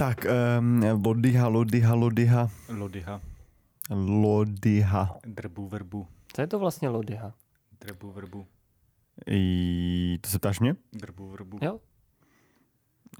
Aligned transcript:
Tak, 0.00 0.24
um, 0.58 0.82
lodyha, 1.06 1.48
lodyha, 1.48 1.94
lodyha, 1.94 2.48
Lodyha. 2.68 3.20
lodyha. 3.90 5.18
Drbu 5.26 5.68
verbu. 5.68 6.06
Co 6.32 6.40
je 6.40 6.46
to 6.46 6.58
vlastně 6.58 6.88
lodyha? 6.88 7.34
Drbu 7.80 8.12
verbu. 8.12 8.46
I, 9.30 10.18
to 10.20 10.30
se 10.30 10.38
ptáš 10.38 10.60
mě? 10.60 10.76
Drbu 10.92 11.28
verbu. 11.28 11.58
Jo. 11.62 11.80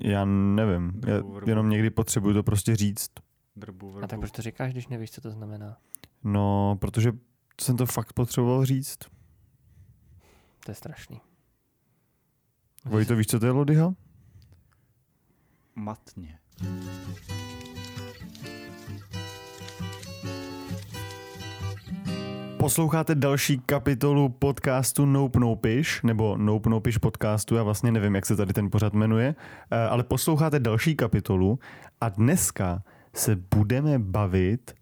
Já 0.01 0.25
nevím. 0.25 0.93
Já 1.07 1.15
Drbu, 1.17 1.33
vrbu. 1.33 1.51
jenom 1.51 1.71
někdy 1.71 1.91
potřebuju 1.91 2.35
to 2.35 2.43
prostě 2.43 2.77
říct. 2.77 3.11
Drbu 3.57 3.89
A 3.97 4.01
tak 4.01 4.11
verbu. 4.11 4.21
proč 4.21 4.31
to 4.33 4.43
říkáš, 4.43 4.73
když 4.73 4.89
nevíš, 4.89 5.11
co 5.11 5.21
to 5.21 5.31
znamená? 5.31 5.77
No, 6.25 6.77
protože 6.81 7.13
jsem 7.61 7.77
to 7.77 7.87
fakt 7.87 8.13
potřeboval 8.13 8.65
říct. 8.65 8.99
To 10.65 10.71
je 10.71 10.75
strašný. 10.75 11.21
Vojto, 12.85 13.17
víš, 13.17 13.27
co 13.27 13.41
to 13.41 13.47
je 13.47 13.53
lodyha? 13.53 13.95
Matně. 15.75 16.40
Posloucháte 22.59 23.15
další 23.15 23.59
kapitolu 23.59 24.29
podcastu 24.29 25.07
Nope 25.07 25.41
Nopish, 25.41 26.03
nebo 26.03 26.37
Nope 26.37 26.71
Nopish 26.71 26.99
podcastu, 26.99 27.55
já 27.55 27.63
vlastně 27.63 27.93
nevím, 27.93 28.15
jak 28.15 28.27
se 28.27 28.37
tady 28.37 28.53
ten 28.53 28.71
pořad 28.71 28.93
jmenuje, 28.93 29.35
eh, 29.71 29.77
ale 29.89 30.05
posloucháte 30.05 30.61
další 30.61 30.97
kapitolu 30.97 31.59
a 32.01 32.09
dneska 32.09 32.83
se 33.15 33.37
budeme 33.55 33.99
bavit 33.99 34.75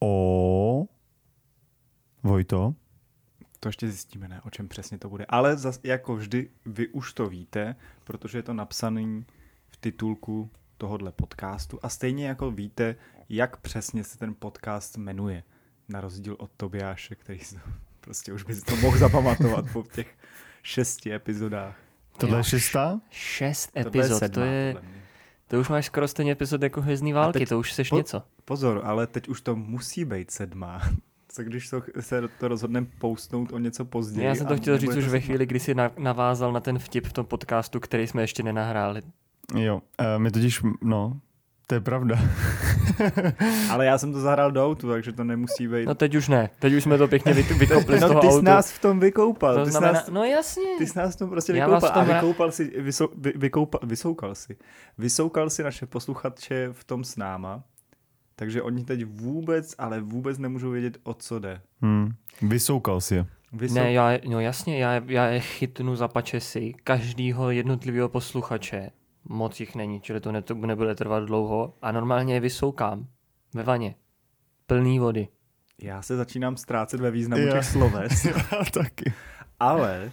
o... 0.00 0.84
Vojto? 2.22 2.74
To 3.60 3.68
ještě 3.68 3.88
zjistíme, 3.88 4.28
ne, 4.28 4.40
o 4.44 4.50
čem 4.50 4.68
přesně 4.68 4.98
to 4.98 5.08
bude. 5.08 5.26
Ale 5.28 5.56
zas, 5.56 5.80
jako 5.84 6.16
vždy, 6.16 6.50
vy 6.66 6.88
už 6.88 7.12
to 7.12 7.28
víte, 7.28 7.76
protože 8.04 8.38
je 8.38 8.42
to 8.42 8.54
napsaný 8.54 9.24
v 9.70 9.76
titulku 9.76 10.50
tohohle 10.80 11.12
podcastu 11.12 11.78
a 11.82 11.88
stejně 11.88 12.26
jako 12.26 12.50
víte, 12.50 12.96
jak 13.28 13.56
přesně 13.56 14.04
se 14.04 14.18
ten 14.18 14.34
podcast 14.38 14.96
jmenuje. 14.96 15.42
Na 15.88 16.00
rozdíl 16.00 16.36
od 16.38 16.50
Tobiáše, 16.56 17.14
který 17.14 17.38
si 17.38 17.54
to, 17.54 17.60
prostě 18.00 18.32
už 18.32 18.42
by 18.42 18.54
si 18.54 18.62
to 18.62 18.76
mohl 18.76 18.98
zapamatovat 18.98 19.64
po 19.72 19.82
těch 19.82 20.18
šesti 20.62 21.14
epizodách. 21.14 21.76
Tohle 22.18 22.38
je 22.38 22.44
šestá? 22.44 23.00
Šest 23.10 23.72
Tohle 23.72 23.88
epizod, 23.88 24.18
sedmá, 24.18 24.34
to 24.34 24.50
je, 24.50 24.76
to 25.48 25.60
už 25.60 25.68
máš 25.68 25.86
skoro 25.86 26.08
stejně 26.08 26.32
epizod 26.32 26.62
jako 26.62 26.80
Hvězdný 26.80 27.12
války, 27.12 27.38
teď 27.38 27.48
to 27.48 27.58
už 27.58 27.72
seš 27.72 27.88
po- 27.88 27.96
něco. 27.96 28.22
Pozor, 28.44 28.80
ale 28.84 29.06
teď 29.06 29.28
už 29.28 29.40
to 29.40 29.56
musí 29.56 30.04
být 30.04 30.30
sedmá. 30.30 30.80
Co 31.28 31.42
když 31.42 31.70
to, 31.70 31.82
se 32.00 32.28
to 32.28 32.48
rozhodneme 32.48 32.86
poustnout 32.98 33.52
o 33.52 33.58
něco 33.58 33.84
později? 33.84 34.26
Já 34.26 34.34
jsem 34.34 34.46
to 34.46 34.56
chtěl 34.56 34.78
říct 34.78 34.96
už 34.96 35.08
ve 35.08 35.20
chvíli, 35.20 35.46
kdy 35.46 35.60
jsi 35.60 35.74
na, 35.74 35.90
navázal 35.98 36.52
na 36.52 36.60
ten 36.60 36.78
vtip 36.78 37.06
v 37.06 37.12
tom 37.12 37.26
podcastu, 37.26 37.80
který 37.80 38.06
jsme 38.06 38.22
ještě 38.22 38.42
nenahráli. 38.42 39.02
Jo, 39.54 39.76
uh, 39.76 40.06
my 40.18 40.30
totiž, 40.30 40.62
no, 40.82 41.20
to 41.70 41.74
je 41.74 41.80
pravda. 41.80 42.18
Ale 43.70 43.86
já 43.86 43.98
jsem 43.98 44.12
to 44.12 44.20
zahrál 44.20 44.52
do 44.52 44.66
autu, 44.66 44.88
takže 44.88 45.12
to 45.12 45.24
nemusí 45.24 45.68
být. 45.68 45.86
No 45.86 45.94
teď 45.94 46.14
už 46.14 46.28
ne, 46.28 46.50
teď 46.58 46.72
už 46.72 46.82
jsme 46.82 46.98
to 46.98 47.08
pěkně 47.08 47.34
vy, 47.34 47.42
vykopli 47.58 47.98
z 47.98 48.00
no, 48.00 48.08
toho 48.08 48.20
ty 48.20 48.26
jsi 48.26 48.32
autu. 48.32 48.44
nás 48.44 48.72
v 48.72 48.80
tom 48.80 49.00
vykoupal. 49.00 49.54
to 49.54 49.64
ty, 49.64 49.70
znamená, 49.70 49.92
nás, 49.92 50.08
no 50.08 50.24
jasně. 50.24 50.78
ty 50.78 50.86
jsi 50.86 50.98
nás 50.98 51.14
v 51.14 51.18
tom 51.18 51.30
prostě 51.30 51.52
Já 51.52 51.66
vykoupal. 51.66 51.90
tom 51.90 52.02
a 52.02 52.04
ra- 52.04 52.14
vykoupal 52.14 52.50
si, 52.50 52.80
vysou, 52.80 53.08
vy, 53.16 53.32
vykoupal, 53.36 53.80
vysoukal 53.84 54.34
si. 54.34 54.56
Vysoukal 54.98 55.50
si 55.50 55.62
naše 55.62 55.86
posluchače 55.86 56.68
v 56.72 56.84
tom 56.84 57.04
s 57.04 57.16
náma. 57.16 57.62
Takže 58.36 58.62
oni 58.62 58.84
teď 58.84 59.04
vůbec, 59.04 59.74
ale 59.78 60.00
vůbec 60.00 60.38
nemůžou 60.38 60.70
vědět, 60.70 60.98
o 61.02 61.14
co 61.14 61.38
jde. 61.38 61.60
Hmm. 61.82 62.10
Vysoukal 62.42 63.00
si 63.00 63.14
je. 63.14 63.26
Vysou... 63.52 63.74
Ne, 63.74 63.92
já, 63.92 64.18
no 64.28 64.40
jasně, 64.40 64.78
já, 64.78 65.02
já 65.06 65.26
je 65.26 65.40
chytnu 65.40 65.96
za 65.96 66.08
pačesy 66.08 66.74
každýho 66.84 67.50
jednotlivého 67.50 68.08
posluchače. 68.08 68.90
Moc 69.24 69.60
jich 69.60 69.74
není, 69.74 70.00
čili 70.00 70.20
to 70.20 70.32
ne, 70.32 70.42
to 70.42 70.54
nebude 70.54 70.94
trvat 70.94 71.24
dlouho. 71.24 71.74
A 71.82 71.92
normálně 71.92 72.34
je 72.34 72.40
vysoukám 72.40 73.06
ve 73.54 73.62
vaně. 73.62 73.94
Plný 74.66 74.98
vody. 74.98 75.28
Já 75.82 76.02
se 76.02 76.16
začínám 76.16 76.56
ztrácet 76.56 77.00
ve 77.00 77.10
významu 77.10 77.42
Já. 77.42 77.52
těch 77.52 77.64
sloves. 77.64 78.24
Já 78.24 78.64
taky. 78.72 79.12
ale, 79.60 80.12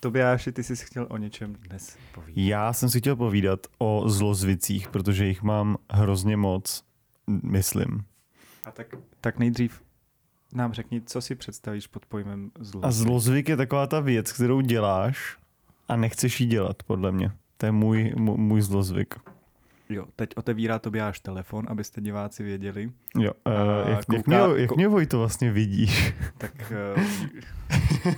Tobiáši, 0.00 0.52
ty 0.52 0.62
jsi 0.62 0.76
chtěl 0.76 1.06
o 1.10 1.16
něčem 1.16 1.54
dnes 1.54 1.96
povídat. 2.14 2.36
Já 2.36 2.72
jsem 2.72 2.88
si 2.88 2.98
chtěl 3.00 3.16
povídat 3.16 3.66
o 3.78 4.08
zlozvicích, 4.08 4.88
protože 4.88 5.26
jich 5.26 5.42
mám 5.42 5.76
hrozně 5.90 6.36
moc, 6.36 6.84
myslím. 7.42 8.04
A 8.66 8.70
tak, 8.70 8.86
tak 9.20 9.38
nejdřív 9.38 9.82
nám 10.54 10.72
řekni, 10.72 11.00
co 11.00 11.20
si 11.20 11.34
představíš 11.34 11.86
pod 11.86 12.06
pojmem 12.06 12.50
zlo. 12.60 12.84
A 12.84 12.90
zlozvyk 12.90 13.48
je 13.48 13.56
taková 13.56 13.86
ta 13.86 14.00
věc, 14.00 14.32
kterou 14.32 14.60
děláš 14.60 15.36
a 15.88 15.96
nechceš 15.96 16.40
ji 16.40 16.46
dělat, 16.46 16.82
podle 16.82 17.12
mě. 17.12 17.32
To 17.56 17.66
je 17.66 17.72
můj, 17.72 18.12
můj, 18.16 18.36
můj 18.38 18.60
zlozvyk. 18.62 19.14
Jo, 19.88 20.04
teď 20.16 20.30
otevírá 20.36 20.78
Tobiáš 20.78 21.20
telefon, 21.20 21.64
abyste 21.68 22.00
diváci 22.00 22.42
věděli. 22.42 22.90
Jo, 23.18 23.32
A 23.44 23.50
uh, 23.50 23.88
jak, 23.88 23.88
jak, 23.88 24.06
kouká- 24.24 24.48
mě, 24.52 24.62
jak 24.62 24.76
mě 24.76 24.88
Vojto 24.88 25.18
vlastně 25.18 25.50
vidíš? 25.52 26.14
Tak 26.38 26.72
uh, 26.96 27.02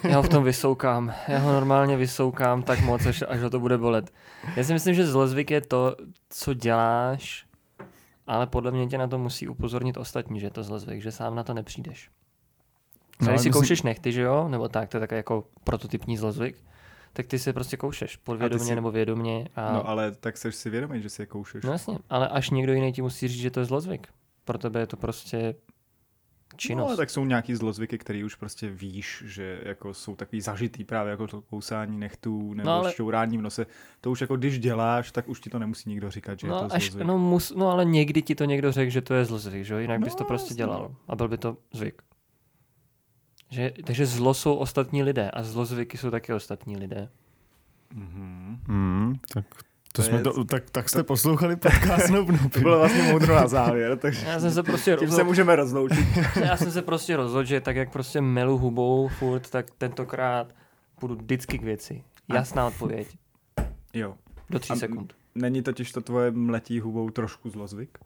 Já 0.10 0.16
ho 0.16 0.22
v 0.22 0.28
tom 0.28 0.44
vysoukám. 0.44 1.12
Já 1.28 1.38
ho 1.38 1.52
normálně 1.52 1.96
vysoukám 1.96 2.62
tak 2.62 2.80
moc, 2.84 3.06
až, 3.06 3.24
až 3.28 3.40
ho 3.40 3.50
to 3.50 3.60
bude 3.60 3.78
bolet. 3.78 4.12
Já 4.56 4.64
si 4.64 4.72
myslím, 4.72 4.94
že 4.94 5.06
zlozvyk 5.06 5.50
je 5.50 5.60
to, 5.60 5.96
co 6.30 6.54
děláš, 6.54 7.46
ale 8.26 8.46
podle 8.46 8.70
mě 8.70 8.86
tě 8.86 8.98
na 8.98 9.06
to 9.06 9.18
musí 9.18 9.48
upozornit 9.48 9.96
ostatní, 9.96 10.40
že 10.40 10.46
je 10.46 10.50
to 10.50 10.62
zlozvyk, 10.62 11.02
že 11.02 11.12
sám 11.12 11.34
na 11.34 11.42
to 11.42 11.54
nepřijdeš. 11.54 12.10
No, 13.20 13.24
No, 13.24 13.28
ale 13.28 13.32
když 13.34 13.42
si 13.42 13.48
myslím- 13.48 13.52
koušeš 13.62 13.82
nechty, 13.82 14.12
že 14.12 14.22
jo? 14.22 14.48
Nebo 14.48 14.68
tak, 14.68 14.88
to 14.88 14.96
je 14.96 15.00
takový 15.00 15.16
jako 15.16 15.44
prototypní 15.64 16.16
zlozvyk. 16.16 16.56
Tak 17.16 17.26
ty 17.26 17.38
si 17.38 17.52
prostě 17.52 17.76
koušeš, 17.76 18.16
podvědomě 18.16 18.64
si- 18.64 18.74
nebo 18.74 18.90
vědomě. 18.90 19.48
A... 19.54 19.72
no 19.72 19.88
ale 19.88 20.12
tak 20.12 20.36
seš 20.36 20.54
si 20.54 20.70
vědomý, 20.70 21.02
že 21.02 21.08
si 21.10 21.22
je 21.22 21.26
koušeš. 21.26 21.64
no 21.64 21.72
jasně, 21.72 21.98
ale 22.10 22.28
až 22.28 22.50
někdo 22.50 22.72
jiný 22.72 22.92
ti 22.92 23.02
musí 23.02 23.28
říct, 23.28 23.40
že 23.40 23.50
to 23.50 23.60
je 23.60 23.66
zlozvyk. 23.66 24.08
Pro 24.44 24.58
tebe 24.58 24.80
je 24.80 24.86
to 24.86 24.96
prostě 24.96 25.54
činnost. 26.56 26.84
No, 26.84 26.88
ale 26.88 26.96
tak 26.96 27.10
jsou 27.10 27.24
nějaký 27.24 27.54
zlozvyky, 27.54 27.98
který 27.98 28.24
už 28.24 28.34
prostě 28.34 28.70
víš, 28.70 29.22
že 29.26 29.60
jako 29.62 29.94
jsou 29.94 30.16
takový 30.16 30.40
zažitý 30.40 30.84
právě 30.84 31.10
jako 31.10 31.26
to 31.26 31.42
kousání 31.42 31.98
nechtů 31.98 32.54
nebo 32.54 32.68
No, 32.70 32.74
no, 32.76 32.80
ale- 32.82 32.92
šťourání 32.92 33.38
v 33.38 33.42
nose. 33.42 33.66
To 34.00 34.10
už 34.10 34.20
jako 34.20 34.36
když 34.36 34.58
děláš, 34.58 35.12
tak 35.12 35.28
už 35.28 35.40
ti 35.40 35.50
to 35.50 35.58
nemusí 35.58 35.88
nikdo 35.90 36.10
říkat, 36.10 36.40
že 36.40 36.46
je 36.46 36.50
No, 36.50 36.58
to 36.68 36.74
až, 36.74 36.82
zlozvyk. 36.82 37.06
no, 37.06 37.18
mus, 37.18 37.52
no 37.56 37.70
ale 37.70 37.84
někdy 37.84 38.22
ti 38.22 38.34
to 38.34 38.44
někdo 38.44 38.72
řekl, 38.72 38.90
že 38.90 39.00
to 39.02 39.14
je 39.14 39.24
zlozvyk, 39.24 39.64
že 39.64 39.74
jo? 39.74 39.80
Jinak 39.80 40.00
bys 40.00 40.12
No, 40.12 40.18
to 40.18 40.24
prostě 40.24 40.44
jasně. 40.46 40.56
dělal 40.56 40.94
a 41.08 41.16
byl 41.16 41.28
by 41.28 41.38
to 41.38 41.56
zvyk. 41.72 42.02
Že, 43.50 43.72
takže 43.84 44.06
zlo 44.06 44.34
jsou 44.34 44.54
ostatní 44.54 45.02
lidé 45.02 45.30
a 45.30 45.42
zlozvyky 45.42 45.98
jsou 45.98 46.10
taky 46.10 46.32
ostatní 46.32 46.76
lidé. 46.76 47.08
Mhm. 47.94 48.58
Hmm, 48.68 49.14
tak 49.34 49.44
to, 49.92 50.02
To 50.02 50.08
jsme 50.08 50.16
je- 50.18 50.22
to, 50.22 50.44
tak, 50.44 50.70
tak 50.70 50.88
jste 50.88 51.02
poslouchali 51.02 51.56
podcast 51.56 52.08
Noob 52.10 52.28
Noob. 52.42 52.52
To 52.52 52.60
bylo 52.60 52.78
vlastně 52.78 53.02
moudro 53.02 53.34
na 53.34 53.48
závěr, 53.48 53.96
takže 53.98 54.26
Já 54.26 54.40
jsem 54.40 54.50
se 54.50 54.62
prostě 54.62 54.90
tím 54.90 54.98
se 54.98 55.04
rozhodl, 55.06 55.24
můžeme 55.28 55.56
rozloučit. 55.56 56.06
já 56.44 56.56
jsem 56.56 56.70
se 56.72 56.82
prostě 56.82 57.16
rozhodl, 57.16 57.44
že 57.44 57.60
tak 57.60 57.76
jak 57.76 57.92
prostě 57.92 58.20
melu 58.20 58.58
hubou 58.58 59.08
furt, 59.08 59.50
tak 59.50 59.66
tentokrát 59.78 60.54
půjdu 61.00 61.14
vždycky 61.14 61.58
k 61.58 61.62
věci. 61.62 62.04
Jasná 62.34 62.66
odpověď. 62.66 63.18
Jo. 63.94 64.14
Do 64.50 64.58
tří 64.58 64.72
A- 64.72 64.76
sekund. 64.76 65.12
Není 65.34 65.62
totiž 65.62 65.92
to 65.92 66.00
tvoje 66.00 66.30
mletí 66.30 66.80
hubou 66.80 67.10
trošku 67.10 67.50
zlozvyk? 67.50 67.98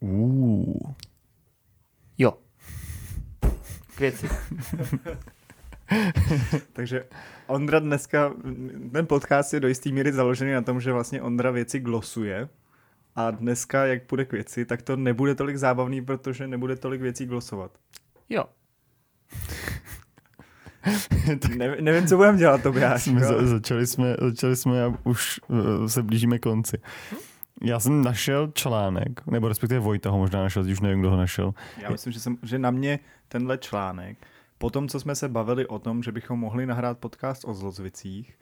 Uh. 0.00 0.74
K 3.96 4.00
věci. 4.00 4.28
Takže 6.72 7.04
Ondra 7.46 7.78
dneska, 7.78 8.32
ten 8.92 9.06
podcast 9.06 9.54
je 9.54 9.60
do 9.60 9.68
jistý 9.68 9.92
míry 9.92 10.12
založený 10.12 10.52
na 10.52 10.62
tom, 10.62 10.80
že 10.80 10.92
vlastně 10.92 11.22
Ondra 11.22 11.50
věci 11.50 11.80
glosuje 11.80 12.48
a 13.16 13.30
dneska, 13.30 13.86
jak 13.86 14.02
půjde 14.02 14.24
k 14.24 14.32
věci, 14.32 14.64
tak 14.64 14.82
to 14.82 14.96
nebude 14.96 15.34
tolik 15.34 15.56
zábavný, 15.56 16.04
protože 16.04 16.48
nebude 16.48 16.76
tolik 16.76 17.00
věcí 17.00 17.26
glosovat. 17.26 17.70
Jo. 18.28 18.44
Ne, 21.56 21.76
nevím, 21.80 22.06
co 22.06 22.16
budeme 22.16 22.38
dělat, 22.38 22.62
Tobiáš. 22.62 23.04
jsme 23.04 23.20
za, 23.20 23.46
začali, 23.46 23.86
jsme, 23.86 24.16
začali 24.20 24.56
jsme 24.56 24.84
a 24.84 24.94
už 25.04 25.40
uh, 25.48 25.86
se 25.86 26.02
blížíme 26.02 26.38
konci. 26.38 26.78
Já 27.62 27.80
jsem 27.80 28.02
našel 28.02 28.52
článek, 28.54 29.26
nebo 29.26 29.48
respektive 29.48 29.80
Vojta 29.80 30.10
ho 30.10 30.18
možná 30.18 30.42
našel, 30.42 30.62
už 30.62 30.80
nevím, 30.80 31.00
kdo 31.00 31.10
ho 31.10 31.16
našel. 31.16 31.54
Já 31.82 31.90
myslím, 31.90 32.12
že, 32.12 32.20
jsem, 32.20 32.38
že 32.42 32.58
na 32.58 32.70
mě 32.70 32.98
tenhle 33.28 33.58
článek, 33.58 34.26
po 34.58 34.70
tom, 34.70 34.88
co 34.88 35.00
jsme 35.00 35.14
se 35.14 35.28
bavili 35.28 35.66
o 35.66 35.78
tom, 35.78 36.02
že 36.02 36.12
bychom 36.12 36.40
mohli 36.40 36.66
nahrát 36.66 36.98
podcast 36.98 37.44
o 37.44 37.54
zlozvicích, 37.54 38.38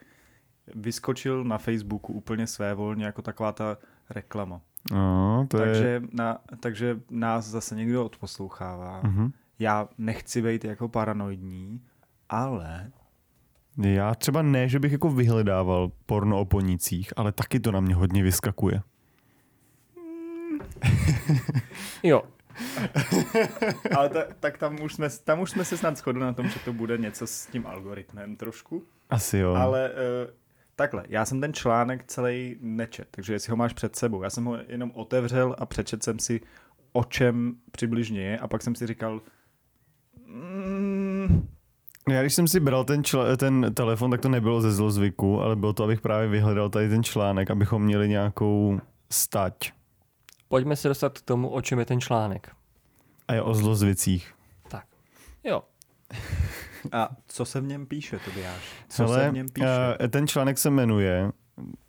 vyskočil 0.74 1.44
na 1.44 1.58
Facebooku 1.58 2.12
úplně 2.12 2.46
svévolně 2.46 3.04
jako 3.04 3.22
taková 3.22 3.52
ta 3.52 3.76
reklama. 4.10 4.60
No, 4.92 5.46
to 5.50 5.56
je... 5.56 5.64
Takže, 5.64 6.02
na, 6.12 6.38
takže 6.60 7.00
nás 7.10 7.46
zase 7.46 7.74
někdo 7.74 8.04
odposlouchává. 8.04 9.00
Mhm. 9.04 9.30
Já 9.58 9.88
nechci 9.98 10.42
být 10.42 10.64
jako 10.64 10.88
paranoidní, 10.88 11.80
ale 12.28 12.90
Já 13.82 14.14
třeba 14.14 14.42
ne, 14.42 14.68
že 14.68 14.78
bych 14.78 14.92
jako 14.92 15.10
vyhledával 15.10 15.92
porno 16.06 16.40
o 16.40 16.44
ponicích, 16.44 17.12
ale 17.16 17.32
taky 17.32 17.60
to 17.60 17.72
na 17.72 17.80
mě 17.80 17.94
hodně 17.94 18.22
vyskakuje. 18.22 18.82
Jo. 22.02 22.22
Ale 23.96 24.08
ta, 24.08 24.22
tak 24.40 24.58
tam 24.58 24.82
už, 24.82 24.94
jsme, 24.94 25.08
tam 25.24 25.40
už 25.40 25.50
jsme 25.50 25.64
se 25.64 25.76
snad 25.76 25.98
shodli 25.98 26.20
na 26.22 26.32
tom, 26.32 26.48
že 26.48 26.58
to 26.64 26.72
bude 26.72 26.98
něco 26.98 27.26
s 27.26 27.46
tím 27.46 27.66
algoritmem 27.66 28.36
trošku. 28.36 28.82
Asi 29.10 29.38
jo. 29.38 29.54
Ale 29.54 29.90
uh, 29.90 30.30
takhle, 30.76 31.04
já 31.08 31.24
jsem 31.24 31.40
ten 31.40 31.52
článek 31.52 32.04
celý 32.06 32.56
nečet, 32.60 33.08
takže 33.10 33.32
jestli 33.32 33.50
ho 33.50 33.56
máš 33.56 33.72
před 33.72 33.96
sebou, 33.96 34.22
já 34.22 34.30
jsem 34.30 34.44
ho 34.44 34.58
jenom 34.68 34.90
otevřel 34.94 35.56
a 35.58 35.66
přečet 35.66 36.02
jsem 36.02 36.18
si, 36.18 36.40
o 36.92 37.04
čem 37.04 37.54
přibližně 37.72 38.22
je 38.22 38.38
a 38.38 38.48
pak 38.48 38.62
jsem 38.62 38.74
si 38.74 38.86
říkal, 38.86 39.20
mm, 40.26 41.48
Já 42.08 42.20
když 42.20 42.34
jsem 42.34 42.48
si 42.48 42.60
bral 42.60 42.84
ten, 42.84 43.02
čl- 43.02 43.36
ten 43.36 43.74
telefon, 43.74 44.10
tak 44.10 44.20
to 44.20 44.28
nebylo 44.28 44.60
ze 44.60 44.72
zlozvyku, 44.72 45.40
ale 45.40 45.56
bylo 45.56 45.72
to, 45.72 45.84
abych 45.84 46.00
právě 46.00 46.28
vyhledal 46.28 46.68
tady 46.70 46.88
ten 46.88 47.02
článek, 47.02 47.50
abychom 47.50 47.82
měli 47.82 48.08
nějakou 48.08 48.80
stať. 49.10 49.72
Pojďme 50.50 50.76
se 50.76 50.88
dostat 50.88 51.18
k 51.18 51.22
tomu, 51.22 51.48
o 51.48 51.60
čem 51.60 51.78
je 51.78 51.84
ten 51.84 52.00
článek. 52.00 52.50
A 53.28 53.34
je 53.34 53.42
o 53.42 53.54
zlozvicích. 53.54 54.34
Jo, 55.44 55.62
a 56.92 57.08
co 57.26 57.44
se 57.44 57.60
v 57.60 57.66
něm 57.66 57.86
píše, 57.86 58.18
Tobiáš? 58.24 58.62
Co 58.88 59.02
Hele, 59.02 59.20
se 59.20 59.30
v 59.30 59.34
něm 59.34 59.46
píše? 59.52 59.66
eh, 60.00 60.08
ten 60.08 60.26
článek 60.28 60.58
se 60.58 60.70
jmenuje 60.70 61.32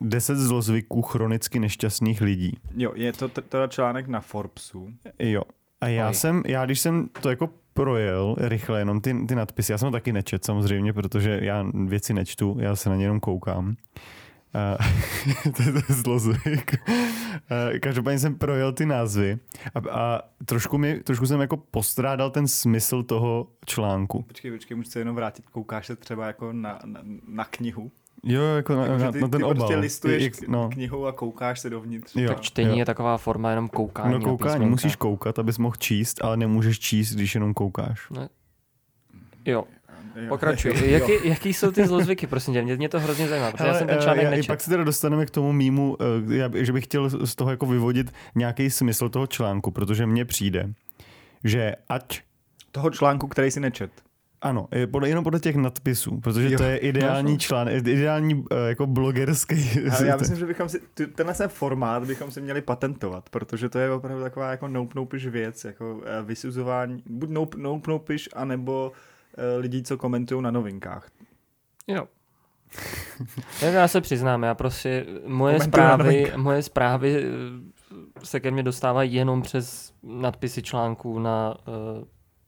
10 0.01 0.35
zlozvyků 0.35 1.01
chronicky 1.01 1.59
nešťastných 1.59 2.21
lidí. 2.21 2.59
Jo, 2.77 2.91
je 2.95 3.13
to 3.13 3.27
teda 3.27 3.67
článek 3.67 4.07
na 4.07 4.19
Forbesu. 4.21 4.93
Jo. 5.19 5.41
A 5.81 5.87
já 5.87 6.07
Oj. 6.07 6.13
jsem, 6.13 6.43
já 6.47 6.65
když 6.65 6.79
jsem 6.79 7.09
to 7.21 7.29
jako 7.29 7.49
projel 7.73 8.35
rychle, 8.39 8.79
jenom 8.79 9.01
ty, 9.01 9.25
ty 9.27 9.35
nadpisy, 9.35 9.71
já 9.71 9.77
jsem 9.77 9.87
to 9.87 9.91
taky 9.91 10.13
nečet 10.13 10.45
samozřejmě, 10.45 10.93
protože 10.93 11.39
já 11.41 11.65
věci 11.85 12.13
nečtu, 12.13 12.57
já 12.59 12.75
se 12.75 12.89
na 12.89 12.95
ně 12.95 13.05
jenom 13.05 13.19
koukám. 13.19 13.67
Uh, 13.67 13.73
to 15.57 15.63
je 15.63 15.71
to 15.71 15.77
je 15.77 15.95
zlozvyk. 15.95 16.75
Uh, 16.87 17.79
každopádně 17.79 18.19
jsem 18.19 18.35
projel 18.35 18.71
ty 18.73 18.85
názvy 18.85 19.37
a, 19.75 19.89
a 19.99 20.21
trošku, 20.45 20.77
mi, 20.77 20.99
trošku 20.99 21.25
jsem 21.25 21.41
jako 21.41 21.57
postrádal 21.57 22.29
ten 22.31 22.47
smysl 22.47 23.03
toho 23.03 23.47
článku. 23.65 24.21
Počkej, 24.23 24.51
počkej, 24.51 24.77
můžu 24.77 24.89
se 24.89 24.99
jenom 24.99 25.15
vrátit, 25.15 25.49
koukáš 25.49 25.87
se 25.87 25.95
třeba 25.95 26.27
jako 26.27 26.53
na, 26.53 26.79
na, 26.85 27.01
na 27.27 27.45
knihu. 27.45 27.91
Jo, 28.23 28.41
jako 28.41 28.75
na, 28.75 28.85
Jako, 28.85 29.03
na, 29.03 29.11
ty, 29.11 29.21
na 29.21 29.27
ten 29.27 29.39
ty 29.39 29.43
obal. 29.43 29.55
prostě 29.55 29.75
listuješ 29.75 30.23
Jak- 30.23 30.47
no. 30.47 30.69
knihu 30.69 31.05
a 31.07 31.11
koukáš 31.11 31.59
se 31.59 31.69
dovnitř. 31.69 32.15
Jo, 32.15 32.27
tak 32.27 32.41
čtení 32.41 32.69
jo. 32.69 32.77
je 32.77 32.85
taková 32.85 33.17
forma 33.17 33.49
jenom 33.49 33.69
koukání 33.69 34.13
No 34.13 34.19
koukání, 34.19 34.65
musíš 34.65 34.95
koukat, 34.95 35.39
abys 35.39 35.57
mohl 35.57 35.75
číst, 35.75 36.23
ale 36.23 36.37
nemůžeš 36.37 36.79
číst, 36.79 37.13
když 37.15 37.35
jenom 37.35 37.53
koukáš. 37.53 38.07
Jo, 38.15 38.27
Jo, 39.45 39.63
pokračuj. 40.29 40.91
Jaký, 40.91 41.11
jaký 41.23 41.53
jsou 41.53 41.71
ty 41.71 41.87
zlozvyky, 41.87 42.27
prosím 42.27 42.53
tě? 42.53 42.61
Mě, 42.61 42.75
mě 42.75 42.89
to 42.89 42.99
hrozně 42.99 43.27
zajímá, 43.27 43.51
protože 43.51 43.63
já 43.67 43.73
jsem 43.73 43.87
ten 43.87 43.97
eh, 43.97 44.01
článek 44.01 44.23
já, 44.23 44.29
i 44.29 44.31
nečetl. 44.31 44.47
pak 44.53 44.61
se 44.61 44.69
teda 44.69 44.83
dostaneme 44.83 45.25
k 45.25 45.29
tomu 45.29 45.51
mýmu, 45.53 45.97
eh, 46.31 46.35
já, 46.35 46.49
že 46.53 46.73
bych 46.73 46.83
chtěl 46.83 47.09
z 47.27 47.35
toho 47.35 47.51
jako 47.51 47.65
vyvodit 47.65 48.11
nějaký 48.35 48.69
smysl 48.69 49.09
toho 49.09 49.27
článku, 49.27 49.71
protože 49.71 50.05
mně 50.05 50.25
přijde, 50.25 50.73
že 51.43 51.75
ať 51.89 52.21
Toho 52.71 52.89
článku, 52.89 53.27
který 53.27 53.51
si 53.51 53.59
nečet. 53.59 53.91
ano, 54.41 54.67
je 54.71 54.87
podle, 54.87 55.09
jenom 55.09 55.23
podle 55.23 55.39
těch 55.39 55.55
nadpisů, 55.55 56.19
protože 56.19 56.49
Jo. 56.51 56.57
to 56.57 56.63
je 56.63 56.77
ideální 56.77 57.31
No. 57.31 57.37
článek, 57.37 57.87
ideální 57.87 58.43
eh, 58.51 58.55
jako 58.67 58.87
blogerský. 58.87 59.69
Ale 59.91 60.07
já 60.07 60.17
myslím, 60.17 60.37
že 60.37 60.45
bychom 60.45 60.69
si, 60.69 60.79
tenhle 61.15 61.33
ten 61.35 61.47
formát 61.49 62.03
bychom 62.05 62.31
si 62.31 62.41
měli 62.41 62.61
patentovat, 62.61 63.29
protože 63.29 63.69
to 63.69 63.79
je 63.79 63.91
opravdu 63.91 64.23
taková 64.23 64.51
jako 64.51 64.67
nope 64.67 64.91
noupiš 64.95 65.27
věc, 65.27 65.63
jako 65.65 66.01
eh, 66.05 66.23
vysuzování, 66.23 67.03
buď 67.09 67.29
nope, 67.29 67.57
nope 67.57 67.91
noupiš, 67.91 68.29
anebo 68.33 68.91
eh, 68.95 69.10
lidí, 69.57 69.83
co 69.83 69.97
komentují 69.97 70.41
na 70.41 70.51
novinkách. 70.51 71.09
Jo. 71.87 72.07
Tak 73.59 73.73
já 73.73 73.87
se 73.87 74.01
přiznám, 74.01 74.43
já 74.43 74.55
prostě, 74.55 75.05
moje 75.25 75.59
zprávy, 75.59 76.31
moje 76.35 76.63
zprávy 76.63 77.23
eh, 77.23 78.25
se 78.25 78.39
ke 78.39 78.51
mně 78.51 78.63
dostávají 78.63 79.13
jenom 79.13 79.41
přes 79.41 79.93
nadpisy 80.03 80.61
článků 80.61 81.19
na 81.19 81.55
uh, 81.67 82.03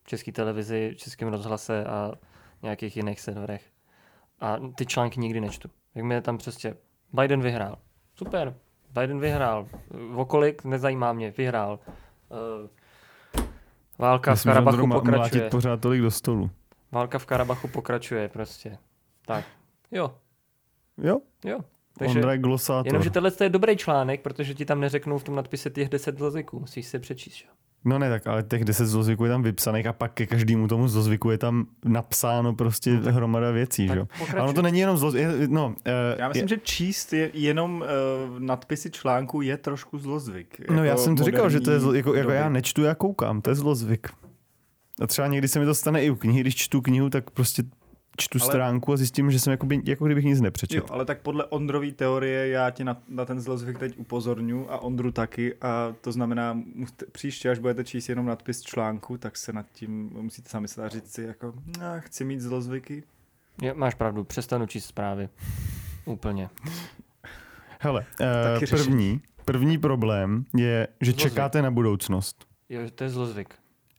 české 0.05 0.31
televizi, 0.31 0.93
českém 0.97 1.27
rozhlase 1.29 1.83
a 1.85 2.11
nějakých 2.61 2.97
jiných 2.97 3.19
serverech. 3.21 3.63
A 4.39 4.57
ty 4.75 4.85
články 4.85 5.19
nikdy 5.19 5.41
nečtu. 5.41 5.69
Jak 5.95 6.05
mě 6.05 6.21
tam 6.21 6.37
prostě, 6.37 6.77
Biden 7.13 7.41
vyhrál. 7.41 7.77
Super, 8.15 8.55
Biden 9.01 9.19
vyhrál. 9.19 9.67
Vokolik, 10.11 10.63
nezajímá 10.63 11.13
mě, 11.13 11.31
vyhrál. 11.37 11.79
Uh, 12.29 12.67
válka 13.99 14.31
v 14.31 14.33
Myslím, 14.33 14.49
on 14.49 14.53
Karabachu 14.53 14.87
pokračuje. 14.89 15.49
pořád 15.49 15.79
tolik 15.79 16.01
do 16.01 16.11
stolu. 16.11 16.49
Válka 16.93 17.19
v 17.19 17.25
Karabachu 17.25 17.67
pokračuje 17.67 18.29
prostě. 18.29 18.77
Tak, 19.25 19.45
jo, 19.91 20.13
Jo, 21.03 21.19
jo. 21.45 21.59
Takže, 21.97 22.15
Ondra 22.19 22.31
je 22.31 22.37
glosátor. 22.37 22.87
jenomže 22.87 23.09
tohle 23.09 23.31
je 23.43 23.49
dobrý 23.49 23.77
článek, 23.77 24.21
protože 24.21 24.53
ti 24.53 24.65
tam 24.65 24.79
neřeknou 24.79 25.17
v 25.17 25.23
tom 25.23 25.35
nadpise 25.35 25.69
těch 25.69 25.89
10 25.89 26.17
zlozvyků. 26.17 26.59
Musíš 26.59 26.85
si 26.87 26.99
přečíst, 26.99 27.33
že? 27.33 27.45
jo? 27.47 27.51
No 27.85 27.99
ne, 27.99 28.09
tak 28.09 28.27
ale 28.27 28.43
těch 28.43 28.65
10 28.65 28.85
zlozvyků 28.85 29.23
je 29.25 29.29
tam 29.31 29.43
vypsaných 29.43 29.87
a 29.87 29.93
pak 29.93 30.13
ke 30.13 30.25
každému 30.25 30.67
tomu 30.67 30.87
zlozvyku 30.87 31.29
je 31.31 31.37
tam 31.37 31.65
napsáno 31.85 32.53
prostě 32.55 32.93
No 32.93 33.01
tak- 33.03 33.13
hromada 33.13 33.51
věcí, 33.51 33.87
že 33.87 33.95
jo. 33.97 34.07
Pokračuj. 34.19 34.53
to 34.53 34.61
není 34.61 34.79
jenom 34.79 34.97
zloz... 34.97 35.13
je- 35.13 35.47
No, 35.47 35.75
eh, 35.85 35.91
Já 36.19 36.27
myslím, 36.27 36.43
je, 36.43 36.47
že 36.49 36.57
číst 36.63 37.13
je 37.13 37.29
jenom 37.33 37.81
uh, 38.33 38.39
nadpisy 38.39 38.91
článku 38.91 39.41
je 39.41 39.57
trošku 39.57 39.97
zlozvyk. 39.99 40.69
no 40.69 40.77
já 40.77 40.85
jako 40.85 41.01
jsem 41.01 41.15
to 41.15 41.23
říkal, 41.23 41.49
že 41.49 41.59
to 41.61 41.71
je 41.71 41.79
zlo, 41.79 41.93
jako, 41.93 42.13
jako 42.15 42.31
já 42.31 42.49
nečtu, 42.49 42.83
já 42.83 42.95
koukám, 42.95 43.41
to 43.41 43.49
je 43.49 43.55
zlozvyk. 43.55 44.09
A 45.03 45.07
třeba 45.07 45.27
někdy 45.27 45.47
se 45.47 45.59
mi 45.59 45.65
to 45.65 45.75
stane 45.75 46.03
i 46.03 46.09
u 46.09 46.15
knihy, 46.15 46.41
když 46.41 46.55
čtu 46.55 46.81
knihu, 46.81 47.09
tak 47.09 47.31
prostě 47.31 47.63
čtu 48.17 48.37
Ale- 48.41 48.47
stránku 48.51 48.93
a 48.93 48.97
zjistím, 48.97 49.31
že 49.31 49.39
jsem 49.39 49.51
jako, 49.51 49.65
by, 49.65 49.81
jako 49.85 50.05
kdybych 50.05 50.25
nic 50.25 50.37
Jo, 50.37 50.43
nepřečetl. 50.43 50.93
ale 50.93 51.05
tak 51.05 51.21
podle 51.21 51.45
Ondrový 51.45 51.91
teorie 51.91 52.47
já 52.47 52.69
tě 52.69 52.83
na, 52.83 53.01
na 53.07 53.25
ten 53.25 53.39
zlozvyk 53.41 53.79
teď 53.79 53.97
upozorňu 53.97 54.71
a 54.71 54.77
Ondru 54.81 55.11
taky 55.11 55.55
a 55.61 55.95
to 56.01 56.11
znamená, 56.11 56.53
musíte, 56.75 57.05
příště, 57.11 57.49
až 57.49 57.59
budete 57.59 57.83
číst 57.83 58.09
jenom 58.09 58.25
nadpis 58.25 58.61
článku, 58.61 59.17
tak 59.17 59.37
se 59.37 59.53
nad 59.53 59.65
tím 59.73 60.09
musíte 60.13 60.49
sami 60.49 60.67
se 60.67 60.89
říct 60.89 61.13
si 61.13 61.21
jako, 61.21 61.53
no, 61.79 61.85
chci 61.99 62.25
mít 62.25 62.41
zlozvyky. 62.41 63.03
Je, 63.61 63.73
máš 63.73 63.93
pravdu, 63.95 64.23
přestanu 64.23 64.65
číst 64.67 64.85
zprávy. 64.85 65.29
Úplně. 66.05 66.49
Hele, 67.79 68.05
eh, 68.21 68.67
první, 68.69 69.21
první 69.45 69.77
problém 69.77 70.45
je, 70.57 70.87
že 71.01 71.11
Zlozvyk. 71.11 71.31
čekáte 71.31 71.61
na 71.61 71.71
budoucnost. 71.71 72.45
Jo, 72.69 72.81
to 72.95 73.03
je 73.03 73.09
zlozvyk. 73.09 73.55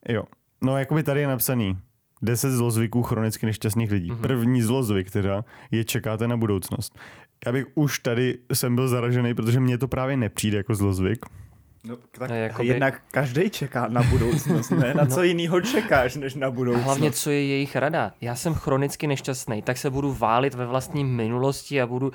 Jo. 0.09 0.23
No, 0.65 0.77
jakoby 0.77 1.03
tady 1.03 1.19
je 1.21 1.27
napsaný 1.27 1.77
10 2.21 2.51
zlozvyků 2.51 3.03
chronicky 3.03 3.45
nešťastných 3.45 3.91
lidí. 3.91 4.07
Mhm. 4.11 4.17
Mm-hmm. 4.19 4.21
První 4.21 4.61
zlozvyk 4.61 5.11
teda 5.11 5.45
je 5.71 5.83
čekáte 5.83 6.27
na 6.27 6.37
budoucnost. 6.37 6.99
Já 7.45 7.51
bych 7.51 7.65
už 7.75 7.99
tady 7.99 8.37
jsem 8.53 8.75
byl 8.75 8.87
zaražený, 8.87 9.33
protože 9.33 9.59
mně 9.59 9.77
to 9.77 9.87
právě 9.87 10.17
nepřijde 10.17 10.57
jako 10.57 10.75
zlozvyk. 10.75 11.25
No, 11.87 11.97
tak 12.11 12.29
No, 12.29 12.35
jakoby- 12.35 12.67
jednak 12.67 13.01
každý 13.11 13.49
čeká 13.49 13.87
na 13.87 14.03
budoucnost, 14.03 14.69
ne? 14.69 14.93
Na 14.93 15.05
co 15.15 15.23
jiného 15.23 15.61
čekáš, 15.61 16.15
než 16.15 16.35
na 16.35 16.47
A 16.47 16.51
budoucnost. 16.51 16.83
hlavně, 16.85 17.11
co 17.11 17.29
je 17.29 17.45
jejich 17.45 17.75
rada? 17.75 18.11
Já 18.21 18.35
jsem 18.35 18.53
chronicky 18.53 19.07
nešťastný, 19.07 19.61
tak 19.61 19.77
se 19.77 19.89
budu 19.89 20.13
válit 20.13 20.53
ve 20.53 20.65
vlastní 20.65 21.03
minulosti 21.03 21.81
a 21.81 21.87
budu 21.87 22.11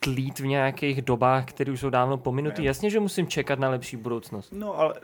tlít 0.00 0.38
v 0.38 0.46
nějakých 0.46 1.02
dobách, 1.02 1.44
které 1.44 1.72
už 1.72 1.80
jsou 1.80 1.90
dávno 1.90 2.16
pominuty. 2.16 2.62
Ne. 2.62 2.66
Jasně, 2.66 2.90
že 2.90 3.00
musím 3.00 3.26
čekat 3.26 3.58
na 3.58 3.68
lepší 3.68 3.96
budoucnost. 3.96 4.52
No, 4.52 4.78
ale 4.78 4.94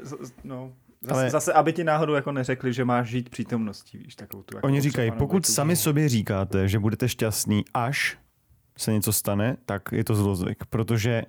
no, 0.45 0.73
zase, 1.03 1.21
Ale- 1.21 1.31
zase, 1.31 1.53
aby 1.53 1.73
ti 1.73 1.85
náhodou 1.85 2.15
jako 2.15 2.33
neřekli, 2.33 2.73
že 2.73 2.85
máš 2.85 3.09
žít 3.09 3.29
přítomností, 3.29 3.99
víš, 3.99 4.15
takovou 4.15 4.43
tu. 4.43 4.57
Jako 4.57 4.67
Oni 4.67 4.81
říkají, 4.81 5.11
pokud 5.11 5.37
větu. 5.47 5.53
sami 5.53 5.77
sobě 5.77 6.09
říkáte, 6.09 6.69
že 6.69 6.79
budete 6.79 7.09
šťastný, 7.09 7.65
až 7.75 8.19
se 8.79 8.93
něco 8.93 9.13
stane, 9.13 9.57
tak 9.67 9.83
je 9.93 10.05
to 10.05 10.15
zlozvyk, 10.15 10.65
protože 10.71 11.23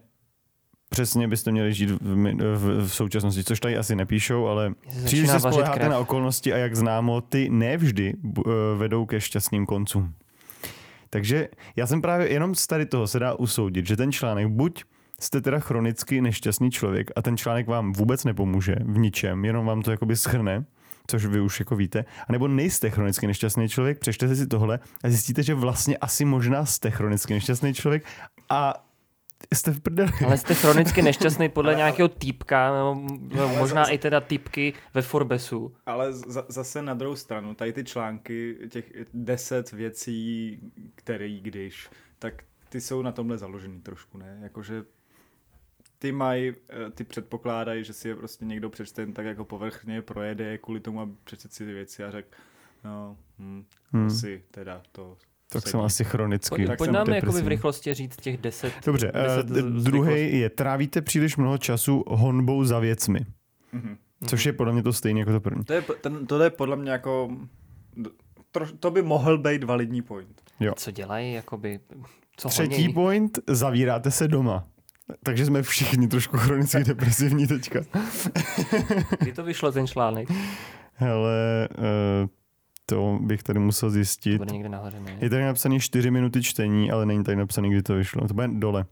přesně 0.89 1.27
byste 1.27 1.51
měli 1.51 1.73
žít 1.73 1.89
v, 1.89 2.15
v, 2.55 2.87
v 2.87 2.93
současnosti, 2.93 3.43
což 3.43 3.59
tady 3.59 3.77
asi 3.77 3.95
nepíšou, 3.95 4.47
ale 4.47 4.73
příliš 5.05 5.29
se 5.29 5.39
spoleháte 5.39 5.79
krev. 5.79 5.91
na 5.91 5.99
okolnosti 5.99 6.53
a 6.53 6.57
jak 6.57 6.75
známo, 6.75 7.21
ty 7.21 7.49
nevždy 7.49 8.13
eh, 8.13 8.41
vedou 8.77 9.05
ke 9.05 9.21
šťastným 9.21 9.65
koncům. 9.65 10.13
Takže 11.09 11.49
já 11.75 11.87
jsem 11.87 12.01
právě 12.01 12.31
jenom 12.31 12.55
z 12.55 12.67
tady 12.67 12.85
toho 12.85 13.07
se 13.07 13.19
dá 13.19 13.33
usoudit, 13.33 13.87
že 13.87 13.97
ten 13.97 14.11
článek 14.11 14.47
buď 14.47 14.83
jste 15.21 15.41
teda 15.41 15.59
chronicky 15.59 16.21
nešťastný 16.21 16.71
člověk 16.71 17.11
a 17.15 17.21
ten 17.21 17.37
článek 17.37 17.67
vám 17.67 17.93
vůbec 17.93 18.23
nepomůže 18.23 18.75
v 18.85 18.97
ničem, 18.97 19.45
jenom 19.45 19.65
vám 19.65 19.81
to 19.81 19.91
jakoby 19.91 20.15
schrne, 20.15 20.65
což 21.07 21.25
vy 21.25 21.41
už 21.41 21.59
jako 21.59 21.75
víte, 21.75 22.05
anebo 22.27 22.47
nejste 22.47 22.89
chronicky 22.89 23.27
nešťastný 23.27 23.69
člověk, 23.69 23.99
přečtete 23.99 24.35
si 24.35 24.47
tohle 24.47 24.79
a 25.03 25.09
zjistíte, 25.09 25.43
že 25.43 25.53
vlastně 25.53 25.97
asi 25.97 26.25
možná 26.25 26.65
jste 26.65 26.91
chronicky 26.91 27.33
nešťastný 27.33 27.73
člověk 27.73 28.05
a 28.49 28.87
jste 29.53 29.71
v 29.71 29.79
prdeli. 29.79 30.11
Ale 30.25 30.37
jste 30.37 30.53
chronicky 30.53 31.01
nešťastný 31.11 31.49
podle 31.49 31.75
nějakého 31.75 32.07
týpka, 32.09 32.71
nebo, 32.71 32.95
možná 33.57 33.83
zase- 33.83 33.93
i 33.93 33.97
teda 33.97 34.21
týpky 34.21 34.73
ve 34.93 35.01
Forbesu. 35.01 35.75
Ale 35.85 36.13
za, 36.13 36.45
zase 36.49 36.81
na 36.81 36.93
druhou 36.93 37.15
stranu, 37.15 37.55
tady 37.55 37.73
ty 37.73 37.83
články, 37.83 38.57
těch 38.69 38.85
deset 39.13 39.71
věcí, 39.71 40.59
který 40.95 41.41
když, 41.41 41.89
tak 42.19 42.33
ty 42.69 42.81
jsou 42.81 43.01
na 43.01 43.11
tomhle 43.11 43.37
založený 43.37 43.81
trošku, 43.81 44.17
ne? 44.17 44.39
Jakože 44.41 44.83
ty 46.01 46.11
mají, 46.11 46.49
eh, 46.69 46.89
ty 46.91 47.03
předpokládají, 47.03 47.83
že 47.83 47.93
si 47.93 48.07
je 48.07 48.15
prostě 48.15 48.45
někdo 48.45 48.69
přečte 48.69 49.01
jen 49.01 49.13
tak 49.13 49.25
jako 49.25 49.45
povrchně, 49.45 50.01
projede 50.01 50.43
je 50.43 50.57
kvůli 50.57 50.79
tomu, 50.79 51.01
aby 51.01 51.11
přečet 51.23 51.53
si 51.53 51.65
ty 51.65 51.73
věci 51.73 52.03
a 52.03 52.11
řekl, 52.11 52.27
no, 52.83 53.17
hm, 53.39 53.63
Hmm. 53.93 54.07
asi 54.07 54.43
teda 54.51 54.81
to 54.91 55.17
Tak 55.51 55.67
jsem 55.67 55.79
asi 55.79 56.03
chronicky. 56.03 56.65
Pojď, 56.65 56.77
pojď 56.77 56.91
nám 56.91 57.09
jakoby 57.09 57.41
v 57.41 57.47
rychlosti 57.47 57.93
říct 57.93 58.15
těch 58.17 58.37
deset. 58.37 58.73
Dobře, 58.85 59.11
deset 59.15 59.49
uh, 59.49 59.57
z- 59.79 59.83
druhý 59.83 60.39
je, 60.39 60.49
trávíte 60.49 61.01
příliš 61.01 61.37
mnoho 61.37 61.57
času 61.57 62.03
honbou 62.07 62.63
za 62.63 62.79
věcmi, 62.79 63.19
Mhm. 63.71 63.97
což 64.27 64.45
je 64.45 64.53
podle 64.53 64.73
mě 64.73 64.83
to 64.83 64.93
stejné 64.93 65.19
jako 65.19 65.31
to 65.31 65.39
první. 65.41 65.63
To 65.65 65.73
je, 65.73 65.81
ten, 65.81 66.27
to 66.27 66.39
je 66.43 66.49
podle 66.49 66.75
mě 66.75 66.91
jako, 66.91 67.37
to, 68.51 68.59
to 68.79 68.91
by 68.91 69.01
mohl 69.01 69.37
být 69.37 69.63
validní 69.63 70.01
point. 70.01 70.41
Jo. 70.59 70.73
Co 70.77 70.91
dělají, 70.91 71.33
jakoby, 71.33 71.79
Co 72.37 72.49
Třetí 72.49 72.73
honějí? 72.73 72.93
point, 72.93 73.39
zavíráte 73.47 74.11
se 74.11 74.27
doma. 74.27 74.67
Takže 75.23 75.45
jsme 75.45 75.63
všichni 75.63 76.07
trošku 76.07 76.37
chronicky 76.37 76.83
depresivní 76.83 77.47
teďka. 77.47 77.79
Kdy 79.19 79.33
to 79.33 79.43
vyšlo 79.43 79.71
ten 79.71 79.87
článek? 79.87 80.29
Hele, 80.93 81.69
eh, 81.71 82.27
to 82.85 83.19
bych 83.21 83.43
tady 83.43 83.59
musel 83.59 83.89
To 83.89 83.93
zjistit. 83.93 84.37
bude 84.37 84.51
někde 84.53 84.69
nahoře, 84.69 84.99
ne? 84.99 85.17
Je 85.21 85.29
tady 85.29 85.43
napsaný 85.43 85.79
4 85.79 86.11
minuty 86.11 86.43
čtení, 86.43 86.91
ale 86.91 87.05
není 87.05 87.23
tady 87.23 87.37
napsaný, 87.37 87.69
kdy 87.69 87.83
to 87.83 87.95
vyšlo. 87.95 88.27
To 88.27 88.33
bude 88.33 88.47
dole. 88.47 88.85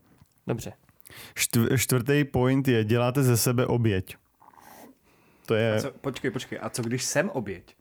Dobře. 0.47 0.73
Štv- 1.35 1.77
čtvrtý 1.77 2.23
point 2.23 2.67
je, 2.67 2.83
děláte 2.83 3.23
ze 3.23 3.37
sebe 3.37 3.65
oběť. 3.65 4.15
To 5.45 5.53
A 5.53 5.57
je... 5.57 5.81
co, 5.81 5.91
počkej, 5.91 6.31
počkej, 6.31 6.59
a 6.61 6.69
co 6.69 6.83
když 6.83 7.03
jsem 7.03 7.29
oběť? 7.29 7.75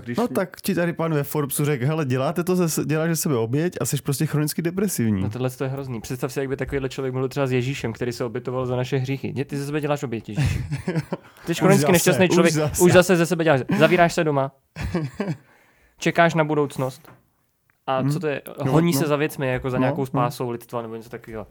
Co 0.00 0.04
když... 0.04 0.18
No 0.18 0.28
tak 0.28 0.60
ti 0.60 0.74
tady 0.74 0.92
pan 0.92 1.14
ve 1.14 1.22
Forbesu 1.22 1.64
řekl, 1.64 1.86
hele, 1.86 2.04
děláte 2.04 2.44
to, 2.44 2.56
ze, 2.56 2.84
děláš 2.84 3.08
ze 3.10 3.16
sebe 3.16 3.36
oběť 3.36 3.76
a 3.80 3.84
jsi 3.84 3.96
prostě 4.02 4.26
chronicky 4.26 4.62
depresivní. 4.62 5.22
No 5.22 5.30
tohle 5.30 5.50
to 5.50 5.64
je 5.64 5.70
hrozný. 5.70 6.00
Představ 6.00 6.32
si, 6.32 6.40
jak 6.40 6.48
by 6.48 6.56
takovýhle 6.56 6.88
člověk 6.88 7.12
mluvil 7.14 7.28
třeba 7.28 7.46
s 7.46 7.52
Ježíšem, 7.52 7.92
který 7.92 8.12
se 8.12 8.24
obětoval 8.24 8.66
za 8.66 8.76
naše 8.76 8.96
hříchy. 8.96 9.32
Dě- 9.32 9.44
Ty 9.44 9.56
ze 9.56 9.66
sebe 9.66 9.80
děláš 9.80 10.02
oběť, 10.02 10.28
Ježíši. 10.28 10.64
Ty 11.46 11.54
jsi 11.54 11.60
chronicky 11.60 11.80
zase, 11.82 11.92
nešťastný 11.92 12.28
už 12.28 12.34
člověk, 12.34 12.54
zase. 12.54 12.82
už 12.82 12.92
zase 12.92 13.16
ze 13.16 13.26
sebe 13.26 13.44
děláš. 13.44 13.60
Zavíráš 13.78 14.14
se 14.14 14.24
doma, 14.24 14.52
čekáš 15.98 16.34
na 16.34 16.44
budoucnost. 16.44 17.08
A 17.86 17.98
Hmm. 17.98 18.10
co 18.10 18.20
to 18.20 18.26
je? 18.26 18.42
No, 18.64 18.72
Honí 18.72 18.92
no. 18.92 19.00
se 19.00 19.06
za 19.06 19.16
věcmi, 19.16 19.48
jako 19.48 19.70
za 19.70 19.76
No, 19.78 19.80
nějakou 19.80 20.00
no. 20.02 20.06
spásou 20.06 20.50
lidstva 20.50 20.82
nebo 20.82 20.96
něco 20.96 21.08
takového. 21.10 21.46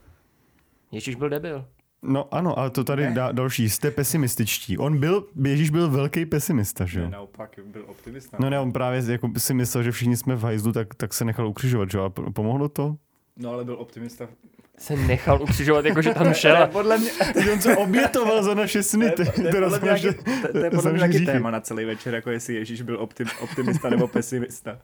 Ježíš 0.92 1.16
byl 1.16 1.30
debil. 1.30 1.66
No 2.08 2.34
ano, 2.34 2.60
ale 2.60 2.70
to 2.70 2.84
tady 2.84 3.04
Ne. 3.04 3.12
dá, 3.14 3.32
další, 3.32 3.70
jste 3.70 3.92
pesimističtí. 3.92 4.78
On 4.78 4.98
byl, 5.00 5.28
Ježíš 5.46 5.70
byl 5.70 5.90
velký 5.90 6.26
pesimista, 6.26 6.86
že 6.86 7.00
Ne, 7.00 7.06
jo? 7.06 7.12
naopak, 7.12 7.60
byl 7.66 7.84
optimista. 7.88 8.38
No 8.40 8.50
ne, 8.50 8.60
on 8.60 8.72
právě 8.72 9.04
jako 9.12 9.30
si 9.38 9.54
myslel, 9.54 9.84
že 9.84 9.92
všichni 9.92 10.18
jsme 10.18 10.36
v 10.36 10.42
hajzlu, 10.44 10.72
tak, 10.72 10.96
tak 10.96 11.14
se 11.14 11.26
nechal 11.26 11.48
ukřižovat, 11.48 11.92
že 11.92 11.98
jo? 11.98 12.04
A 12.04 12.10
pomohlo 12.32 12.70
to? 12.70 12.96
no 13.38 13.52
ale 13.52 13.66
byl 13.66 13.76
optimista. 13.80 14.28
Se 14.78 14.96
nechal 14.96 15.42
ukřižovat, 15.42 15.86
jakože 15.86 16.14
tam 16.14 16.34
šel. 16.34 16.58
a- 16.64 16.68
podle 16.68 16.98
mě... 16.98 17.10
Teď 17.34 17.50
on 17.54 17.62
se 17.62 17.78
obětoval 17.78 18.44
za 18.44 18.54
naše 18.54 18.84
sny. 18.84 19.12
To 19.12 19.22
je, 19.22 19.26
to 19.28 19.34
podle 19.56 19.80
mě 20.92 20.98
nějaký, 20.98 21.20
to, 21.20 21.26
to 21.26 21.32
téma 21.32 21.52
na 21.52 21.62
celý 21.62 21.86
večer, 21.86 22.14
jako 22.16 22.32
jestli 22.32 22.54
Ježíš 22.54 22.82
byl 22.82 23.00
optim, 23.00 23.28
optimista 23.42 23.90
nebo 23.90 24.08
pesimista. 24.08 24.80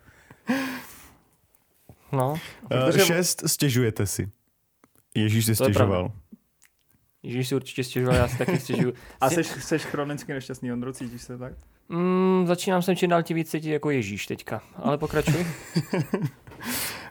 No, 2.12 2.32
Uh, 2.32 2.38
Protože- 2.68 3.06
šest, 3.06 3.44
stěžujete 3.48 4.06
si. 4.06 4.30
Ježíš 5.16 5.46
To 5.46 5.52
je 5.52 5.56
stěžoval. 5.56 6.12
Ježíš 7.24 7.48
si 7.48 7.56
určitě 7.56 7.84
stěžoval, 7.84 8.16
já 8.16 8.28
si 8.28 8.38
taky 8.38 8.60
stěžuju. 8.60 8.94
A 9.22 9.30
Si- 9.30 9.44
jsi, 9.44 9.62
jsi 9.62 9.80
chronicky 9.80 10.34
nešťastný, 10.34 10.74
Ondro, 10.74 10.94
cítíš 10.94 11.22
se 11.22 11.38
tak? 11.38 11.54
Mm, 11.90 12.44
začínám 12.48 12.82
sem 12.82 12.96
čím 12.96 13.10
dál 13.10 13.24
tím 13.24 13.36
víc 13.36 13.52
cítit 13.52 13.70
jako 13.72 13.90
Ježíš 13.90 14.26
teďka. 14.26 14.62
Ale 14.76 14.98
pokračuj. 14.98 15.42
Uh, 15.42 15.48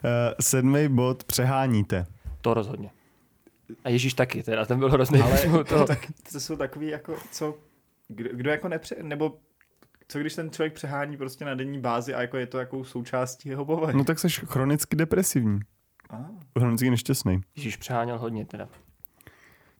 sedmý 0.41 0.87
bod, 0.87 1.23
přeháníte. 1.23 2.05
To 2.41 2.53
rozhodně. 2.53 2.89
A 3.83 3.89
Ježíš 3.89 4.13
taky, 4.13 4.43
teda 4.43 4.65
ten 4.65 4.79
byl 4.79 4.89
hrozný. 4.91 5.21
Ale 5.21 5.63
toho. 5.63 5.87
tak 5.87 5.99
to 6.31 6.39
jsou 6.39 6.55
takový 6.55 6.87
jako, 6.87 7.15
co, 7.31 7.57
kdo, 8.07 8.29
kdo 8.33 8.49
jako 8.51 8.67
nepře, 8.67 8.95
nebo 9.01 9.37
co 10.07 10.19
když 10.19 10.35
ten 10.35 10.49
člověk 10.51 10.73
přehání 10.73 11.17
prostě 11.17 11.45
na 11.45 11.55
denní 11.55 11.79
bázi 11.79 12.13
a 12.13 12.21
jako 12.21 12.37
je 12.37 12.47
to 12.47 12.59
jako 12.59 12.83
součástí 12.83 13.49
jeho 13.49 13.65
povahy? 13.65 13.93
No 13.97 14.03
tak 14.03 14.19
jsi 14.19 14.27
chronicky 14.29 14.95
depresivní. 14.95 15.59
Ah. 16.09 16.17
Chronicky 16.59 16.89
nešťastný. 16.89 17.41
Ježíš 17.55 17.77
přeháněl 17.77 18.17
hodně 18.17 18.45
teda. 18.45 18.67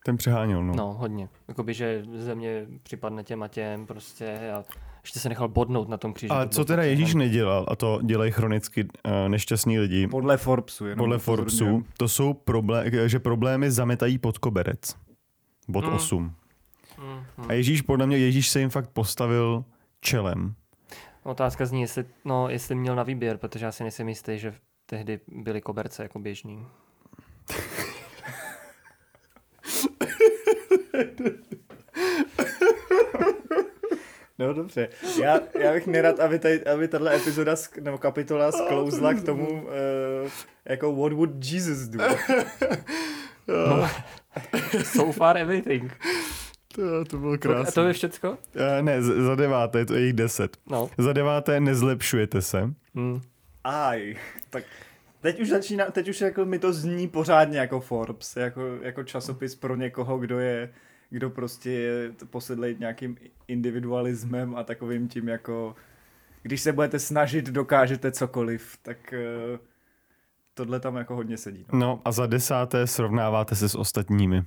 Ten 0.06 0.18
přeháněl, 0.18 0.64
no. 0.64 0.74
No, 0.76 0.94
hodně. 0.94 1.30
Jakoby, 1.48 1.74
že 1.74 2.04
země 2.14 2.66
připadne 2.84 3.24
těm 3.24 3.44
a 3.44 3.48
těm 3.48 3.86
prostě 3.88 4.52
a 4.52 4.64
ještě 5.04 5.20
se 5.20 5.30
nechal 5.30 5.48
bodnout 5.48 5.90
na 5.90 5.98
tom 5.98 6.14
kříži. 6.14 6.30
Ale 6.30 6.46
To 6.48 6.52
co 6.56 6.66
teda 6.66 6.84
Ježíš 6.84 7.14
nedělal, 7.16 7.66
a 7.68 7.76
to 7.76 8.00
dělají 8.04 8.32
chronicky 8.32 8.84
uh, 8.84 9.12
nešťastní 9.28 9.80
lidi, 9.80 10.08
Podle 10.08 10.38
Forbesu. 10.38 10.86
Jenom 10.86 10.98
podle. 11.04 11.20
Forbesu, 11.20 11.84
to 11.98 12.08
jsou 12.08 12.34
problémy, 12.34 12.92
že 13.06 13.20
problémy 13.20 13.72
zametají 13.72 14.18
pod 14.18 14.38
koberec. 14.38 14.96
Bod 15.68 15.86
Mm. 15.86 15.94
8. 15.94 16.24
Mm, 16.98 17.06
mm. 17.38 17.46
A 17.50 17.54
Ježíš, 17.54 17.82
podle 17.82 18.08
mě, 18.08 18.18
Ježíš 18.18 18.50
se 18.50 18.60
jim 18.60 18.70
fakt 18.70 18.90
postavil 18.90 19.66
čelem. 20.02 20.56
Otázka 21.24 21.66
zní, 21.66 21.82
jestli, 21.82 22.06
no, 22.26 22.50
jestli 22.50 22.76
měl 22.76 22.96
na 22.96 23.04
výběr, 23.04 23.38
protože 23.38 23.66
já 23.66 23.72
si 23.72 23.84
nejsem 23.84 24.10
jistý, 24.10 24.40
že 24.40 24.54
tehdy 24.86 25.20
byly 25.28 25.62
koberce 25.62 26.04
jako 26.04 26.20
běžný. 26.20 26.66
No 34.40 34.54
dobře. 34.54 34.90
Já, 35.22 35.40
já 35.60 35.74
bych 35.74 35.88
nerad, 35.88 36.20
aby, 36.20 36.40
tady, 36.40 36.66
aby 36.66 36.88
tahle 36.88 37.16
epizoda 37.16 37.54
sk- 37.54 37.82
nebo 37.82 37.98
kapitola 37.98 38.52
sklouzla 38.52 39.14
k 39.14 39.24
tomu, 39.24 39.64
uh, 39.64 39.70
jako 40.66 40.96
what 40.96 41.14
would 41.14 41.46
Jesus 41.52 41.88
do? 41.88 42.04
No. 43.48 43.90
so 44.84 45.12
far 45.12 45.38
everything. 45.38 45.92
To, 46.76 47.06
to 47.06 47.18
bylo 47.18 47.58
A 47.60 47.72
to 47.72 47.88
je 47.88 47.94
všecko? 47.94 48.30
Uh, 48.30 48.38
ne, 48.82 49.02
za 49.04 49.36
deváté, 49.36 49.86
to 49.86 49.94
je 49.94 50.02
jich 50.02 50.14
deset. 50.14 50.58
No. 50.70 50.90
Za 50.98 51.14
deváté 51.14 51.60
nezlepšujete 51.60 52.42
se. 52.42 52.74
Mm. 52.94 53.22
Aj, 53.64 54.16
tak 54.50 54.64
teď 55.22 55.40
už 55.40 55.50
začíná, 55.50 55.86
teď 55.86 56.10
už 56.10 56.22
jako 56.22 56.46
mi 56.46 56.60
to 56.60 56.74
zní 56.74 57.08
pořádně 57.08 57.60
jako 57.60 57.80
Forbes, 57.80 58.36
jako, 58.36 58.62
jako 58.82 59.04
časopis 59.04 59.56
pro 59.56 59.76
někoho, 59.76 60.18
kdo 60.18 60.40
je, 60.40 60.70
kdo 61.12 61.30
prostě 61.30 61.72
je 61.72 62.12
posedlej 62.30 62.76
nějakým 62.80 63.18
individualismem 63.48 64.56
a 64.56 64.64
takovým 64.64 65.08
tím 65.08 65.28
jako, 65.28 65.76
když 66.42 66.62
se 66.62 66.72
budete 66.74 67.00
snažit, 67.00 67.46
dokážete 67.50 68.12
cokoliv, 68.12 68.78
tak 68.82 69.14
uh, 69.54 69.60
tohle 70.54 70.80
tam 70.80 70.96
jako 70.96 71.16
hodně 71.16 71.38
sedí. 71.38 71.66
No. 71.74 71.80
No 71.80 72.02
a 72.06 72.12
za 72.12 72.26
desáté 72.28 72.88
srovnáváte 72.88 73.56
se 73.56 73.70
s 73.70 73.76
ostatními. 73.76 74.44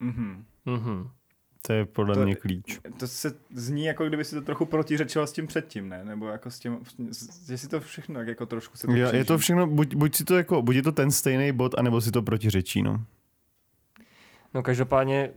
Mhm. 0.00 0.44
Mhm. 0.66 1.08
To 1.66 1.72
je 1.72 1.84
podle 1.84 2.14
To- 2.14 2.24
mě 2.24 2.34
klíč. 2.34 2.80
To 2.96 3.08
se 3.08 3.32
zní 3.54 3.84
jako 3.84 4.06
kdyby 4.06 4.24
si 4.24 4.34
to 4.34 4.42
trochu 4.42 4.64
protiřečilo 4.66 5.26
s 5.26 5.32
tím 5.32 5.46
předtím, 5.46 5.88
ne? 5.88 6.04
Nebo 6.04 6.28
jako 6.28 6.50
s 6.50 6.58
tím, 6.58 6.78
že 7.46 7.58
si 7.58 7.68
to 7.68 7.80
všechno 7.80 8.14
tak 8.14 8.28
jako 8.28 8.46
trošku 8.46 8.76
se 8.76 8.86
to 8.86 8.92
Je, 8.92 9.16
je 9.16 9.24
to 9.24 9.38
všechno, 9.38 9.66
buď, 9.66 9.94
buď, 9.94 10.14
si 10.14 10.24
to 10.24 10.36
jako, 10.36 10.62
buď 10.62 10.76
je 10.76 10.82
to 10.82 10.92
ten 10.92 11.10
stejný 11.10 11.52
bod, 11.52 11.74
anebo 11.78 12.00
si 12.00 12.10
to 12.10 12.22
protiřečí, 12.22 12.82
no. 12.82 13.04
No 14.54 14.62
každopádně 14.62 15.30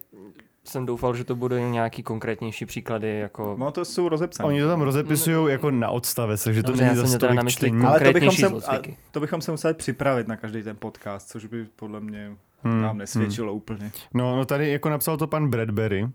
jsem 0.63 0.85
doufal, 0.85 1.15
že 1.15 1.23
to 1.23 1.35
bude 1.35 1.61
nějaký 1.61 2.03
konkrétnější 2.03 2.65
příklady, 2.65 3.19
jako... 3.19 3.55
No 3.59 3.71
to 3.71 3.85
jsou 3.85 4.09
rozepsané. 4.09 4.47
Oni 4.47 4.61
to 4.61 4.67
tam 4.67 4.81
rozepisují 4.81 5.51
jako 5.51 5.71
na 5.71 5.89
odstavec, 5.89 6.43
takže 6.43 6.63
to 6.63 6.71
není 6.71 6.81
já 6.87 6.95
za 6.95 7.01
jsem 7.01 7.07
měl 7.09 7.19
teda 7.19 7.27
stolik 7.27 7.37
na 7.37 7.43
mysli 7.43 7.57
čtení. 7.57 7.83
Ale 7.85 7.99
to 7.99 8.13
bychom, 8.13 8.31
se, 8.31 8.67
a 8.67 8.81
to 9.11 9.19
bychom 9.19 9.41
se 9.41 9.51
museli 9.51 9.73
připravit 9.73 10.27
na 10.27 10.35
každý 10.35 10.63
ten 10.63 10.75
podcast, 10.75 11.29
což 11.29 11.45
by 11.45 11.65
podle 11.75 11.99
mě 11.99 12.31
Hmm, 12.63 12.81
nám 12.81 12.97
nesvědčilo 12.97 13.53
úplně. 13.53 13.91
No, 14.13 14.35
no 14.35 14.45
tady 14.45 14.71
jako 14.71 14.89
napsal 14.89 15.17
to 15.17 15.27
pan 15.27 15.49
Bradbury. 15.49 16.09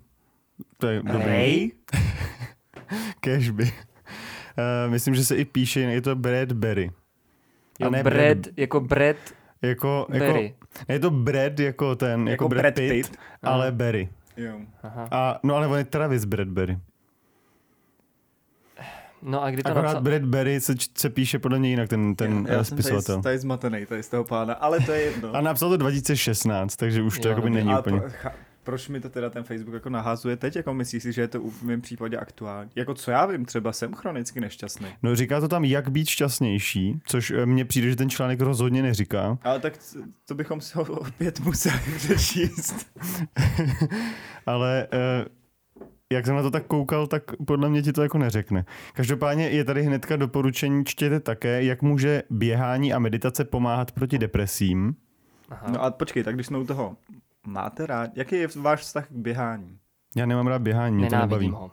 To 0.77 0.87
je 0.87 1.03
dobrý. 1.03 1.25
Ray? 1.25 1.71
Cashby. 3.21 3.65
Uh, 3.65 4.91
myslím, 4.91 5.15
že 5.15 5.25
se 5.25 5.37
i 5.37 5.45
píše, 5.45 5.81
je 5.81 6.01
to 6.01 6.17
Bradbury. 6.17 6.91
A 7.81 7.85
Jo, 7.85 7.91
ne 7.91 8.03
Brad, 8.03 8.39
jako 8.57 8.81
Brad 8.81 9.17
Jako, 9.63 10.07
jako, 10.13 10.25
Berry. 10.27 10.55
je 10.89 10.99
to 10.99 11.11
Brad 11.11 11.61
jako 11.61 11.97
ten, 11.97 12.21
jako, 12.21 12.31
Jako 12.31 12.49
Brad, 12.49 12.63
Brad 12.63 12.75
Pitt, 12.75 13.07
Pitt. 13.09 13.19
ale 13.43 13.73
Berry. 13.73 14.09
Jo. 14.37 14.61
Aha. 14.83 15.09
A, 15.11 15.41
no 15.43 15.55
ale 15.57 15.67
on 15.67 15.79
je 15.79 15.85
Travis 15.85 16.25
Bradbury. 16.25 16.79
No 19.23 19.43
a 19.43 19.51
kdy 19.51 19.63
to 19.63 19.69
Akorát 19.71 19.83
napsal? 19.83 20.03
Bradbury 20.03 20.61
se, 20.61 20.75
se 20.99 21.11
píše 21.11 21.39
podle 21.39 21.59
něj 21.59 21.71
jinak, 21.71 21.89
ten, 21.89 22.15
ten 22.17 22.47
Já 22.49 22.61
eh, 22.61 22.65
jsem 22.65 22.77
tady, 22.77 22.83
spisovatel. 22.83 23.23
tady 23.23 23.39
zmatený, 23.39 23.87
tady 23.87 24.03
z 24.03 24.09
toho 24.09 24.25
pána, 24.25 24.55
ale 24.55 24.81
to 24.81 24.93
je 24.93 25.01
jedno. 25.03 25.35
A 25.37 25.41
napsal 25.41 25.69
to 25.71 25.77
2016, 25.77 26.77
takže 26.77 27.03
už 27.03 27.19
to 27.19 27.29
Jo, 27.29 27.33
jakoby 27.33 27.51
není 27.51 27.73
A 27.73 27.79
úplně. 27.81 28.01
pro, 28.01 28.11
proč 28.69 28.89
mi 28.89 29.01
to 29.01 29.09
teda 29.09 29.31
ten 29.31 29.45
Facebook 29.45 29.75
jako 29.75 29.91
nahazuje 29.91 30.37
teď? 30.37 30.57
Jako 30.57 30.75
myslíš 30.75 31.03
si, 31.03 31.13
že 31.13 31.21
je 31.21 31.29
to 31.29 31.41
v 31.41 31.63
mém 31.63 31.81
případě 31.81 32.17
aktuální? 32.17 32.71
Jako 32.77 32.95
co 32.95 33.11
já 33.11 33.27
vím, 33.27 33.45
třeba 33.45 33.73
jsem 33.73 33.95
chronicky 33.95 34.41
nešťastný. 34.41 34.87
No 35.03 35.17
říká 35.17 35.41
to 35.41 35.49
tam, 35.49 35.65
jak 35.65 35.89
být 35.89 36.09
šťastnější, 36.09 37.01
což 37.05 37.31
eh, 37.31 37.47
mně 37.47 37.65
přijde, 37.65 37.91
že 37.91 37.97
ten 37.97 38.11
článek 38.11 38.41
rozhodně 38.41 38.83
neříká. 38.83 39.39
Ale 39.43 39.61
tak 39.61 39.73
to 40.27 40.35
bychom 40.35 40.61
si 40.61 40.79
ho 40.79 40.85
opět 40.85 41.41
museli 41.41 41.81
přečíst. 41.97 42.87
Ale 44.47 44.87
eh, 44.93 45.25
jak 46.13 46.27
jsem 46.27 46.37
na 46.37 46.43
to 46.43 46.51
tak 46.51 46.67
koukal, 46.67 47.07
tak 47.07 47.23
podle 47.47 47.69
mě 47.69 47.83
ti 47.83 47.93
to 47.93 48.03
jako 48.03 48.19
neřekne. 48.19 48.65
Každopádně 48.93 49.49
je 49.49 49.65
tady 49.65 49.83
hnedka 49.83 50.17
doporučení, 50.17 50.85
čtěte 50.85 51.21
také, 51.21 51.65
jak 51.65 51.83
může 51.83 52.23
běhání 52.31 52.93
a 52.93 52.99
meditace 52.99 53.45
pomáhat 53.45 53.93
proti 53.93 54.19
depresím. 54.19 54.97
Aha. 55.51 55.71
No 55.73 55.83
a 55.83 55.91
počkej, 55.91 56.25
tak 56.25 56.35
když 56.35 56.47
jsme 56.47 56.59
u 56.59 56.65
toho, 56.65 56.97
máte 57.49 57.87
rád, 57.87 58.11
jaký 58.17 58.37
je 58.37 58.49
váš 58.57 58.81
vztah 58.81 59.09
k 59.09 59.13
běhání? 59.13 59.79
Já 60.17 60.27
nemám 60.27 60.47
rád 60.47 60.63
běhání, 60.63 60.97
mě 60.97 61.07
to 61.09 61.15
nebaví. 61.17 61.31
Nenávidím 61.31 61.53
ho. 61.53 61.73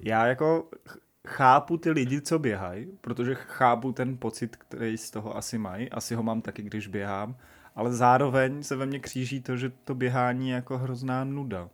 Já 0.00 0.26
jako 0.26 0.68
ch- 0.88 0.98
chápu 1.28 1.76
ty 1.76 1.90
lidi, 1.90 2.20
co 2.20 2.38
běhají, 2.38 2.86
protože 3.00 3.34
chápu 3.34 3.92
ten 3.92 4.16
pocit, 4.18 4.56
který 4.56 4.98
z 4.98 5.10
toho 5.10 5.36
asi 5.36 5.58
mají. 5.58 5.90
Asi 5.90 6.14
ho 6.14 6.22
mám 6.22 6.40
taky, 6.42 6.62
když 6.62 6.86
běhám. 6.86 7.36
Ale 7.76 7.92
zároveň 7.92 8.62
se 8.62 8.76
ve 8.76 8.86
mně 8.86 8.98
kříží 9.00 9.40
to, 9.40 9.56
že 9.56 9.70
to 9.84 9.94
běhání 9.94 10.48
je 10.48 10.54
jako 10.54 10.78
hrozná 10.78 11.24
nuda. 11.24 11.68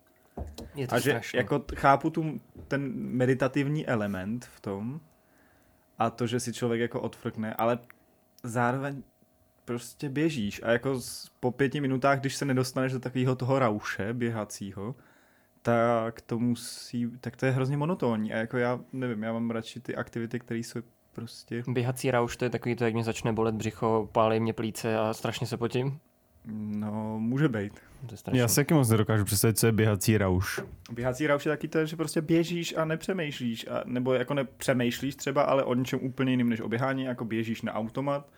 Je 0.74 0.86
to 0.88 0.94
A 0.94 0.98
že 0.98 1.10
strašný. 1.10 1.36
jako 1.36 1.64
chápu 1.76 2.10
tu, 2.10 2.40
ten 2.68 2.92
meditativní 2.94 3.86
element 3.86 4.44
v 4.44 4.60
tom 4.60 5.00
a 5.98 6.10
to, 6.10 6.26
že 6.26 6.40
si 6.40 6.52
člověk 6.52 6.80
jako 6.80 7.00
odfrkne, 7.00 7.54
ale 7.54 7.78
zároveň 8.42 9.02
prostě 9.68 10.08
běžíš 10.08 10.60
a 10.64 10.70
jako 10.70 11.00
z- 11.00 11.30
po 11.40 11.50
pěti 11.52 11.80
minutách, 11.80 12.20
když 12.20 12.34
se 12.36 12.44
nedostaneš 12.44 12.92
do 12.92 13.00
takového 13.00 13.36
toho 13.36 13.58
rauše 13.58 14.12
běhacího, 14.12 14.94
tak 15.62 16.20
to 16.20 16.38
musí, 16.38 17.06
tak 17.20 17.36
to 17.36 17.46
je 17.46 17.52
hrozně 17.52 17.76
monotónní 17.76 18.32
a 18.32 18.36
jako 18.36 18.56
já 18.58 18.80
nevím, 18.92 19.22
já 19.22 19.32
mám 19.32 19.50
radši 19.50 19.80
ty 19.80 19.96
aktivity, 19.96 20.38
které 20.38 20.60
jsou 20.60 20.80
prostě, 21.12 21.62
Běhací 21.68 22.10
rauš, 22.10 22.36
to 22.36 22.44
je 22.44 22.50
takový 22.50 22.76
to, 22.76 22.84
jak 22.84 22.94
mě 22.94 23.04
začne 23.04 23.32
bolet 23.32 23.54
břicho, 23.54 24.08
pálí 24.12 24.40
mě 24.40 24.52
plíce 24.52 24.98
a 24.98 25.14
strašně 25.14 25.46
se 25.46 25.56
potím. 25.56 25.98
no, 26.50 27.18
může 27.20 27.48
být. 27.48 27.72
Já 28.32 28.48
se 28.48 28.56
taky 28.56 28.74
moc 28.74 28.88
nedokážu 28.90 29.24
představit, 29.24 29.58
co 29.58 29.66
je 29.66 29.72
běhací 29.72 30.18
rauš. 30.18 30.60
Běhací 30.92 31.26
rauš 31.26 31.46
je 31.46 31.52
taky 31.52 31.68
to, 31.68 31.86
že 31.86 31.96
prostě 31.96 32.20
běžíš 32.22 32.74
a 32.76 32.84
nepřemýšlíš, 32.84 33.66
a, 33.70 33.82
nebo 33.86 34.14
jako 34.14 34.34
nepřemýšlíš 34.34 35.16
třeba, 35.16 35.42
ale 35.42 35.64
o 35.64 35.74
něčem 35.74 35.98
úplně 36.02 36.32
jiným 36.32 36.48
než 36.48 36.60
o 36.60 36.68
běhání, 36.68 37.04
jako 37.04 37.24
běžíš 37.24 37.62
na 37.62 37.72
automat, 37.74 38.28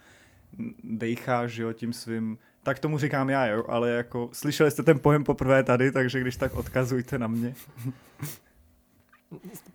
n- 0.58 0.74
dejcháš, 0.84 1.56
jo, 1.56 1.72
tím 1.72 1.92
svým, 1.92 2.38
tak 2.62 2.78
tomu 2.78 2.98
říkám 2.98 3.30
já, 3.30 3.46
jo, 3.46 3.64
ale 3.68 3.90
jako 3.90 4.28
slyšeli 4.32 4.70
jste 4.70 4.82
ten 4.82 4.98
pojem 4.98 5.24
poprvé 5.24 5.62
tady, 5.62 5.92
takže 5.92 6.20
když 6.20 6.36
tak 6.36 6.54
odkazujte 6.54 7.18
na 7.18 7.26
mě. 7.26 7.54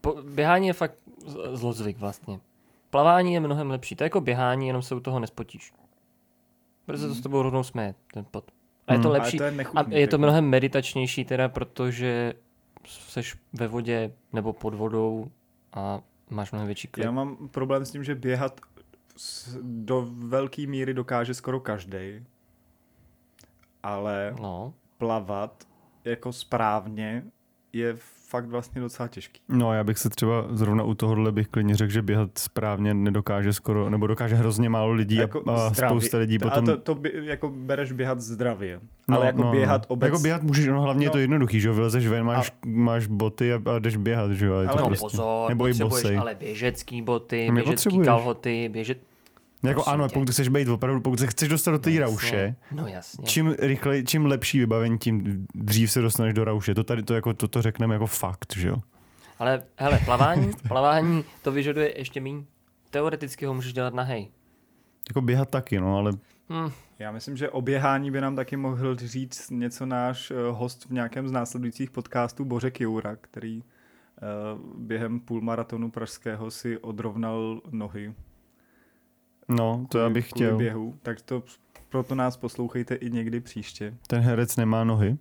Po, 0.01 0.15
běhání 0.21 0.67
je 0.67 0.73
fakt 0.73 0.95
zlozvyk 1.53 1.97
vlastně. 1.97 2.39
Plavání 2.89 3.33
je 3.33 3.39
mnohem 3.39 3.69
lepší. 3.69 3.95
To 3.95 4.03
je 4.03 4.05
jako 4.05 4.21
běhání, 4.21 4.67
jenom 4.67 4.81
se 4.81 4.95
u 4.95 4.99
toho 4.99 5.19
nespotíš. 5.19 5.73
Protože 6.85 7.07
to 7.07 7.13
s 7.13 7.21
tebou 7.21 7.41
rovnou 7.41 7.63
směje, 7.63 7.95
ten 8.13 8.25
pot. 8.31 8.51
A 8.87 8.93
je 8.93 8.99
to 8.99 9.07
Hmm. 9.09 9.19
lepší. 9.19 9.37
To 9.37 9.43
je 9.43 9.49
A 9.51 9.53
nechutný. 9.53 9.95
je 9.99 10.07
to 10.07 10.15
jako. 10.15 10.17
mnohem 10.21 10.45
meditačnější 10.49 11.25
teda, 11.25 11.49
protože 11.49 12.33
seš 12.87 13.35
ve 13.53 13.67
vodě 13.67 14.11
nebo 14.33 14.53
pod 14.53 14.73
vodou 14.73 15.31
a 15.73 16.01
máš 16.29 16.51
mnohem 16.51 16.65
větší 16.67 16.87
klid. 16.87 17.03
Já 17.03 17.11
mám 17.11 17.37
problém 17.51 17.85
s 17.85 17.91
tím, 17.91 18.03
že 18.03 18.15
běhat 18.15 18.59
do 19.61 20.07
velké 20.11 20.67
míry 20.67 20.93
dokáže 20.93 21.33
skoro 21.33 21.59
každý, 21.59 22.25
ale 23.83 24.35
No, 24.41 24.73
plavat 24.97 25.67
jako 26.03 26.33
správně 26.33 27.23
je 27.73 27.95
fakt 28.35 28.45
vlastně 28.49 28.81
docela 28.81 29.07
těžký. 29.07 29.41
No 29.49 29.73
já 29.73 29.83
bych 29.83 29.97
se 29.97 30.09
třeba 30.09 30.45
zrovna 30.51 30.83
u 30.83 30.93
tohohle 30.93 31.31
bych 31.31 31.47
klidně 31.47 31.75
řekl, 31.75 31.91
že 31.93 32.01
běhat 32.01 32.29
správně 32.37 32.93
nedokáže 32.93 33.53
skoro, 33.53 33.89
nebo 33.89 34.07
dokáže 34.07 34.35
hrozně 34.35 34.69
málo 34.69 34.91
lidí 34.91 35.19
a, 35.21 35.23
a 35.51 35.69
zdravě. 35.69 35.89
spousta 36.01 36.17
lidí 36.17 36.37
To- 36.37 36.49
potom... 36.49 36.63
A 36.63 36.67
to, 36.67 36.77
to 36.77 36.95
by, 36.95 37.11
jako 37.23 37.49
bereš 37.55 37.91
běhat 37.91 38.21
zdravě, 38.21 38.79
No, 39.07 39.17
ale 39.17 39.25
jako 39.25 39.41
no, 39.41 39.51
běhat 39.51 39.81
no. 39.81 39.87
obecně. 39.93 40.11
Jako 40.11 40.19
běhat 40.23 40.43
můžeš, 40.43 40.67
no 40.67 40.81
hlavně 40.81 41.05
je 41.05 41.09
to 41.09 41.17
No. 41.17 41.21
jednoduchý, 41.21 41.59
že 41.59 41.67
jo, 41.67 41.73
vylezeš 41.73 42.07
ven, 42.07 42.23
máš, 42.23 42.51
máš 42.65 43.07
boty 43.07 43.53
a, 43.53 43.61
a 43.75 43.79
jdeš 43.79 43.97
běhat, 43.97 44.31
že 44.31 44.45
jo. 44.45 44.53
a 44.55 44.61
je 44.61 44.67
to 44.67 44.73
Ale 44.73 44.81
no 44.81 44.87
prostě- 44.87 45.03
pozor, 45.05 45.49
nebo 45.49 45.67
i 45.67 45.73
bosej. 45.73 46.17
ale 46.17 46.35
běžecký 46.35 47.01
boty, 47.01 47.47
No, 47.49 47.53
běžecký 47.55 47.99
kalhoty, 47.99 48.69
běžet... 48.73 48.97
Jako 49.63 49.73
prosím 49.83 49.93
ano, 49.93 50.07
tě. 50.07 50.13
pokud 50.13 50.29
chceš 50.29 50.47
být 50.47 50.67
opravdu, 50.67 51.01
pokud 51.01 51.19
se 51.19 51.27
chceš 51.27 51.49
dostat 51.49 51.71
do 51.71 51.79
té 51.79 51.89
No, 51.91 51.99
rauše. 51.99 52.55
No 52.71 52.87
jasně. 52.87 53.25
čím 53.25 53.55
rychleji, 53.59 54.03
čím 54.03 54.25
lepší 54.25 54.59
vybavení, 54.59 54.97
tím 54.97 55.45
dřív 55.55 55.91
se 55.91 56.01
dostaneš 56.01 56.33
do 56.33 56.43
rauše. 56.43 56.75
To 56.75 56.83
tady 56.83 57.03
to 57.03 57.13
jako, 57.13 57.33
toto 57.33 57.61
řekneme 57.61 57.95
jako 57.95 58.07
fakt, 58.07 58.53
že 58.57 58.67
jo. 58.67 58.75
Ale 59.39 59.63
hele, 59.77 59.99
plavání, 60.05 60.51
plavání 60.67 61.23
to 61.41 61.51
vyžaduje 61.51 61.97
ještě 61.99 62.21
méně. 62.21 62.43
Teoreticky 62.89 63.45
ho 63.45 63.53
můžeš 63.53 63.73
dělat 63.73 63.93
nahej. 63.93 64.29
Jako 65.09 65.21
běhat 65.21 65.49
taky, 65.49 65.79
no, 65.79 65.97
ale 65.97 66.11
Hm, 66.49 66.71
Já 66.99 67.11
myslím, 67.11 67.37
že 67.37 67.49
o 67.49 67.61
běhání 67.61 68.11
by 68.11 68.21
nám 68.21 68.35
taky 68.35 68.57
mohl 68.57 68.95
říct 68.95 69.49
něco 69.51 69.85
náš 69.85 70.31
eh, 70.31 70.35
host 70.51 70.85
v 70.85 70.89
nějakém 70.91 71.27
z 71.27 71.31
následujících 71.31 71.91
podcastů 71.91 72.45
Bořek 72.45 72.81
Joura, 72.81 73.15
který 73.15 73.63
eh, 73.63 74.21
během 74.77 75.19
půlmaratonu 75.19 75.91
pražského 75.91 76.51
si 76.51 76.77
odrovnal 76.77 77.61
nohy. 77.71 78.13
No, 79.47 79.85
to 79.89 79.99
já 79.99 80.09
bych 80.09 80.29
chtěl. 80.29 80.57
běhu, 80.57 80.95
tak 81.01 81.21
to 81.21 81.43
proto 81.89 82.15
nás 82.15 82.37
poslouchejte 82.37 82.95
i 82.95 83.09
někdy 83.09 83.39
příště. 83.39 83.93
Ten 84.07 84.21
herec 84.21 84.55
nemá 84.55 84.83
nohy. 84.83 85.17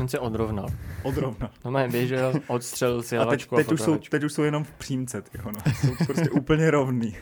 on 0.00 0.08
se 0.08 0.18
odrovnal. 0.18 0.68
Odrovnal. 1.02 1.50
No 1.64 1.70
má 1.70 1.88
běžel, 1.88 2.32
odstřelil 2.46 3.02
si 3.02 3.18
A 3.18 3.24
teď, 3.24 3.46
a, 3.52 3.56
teď, 3.56 3.72
už 3.72 3.80
jsou, 3.80 3.96
teď 3.98 4.22
už 4.24 4.32
jsou 4.32 4.42
jenom 4.42 4.64
v 4.64 4.70
přímce, 4.72 5.22
tyjo, 5.22 5.44
no. 5.44 5.72
Jsou 5.74 6.04
prostě 6.04 6.30
úplně 6.30 6.70
rovný. 6.70 7.16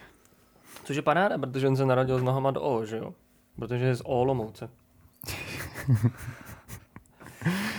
Což 0.84 0.96
je 0.96 1.02
paráda, 1.02 1.38
protože 1.38 1.68
on 1.68 1.76
se 1.76 1.86
narodil 1.86 2.18
s 2.18 2.22
nohama 2.22 2.50
do 2.50 2.62
O, 2.62 2.84
že 2.84 2.96
jo? 2.96 3.14
Protože 3.56 3.84
je 3.84 3.94
z 3.94 4.02
Olomouce. 4.04 4.68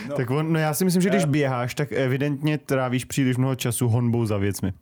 No. 0.08 0.16
Tak 0.16 0.30
on, 0.30 0.52
no 0.52 0.58
já 0.58 0.74
si 0.74 0.84
myslím, 0.84 1.02
že 1.02 1.08
když 1.08 1.22
Eh. 1.22 1.26
běháš, 1.26 1.74
tak 1.74 1.92
evidentně 1.92 2.58
trávíš 2.58 3.04
příliš 3.04 3.36
mnoho 3.36 3.54
času 3.54 3.88
honbou 3.88 4.26
za 4.26 4.36
věcmi. 4.36 4.72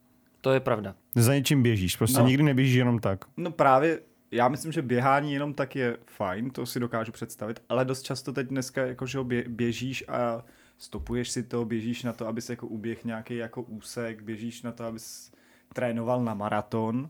To 0.41 0.53
je 0.53 0.61
pravda. 0.61 0.95
Za 1.15 1.35
něčím 1.35 1.63
běžíš, 1.63 1.97
prostě 1.97 2.19
No. 2.19 2.27
nikdy 2.27 2.43
neběžíš 2.43 2.75
jenom 2.75 2.99
tak. 2.99 3.25
No 3.37 3.51
právě, 3.51 4.01
já 4.31 4.49
myslím, 4.49 4.73
že 4.73 4.83
běhání 4.83 5.33
jenom 5.33 5.55
tak 5.55 5.77
je 5.77 5.97
fajn, 6.07 6.51
to 6.51 6.67
si 6.67 6.81
dokážu 6.81 7.13
představit, 7.13 7.63
ale 7.69 7.85
dost 7.85 8.03
často 8.03 8.33
teď 8.33 8.47
dneska 8.49 8.87
jako, 8.87 9.07
že 9.07 9.19
ho 9.19 9.25
bě, 9.25 9.45
běžíš 9.49 10.05
a 10.09 10.45
stopuješ 10.79 11.31
si 11.31 11.43
to, 11.43 11.65
běžíš 11.65 12.03
na 12.03 12.13
to, 12.13 12.27
abys 12.29 12.51
jako 12.51 12.67
uběh 12.67 13.05
nějaký 13.05 13.37
jako 13.37 13.63
úsek, 13.63 14.23
běžíš 14.23 14.63
na 14.63 14.73
to, 14.73 14.85
abys 14.85 15.33
trénoval 15.75 16.25
na 16.25 16.35
maraton. 16.35 17.09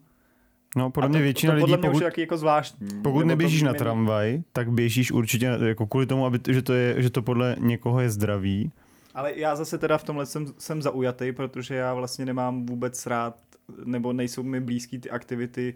No, 0.77 0.91
podle 0.91 1.07
a 1.07 1.09
mě 1.09 1.19
to, 1.19 1.23
většina 1.23 1.55
to 1.55 1.61
podle 1.61 1.77
lidí, 1.77 1.81
mě 1.81 1.91
pokud, 1.91 2.03
taky 2.03 2.21
jako 2.21 2.37
zvláštní. 2.37 2.89
pokud 3.03 3.27
neběžíš 3.27 3.61
to 3.61 3.67
na 3.67 3.75
tramvaj, 3.75 4.43
tak 4.53 4.71
běžíš 4.73 5.13
určitě 5.13 5.47
jako 5.67 5.87
kvůli 5.87 6.07
tomu, 6.07 6.27
aby, 6.27 6.39
že, 6.49 6.63
to 6.63 6.73
je, 6.73 7.03
že 7.03 7.11
to 7.11 7.23
podle 7.23 7.57
někoho 7.59 8.01
je 8.01 8.11
zdravý. 8.11 8.73
Ale 9.17 9.33
já 9.39 9.57
zase 9.57 9.79
teda 9.79 9.99
v 9.99 10.05
tomhle 10.05 10.27
jsem, 10.27 10.47
jsem 10.59 10.83
zaujatý, 10.83 11.33
protože 11.33 11.75
já 11.75 11.95
vlastně 11.95 12.25
nemám 12.27 12.67
vůbec 12.67 13.07
rád, 13.07 13.37
nebo 13.85 14.13
nejsou 14.13 14.43
mi 14.43 14.61
blízký 14.61 14.99
ty 14.99 15.11
aktivity, 15.11 15.75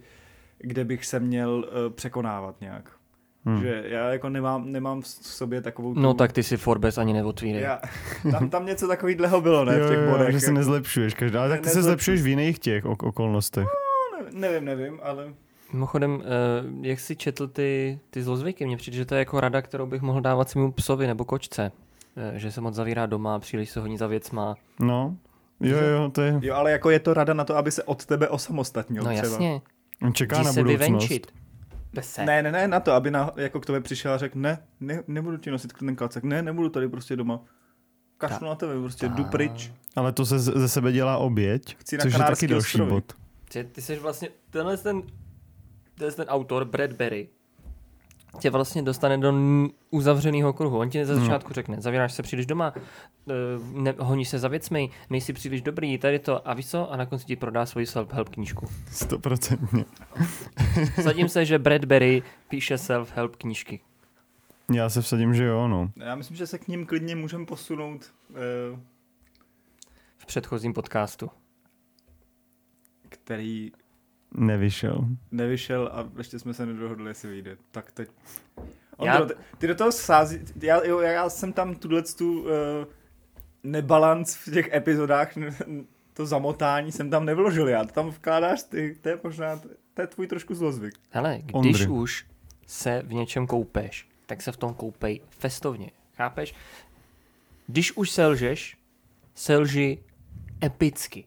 kde 0.58 0.84
bych 0.84 1.06
se 1.06 1.20
měl 1.20 1.50
uh, 1.50 1.92
překonávat 1.92 2.60
nějak. 2.60 2.90
Hmm. 3.44 3.60
Že 3.60 3.82
já 3.86 4.08
jako 4.12 4.28
nemám, 4.28 4.72
nemám 4.72 5.00
v 5.02 5.06
sobě 5.08 5.60
takovou 5.60 5.94
tu... 5.94 6.00
No 6.00 6.14
tak 6.14 6.32
ty 6.32 6.42
si 6.42 6.56
Forbes 6.56 6.98
ani 6.98 7.12
neotvírej. 7.12 7.62
Já, 7.62 7.80
tam, 8.30 8.50
tam 8.50 8.66
něco 8.66 8.88
takového 8.88 9.40
bylo, 9.40 9.64
ne, 9.64 9.78
Jo, 9.78 9.84
v 9.86 9.88
těch 9.88 9.98
jo, 9.98 10.04
jo, 10.04 10.10
bodech. 10.10 10.32
že 10.32 10.40
se 10.40 10.52
nezlepšuješ 10.52 11.14
každá, 11.14 11.40
ale 11.40 11.48
Ne- 11.48 11.54
tak 11.56 11.64
ty 11.64 11.68
se 11.70 11.78
nezlepšuj. 11.78 11.90
zlepšuješ 12.16 12.22
v 12.22 12.26
jiných 12.26 12.58
těch 12.58 12.84
ok- 12.84 13.06
okolnostech. 13.08 13.64
No, 13.64 14.24
ne, 14.24 14.48
nevím, 14.48 14.64
nevím, 14.64 15.00
ale 15.02 15.34
Mimochodem, 15.72 16.14
uh, 16.14 16.22
jak 16.84 17.00
jsi 17.00 17.16
četl 17.16 17.48
ty, 17.48 17.98
ty 18.10 18.22
zlozvyky, 18.22 18.66
mně 18.66 18.76
přijde, 18.76 18.96
že 18.96 19.04
to 19.04 19.14
je 19.14 19.18
jako 19.18 19.40
rada, 19.40 19.62
kterou 19.62 19.86
bych 19.86 20.02
mohl 20.02 20.20
dávat 20.20 20.50
svému 20.50 20.72
psovi 20.72 21.06
nebo 21.06 21.24
kočce. 21.24 21.72
Uh, 22.16 22.36
že 22.38 22.52
se 22.52 22.60
moc 22.60 22.74
zavírá 22.74 23.06
doma, 23.06 23.38
příliš 23.38 23.70
se 23.70 23.80
honí 23.80 23.98
za 23.98 24.06
věcma. 24.06 24.56
No, 24.80 25.16
jo, 25.60 25.78
jo, 25.78 26.10
to 26.10 26.22
je, 26.22 26.38
jo, 26.42 26.54
ale 26.54 26.70
jako 26.72 26.90
je 26.90 27.00
to 27.00 27.14
rada 27.14 27.34
na 27.34 27.44
to, 27.44 27.56
aby 27.56 27.70
se 27.70 27.82
od 27.82 28.06
tebe 28.06 28.28
osamostatnil 28.28 29.02
No 29.02 29.10
třeba. 29.10 29.28
jasně, 29.28 29.60
on 30.02 30.14
čeká 30.14 30.36
jdi 30.36 30.44
na 30.44 30.52
se 30.52 30.60
budoucnost. 30.60 30.80
vyvenčit. 30.88 31.32
Ne, 32.24 32.42
ne, 32.42 32.52
ne, 32.52 32.68
na 32.68 32.80
to, 32.80 32.92
aby 32.92 33.10
na, 33.10 33.30
jako 33.36 33.60
k 33.60 33.66
tobě 33.66 33.80
přišel 33.80 34.12
a 34.12 34.18
řekl, 34.18 34.38
ne, 34.38 34.58
ne, 34.80 35.02
nebudu 35.08 35.36
ti 35.36 35.50
nosit 35.50 35.72
ten 35.72 35.96
klacek, 35.96 36.24
ne, 36.24 36.42
nebudu 36.42 36.68
tady 36.68 36.88
prostě 36.88 37.16
doma. 37.16 37.40
Kašlu 38.18 38.46
na 38.46 38.54
tebe, 38.54 38.80
prostě 38.80 39.08
jdu 39.08 39.24
Ta- 39.24 39.30
pryč. 39.30 39.72
Ale 39.96 40.12
to 40.12 40.26
se 40.26 40.38
ze 40.38 40.68
sebe 40.68 40.92
dělá 40.92 41.18
oběť, 41.18 41.76
Chci 41.76 41.96
na 41.96 42.02
což 42.02 42.12
je 42.12 42.18
taky 42.18 42.46
další 42.46 42.78
bod. 42.78 43.12
Ty, 43.52 43.64
ty 43.64 43.82
jsi 43.82 43.96
vlastně, 43.98 44.28
tenhle 44.50 44.76
ten, 44.76 45.02
tenhle 45.94 46.16
ten 46.16 46.26
autor, 46.28 46.64
Bradbury, 46.64 47.28
tě 48.38 48.50
vlastně 48.50 48.82
dostane 48.82 49.18
do 49.18 49.32
uzavřeného 49.90 50.52
kruhu. 50.52 50.78
On 50.78 50.90
ti 50.90 51.04
ze 51.06 51.14
Hmm. 51.14 51.24
začátku 51.24 51.52
řekne, 51.54 51.80
zavíráš 51.80 52.12
se 52.12 52.22
příliš 52.22 52.46
doma, 52.46 52.72
eh, 52.76 53.32
ne, 53.72 53.94
honíš 53.98 54.28
se 54.28 54.38
za 54.38 54.48
věcmi, 54.48 54.90
nejsi 55.10 55.32
příliš 55.32 55.62
dobrý, 55.62 55.98
tady 55.98 56.18
to 56.18 56.48
a 56.48 56.54
víš 56.54 56.70
co? 56.70 56.92
A 56.92 56.96
na 56.96 57.06
konci 57.06 57.24
ti 57.24 57.36
prodá 57.36 57.66
svoji 57.66 57.86
self-help 57.86 58.28
knížku. 58.28 58.66
Stoprocentně. 58.90 59.84
Sadím 61.02 61.28
se, 61.28 61.44
že 61.44 61.58
Bradbury 61.58 62.22
píše 62.48 62.74
self-help 62.74 63.30
knížky. 63.38 63.80
Já 64.74 64.88
se 64.90 65.02
vsadím, 65.02 65.34
že 65.34 65.44
jo, 65.44 65.68
no. 65.68 65.90
Já 65.96 66.14
myslím, 66.14 66.36
že 66.36 66.46
se 66.46 66.58
k 66.58 66.68
ním 66.68 66.86
klidně 66.86 67.16
můžeme 67.16 67.46
posunout, 67.46 68.12
eh, 68.30 68.78
V 70.18 70.26
předchozím 70.26 70.72
podcastu. 70.72 71.30
který 73.08 73.72
Nevyšel. 74.34 75.04
nevyšel 75.30 75.90
a 75.92 76.08
ještě 76.18 76.38
jsme 76.38 76.54
se 76.54 76.66
nedohodli, 76.66 77.10
jestli 77.10 77.30
vyjde. 77.30 77.56
Tak 77.70 77.92
teď. 77.92 78.08
Já- 79.04 79.24
ty, 79.24 79.34
ty 79.58 79.66
do 79.66 79.74
toho 79.74 79.92
sází, 79.92 80.38
já, 80.62 80.84
jo, 80.84 80.98
já 81.00 81.30
jsem 81.30 81.52
tam 81.52 81.74
tuhle 81.74 82.02
tu 82.02 82.40
uh, 82.40 82.48
nebalans 83.64 84.34
v 84.34 84.52
těch 84.52 84.72
epizodách, 84.72 85.32
to 86.14 86.26
zamotání 86.26 86.92
jsem 86.92 87.10
tam 87.10 87.24
nevložil 87.24 87.68
já, 87.68 87.84
to 87.84 87.92
tam 87.92 88.10
vkládáš 88.10 88.62
ty, 88.62 88.98
to 89.00 89.08
je 89.08 89.20
možná, 89.24 89.56
to 89.94 90.00
je 90.00 90.06
tvůj 90.06 90.26
trošku 90.26 90.54
zlozvyk. 90.54 90.94
Hele, 91.10 91.38
když 91.42 91.54
Ondry. 91.54 91.86
už 91.86 92.26
se 92.66 93.02
v 93.06 93.12
něčem 93.12 93.46
koupeš, 93.46 94.08
tak 94.26 94.42
se 94.42 94.52
v 94.52 94.56
tom 94.56 94.74
koupej 94.74 95.20
festovně. 95.30 95.90
Chápeš? 96.16 96.54
Když 97.66 97.92
už 97.96 98.10
selžeš, 98.10 98.76
selži 99.34 99.98
epicky. 100.64 101.24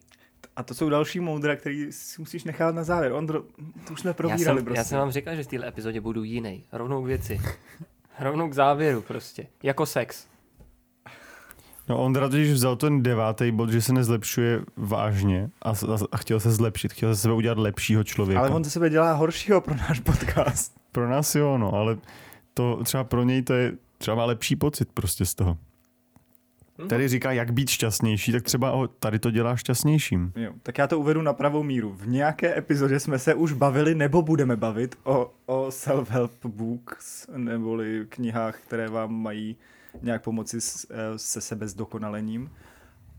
A 0.56 0.62
to 0.62 0.74
jsou 0.74 0.88
další 0.88 1.20
moudra, 1.20 1.56
který 1.56 1.92
si 1.92 2.20
musíš 2.20 2.44
nechat 2.44 2.74
na 2.74 2.84
závěr. 2.84 3.12
Ondro, 3.12 3.42
to 3.86 3.92
už 3.92 4.00
jsme 4.00 4.10
Já 4.10 4.14
probírali 4.14 4.58
jsem, 4.58 4.64
prostě. 4.64 4.78
já 4.78 4.84
jsem 4.84 4.98
vám 4.98 5.10
říkal, 5.10 5.36
že 5.36 5.42
v 5.42 5.46
téhle 5.46 5.68
epizodě 5.68 6.00
budu 6.00 6.24
jiný. 6.24 6.64
Rovnou 6.72 7.02
k 7.02 7.06
věci. 7.06 7.40
Rovnou 8.20 8.48
k 8.48 8.52
závěru 8.52 9.02
prostě. 9.02 9.46
Jako 9.62 9.86
sex. 9.86 10.26
No 11.88 12.02
Ondra 12.02 12.28
totiž 12.28 12.52
vzal 12.52 12.76
ten 12.76 13.02
devátý 13.02 13.50
bod, 13.50 13.70
že 13.70 13.82
se 13.82 13.92
nezlepšuje 13.92 14.60
vážně 14.76 15.50
a, 15.62 15.70
a, 15.70 15.74
a 16.12 16.16
chtěl 16.16 16.40
se 16.40 16.50
zlepšit, 16.50 16.92
chtěl 16.92 17.14
ze 17.14 17.20
sebe 17.20 17.34
udělat 17.34 17.58
lepšího 17.58 18.04
člověka. 18.04 18.40
Ale 18.40 18.50
on 18.50 18.64
ze 18.64 18.70
sebe 18.70 18.90
dělá 18.90 19.12
horšího 19.12 19.60
pro 19.60 19.74
náš 19.74 20.00
podcast. 20.00 20.74
Pro 20.92 21.08
nás 21.08 21.34
jo, 21.34 21.58
no, 21.58 21.74
ale 21.74 21.98
to 22.54 22.80
třeba 22.84 23.04
pro 23.04 23.22
něj 23.22 23.42
to 23.42 23.52
je 23.54 23.72
třeba 23.98 24.14
má 24.16 24.24
lepší 24.24 24.56
pocit 24.56 24.88
prostě 24.94 25.26
z 25.26 25.34
toho. 25.34 25.56
Mhm. 26.78 26.88
Tady 26.88 27.08
říká, 27.08 27.32
jak 27.32 27.50
být 27.52 27.70
šťastnější, 27.70 28.32
tak 28.32 28.42
třeba 28.42 28.72
o, 28.72 28.86
tady 28.88 29.18
to 29.18 29.30
dělá 29.30 29.56
šťastnějším. 29.56 30.32
Jo, 30.36 30.52
tak 30.62 30.78
já 30.78 30.86
to 30.86 30.98
uvedu 31.00 31.22
na 31.22 31.32
pravou 31.32 31.62
míru. 31.62 31.92
V 31.92 32.08
nějaké 32.08 32.58
epizodě 32.58 33.00
jsme 33.00 33.18
se 33.18 33.34
už 33.34 33.52
bavili 33.52 33.94
nebo 33.94 34.22
budeme 34.22 34.56
bavit 34.56 34.96
o, 35.04 35.34
o 35.46 35.66
self-help 35.68 36.30
books, 36.44 37.26
neboli 37.36 38.06
knihách, 38.08 38.58
které 38.60 38.88
vám 38.88 39.14
mají 39.14 39.56
nějak 40.02 40.22
pomoci 40.22 40.60
s, 40.60 40.86
eh, 40.90 41.18
se 41.18 41.40
sebezdokonalením. 41.40 42.50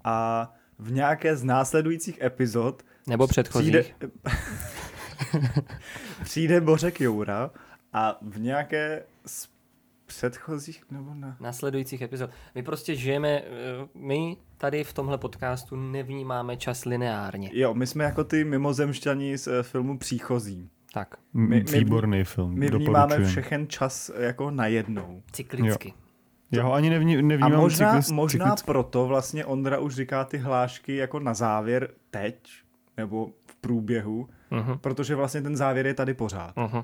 A 0.03 0.53
v 0.79 0.91
nějaké 0.91 1.35
z 1.35 1.43
následujících 1.43 2.21
epizod 2.21 2.83
Nebo 3.07 3.27
předchozích. 3.27 3.75
přijde, 3.75 4.11
přijde 6.23 6.61
Bořek 6.61 7.01
Joura 7.01 7.51
a 7.93 8.17
v 8.21 8.39
nějaké 8.39 9.03
z 9.25 9.47
předchozích 10.05 10.83
nebo 10.91 11.13
na... 11.13 11.37
následujících 11.39 12.01
epizod. 12.01 12.29
My 12.55 12.63
prostě 12.63 12.95
žijeme, 12.95 13.29
eh, 13.29 13.43
my 13.95 14.37
tady 14.57 14.83
v 14.83 14.93
tomhle 14.93 15.17
podcastu 15.17 15.75
nevnímáme 15.75 16.57
čas 16.57 16.85
lineárně. 16.85 17.49
Jo, 17.53 17.73
my 17.73 17.87
jsme 17.87 18.03
jako 18.03 18.23
ty 18.23 18.43
mimozemšťani 18.43 19.37
z 19.37 19.47
eh, 19.47 19.63
filmu 19.63 19.97
Příchozí. 19.97 20.69
Tak, 20.93 21.15
My- 21.33 21.47
my- 21.71 21.79
Výborný 21.79 22.23
film, 22.23 22.53
My 22.59 22.69
vnímáme 22.69 23.23
všechen 23.25 23.67
čas 23.67 24.11
jako 24.19 24.51
najednou. 24.51 25.21
cyklicky. 25.31 25.93
Já 26.51 26.63
ho 26.63 26.73
ani 26.73 26.89
nevní, 26.89 27.17
A 27.17 27.21
nevnímám 27.21 27.51
možná, 27.61 27.89
cyklist, 27.89 28.11
možná 28.11 28.45
cyklicky. 28.45 28.65
proto 28.65 29.07
vlastně 29.07 29.45
Ondra 29.45 29.79
už 29.79 29.95
říká 29.95 30.23
ty 30.25 30.37
hlášky 30.37 30.95
jako 30.95 31.19
na 31.19 31.33
závěr 31.33 31.89
teď, 32.11 32.35
nebo 32.97 33.29
v 33.45 33.55
průběhu, 33.55 34.29
Uh-huh. 34.51 34.77
protože 34.77 35.15
vlastně 35.15 35.41
ten 35.41 35.55
závěr 35.57 35.87
je 35.87 35.93
tady 35.93 36.13
pořád. 36.13 36.55
Uh-huh. 36.55 36.83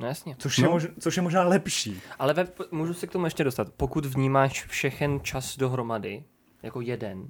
No 0.00 0.06
jasně. 0.06 0.36
Což, 0.38 0.58
je, 0.58 0.64
No. 0.64 0.70
mož, 0.70 0.86
což 1.00 1.16
je 1.16 1.22
možná 1.22 1.42
lepší. 1.42 2.00
Ale 2.18 2.34
ve, 2.34 2.48
můžu 2.70 2.94
se 2.94 3.06
k 3.06 3.10
tomu 3.12 3.24
ještě 3.24 3.44
dostat. 3.44 3.68
Pokud 3.76 4.06
vnímáš 4.06 4.64
všechen 4.64 5.20
čas 5.22 5.56
dohromady, 5.56 6.24
jako 6.62 6.80
jeden, 6.80 7.28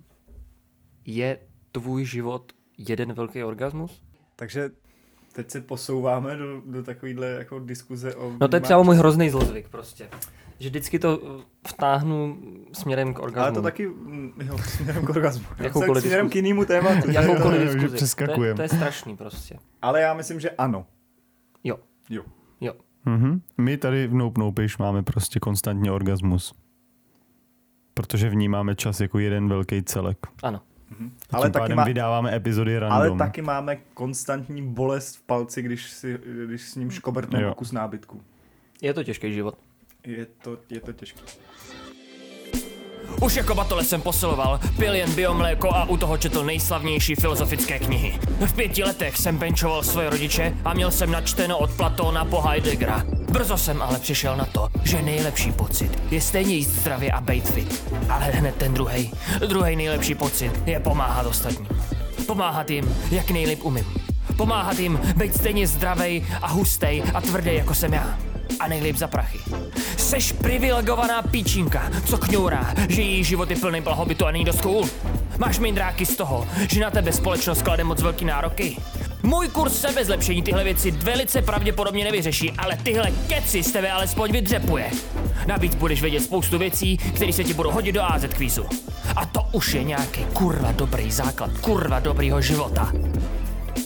je 1.04 1.38
tvůj 1.72 2.04
život 2.04 2.52
jeden 2.78 3.12
velký 3.12 3.44
orgasmus? 3.44 4.02
Takže 4.36 4.70
teď 5.32 5.50
se 5.50 5.60
posouváme 5.60 6.36
do, 6.36 6.60
do 6.60 6.82
takovýhle 6.82 7.26
jako 7.26 7.58
diskuze 7.58 8.14
o... 8.14 8.32
No 8.40 8.48
to 8.48 8.56
je 8.56 8.60
třeba 8.60 8.82
můj 8.82 8.96
hrozný 8.96 9.30
zlozvyk 9.30 9.68
prostě. 9.68 10.08
Že 10.58 10.68
vždycky 10.68 10.98
to 10.98 11.18
uh, 11.18 11.42
vtáhnu 11.68 12.38
směrem 12.72 13.14
k 13.14 13.18
orgasmu. 13.18 13.42
Ale 13.44 13.52
to 13.52 13.62
taky, 13.62 13.88
mm, 13.88 14.32
jo, 14.44 14.58
směrem 14.68 15.04
k 15.06 15.08
orgasmu. 15.08 15.44
Jakoukoliv 15.58 16.02
směrem 16.04 16.26
diskuzi. 16.26 16.42
k 16.42 16.44
jinému 16.44 16.64
tématu. 16.64 17.10
Jakoukoliv 17.10 17.60
diskuzi. 17.60 17.86
To 17.88 17.92
je, 17.92 17.96
přeskakujeme. 17.96 18.56
to 18.56 18.62
je 18.62 18.68
strašný 18.68 19.16
prostě. 19.16 19.58
Ale 19.82 20.00
já 20.00 20.14
myslím, 20.14 20.40
že 20.40 20.50
ano. 20.50 20.86
Jo. 21.64 21.78
Jo. 22.10 22.22
Mhm. 23.08 23.40
My 23.58 23.76
tady 23.76 24.06
v 24.06 24.14
Nope 24.14 24.40
Nopiš 24.40 24.78
máme 24.78 25.02
prostě 25.02 25.40
konstantně 25.40 25.92
orgasmus. 25.92 26.54
Protože 27.94 28.30
vnímáme 28.30 28.74
čas 28.74 29.00
jako 29.00 29.18
jeden 29.18 29.48
velký 29.48 29.82
celek. 29.82 30.18
Ano. 30.42 30.60
Mhm. 30.90 31.10
Ale 31.30 31.46
tím 31.46 31.52
taky, 31.52 31.74
má, 31.74 31.84
vydáváme 31.84 32.36
epizody 32.36 32.78
random. 32.78 32.96
ale 32.98 33.18
taky 33.18 33.42
máme 33.42 33.76
konstantní 33.94 34.62
bolest 34.68 35.16
v 35.16 35.22
palci, 35.22 35.62
když, 35.62 35.90
si, 35.90 36.18
když 36.46 36.62
s 36.62 36.74
ním 36.74 36.90
škobertneme 36.90 37.44
Jo. 37.44 37.54
kus 37.54 37.72
nábytku. 37.72 38.22
Je 38.82 38.94
to 38.94 39.04
těžký 39.04 39.32
život. 39.32 39.58
Je 40.06 40.26
to, 40.26 40.58
je 40.70 40.80
to 40.80 40.92
těžké. 40.92 41.20
Už 43.20 43.36
jako 43.36 43.54
batole 43.54 43.84
jsem 43.84 44.02
posiloval, 44.02 44.60
pil 44.78 44.94
jen 44.94 45.14
biomléko 45.14 45.74
a 45.74 45.84
u 45.84 45.96
toho 45.96 46.16
četl 46.16 46.44
nejslavnější 46.44 47.14
filozofické 47.14 47.78
knihy. 47.78 48.18
V 48.46 48.52
pěti 48.52 48.84
letech 48.84 49.16
jsem 49.16 49.36
benčoval 49.36 49.82
svoje 49.82 50.10
rodiče 50.10 50.54
a 50.64 50.74
měl 50.74 50.90
jsem 50.90 51.10
načteno 51.10 51.58
od 51.58 51.70
Platóna 51.70 52.24
po 52.24 52.40
Heideggera. 52.40 53.02
Brzo 53.32 53.56
jsem 53.56 53.82
ale 53.82 53.98
přišel 53.98 54.36
na 54.36 54.44
to, 54.44 54.68
že 54.84 55.02
nejlepší 55.02 55.52
pocit 55.52 56.02
je 56.10 56.20
stejně 56.20 56.54
jíst 56.54 56.68
zdravě 56.68 57.12
a 57.12 57.20
bejt 57.20 57.48
fit. 57.48 57.84
Ale 58.08 58.24
hned 58.24 58.54
ten 58.54 58.74
druhý, 58.74 59.12
druhý 59.46 59.76
nejlepší 59.76 60.14
pocit 60.14 60.52
je 60.66 60.80
pomáhat 60.80 61.26
ostatním. 61.26 61.68
Pomáhat 62.26 62.70
jim, 62.70 62.96
jak 63.10 63.30
nejlíp 63.30 63.64
umím. 63.64 63.86
Pomáhat 64.36 64.78
jim 64.78 65.00
být 65.16 65.36
stejně 65.36 65.66
zdravej 65.66 66.26
a 66.42 66.48
hustej 66.48 67.02
a 67.14 67.20
tvrdý 67.20 67.54
jako 67.54 67.74
jsem 67.74 67.92
já. 67.92 68.27
A 68.60 68.68
nejlíp 68.68 68.96
za 68.96 69.06
prachy. 69.06 69.38
Seš 69.96 70.32
privilegovaná 70.32 71.22
píčinka, 71.22 71.90
co 72.06 72.18
kňourá, 72.18 72.74
že 72.88 73.02
její 73.02 73.24
život 73.24 73.50
je 73.50 73.56
plný 73.56 73.80
blahobytu 73.80 74.26
a 74.26 74.30
není 74.30 74.44
dost 74.44 74.60
cool. 74.60 74.88
Máš 75.38 75.58
mindráky 75.58 76.06
z 76.06 76.16
toho, 76.16 76.48
že 76.68 76.80
na 76.80 76.90
tebe 76.90 77.12
společnost 77.12 77.62
klade 77.62 77.84
moc 77.84 78.02
velký 78.02 78.24
nároky. 78.24 78.76
Můj 79.22 79.48
kurz 79.48 79.80
sebezlepšení 79.80 80.42
tyhle 80.42 80.64
věci 80.64 80.90
velice 80.90 81.42
pravděpodobně 81.42 82.04
nevyřeší, 82.04 82.52
ale 82.52 82.76
tyhle 82.76 83.10
keci 83.28 83.62
z 83.62 83.72
tebe 83.72 83.90
alespoň 83.90 84.32
vydřepuje. 84.32 84.90
Navíc 85.46 85.74
budeš 85.74 86.02
vědět 86.02 86.20
spoustu 86.20 86.58
věcí, 86.58 86.96
které 86.96 87.32
se 87.32 87.44
ti 87.44 87.54
budou 87.54 87.70
hodit 87.70 87.92
do 87.92 88.02
AZ 88.02 88.24
kvízu. 88.24 88.66
A 89.16 89.26
to 89.26 89.40
už 89.52 89.74
je 89.74 89.84
nějaký 89.84 90.24
kurva 90.32 90.72
dobrý 90.72 91.10
základ, 91.10 91.50
kurva 91.60 92.00
dobrýho 92.00 92.40
života. 92.40 92.92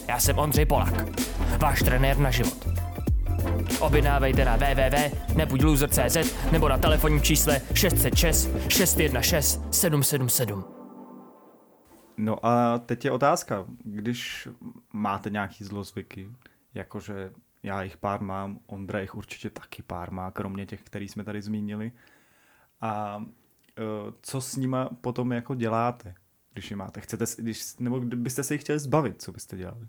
Já 0.09 0.21
jsem 0.21 0.39
Ondřej 0.39 0.65
Polak, 0.65 1.05
váš 1.59 1.83
trenér 1.83 2.19
na 2.19 2.31
život. 2.31 2.62
Objednávejte 3.83 4.45
na 4.45 4.57
www.nebuďloser.cz 4.57 6.17
nebo 6.53 6.69
na 6.69 6.79
telefonním 6.79 7.21
čísle 7.23 7.61
606 7.75 8.51
616 8.69 9.75
777. 9.75 10.65
No 12.17 12.47
a 12.47 12.79
teď 12.79 13.05
je 13.05 13.11
otázka, 13.11 13.65
když 13.85 14.49
máte 14.93 15.31
nějaký 15.31 15.65
zlozvyky, 15.65 16.29
jakože 16.75 17.33
já 17.63 17.83
jich 17.83 17.97
pár 17.97 18.21
mám, 18.23 18.59
Ondra 18.67 19.01
jich 19.01 19.15
určitě 19.15 19.51
taky 19.51 19.83
pár 19.83 20.11
má, 20.13 20.31
kromě 20.31 20.67
těch, 20.67 20.83
který 20.83 21.09
jsme 21.09 21.25
tady 21.25 21.43
zmínili. 21.43 21.93
A 22.81 23.25
e, 23.79 23.83
co 24.23 24.41
s 24.41 24.57
nima 24.57 24.89
potom 25.01 25.33
jako 25.33 25.55
děláte, 25.55 26.15
když 26.53 26.71
je 26.71 26.77
máte? 26.77 27.01
Chcete, 27.01 27.27
s- 27.27 27.37
když, 27.37 27.77
nebo 27.79 27.99
kdybyste 28.01 28.43
se 28.43 28.55
jich 28.55 28.61
chtěli 28.61 28.79
zbavit, 28.79 29.23
co 29.23 29.33
byste 29.33 29.57
dělali? 29.57 29.87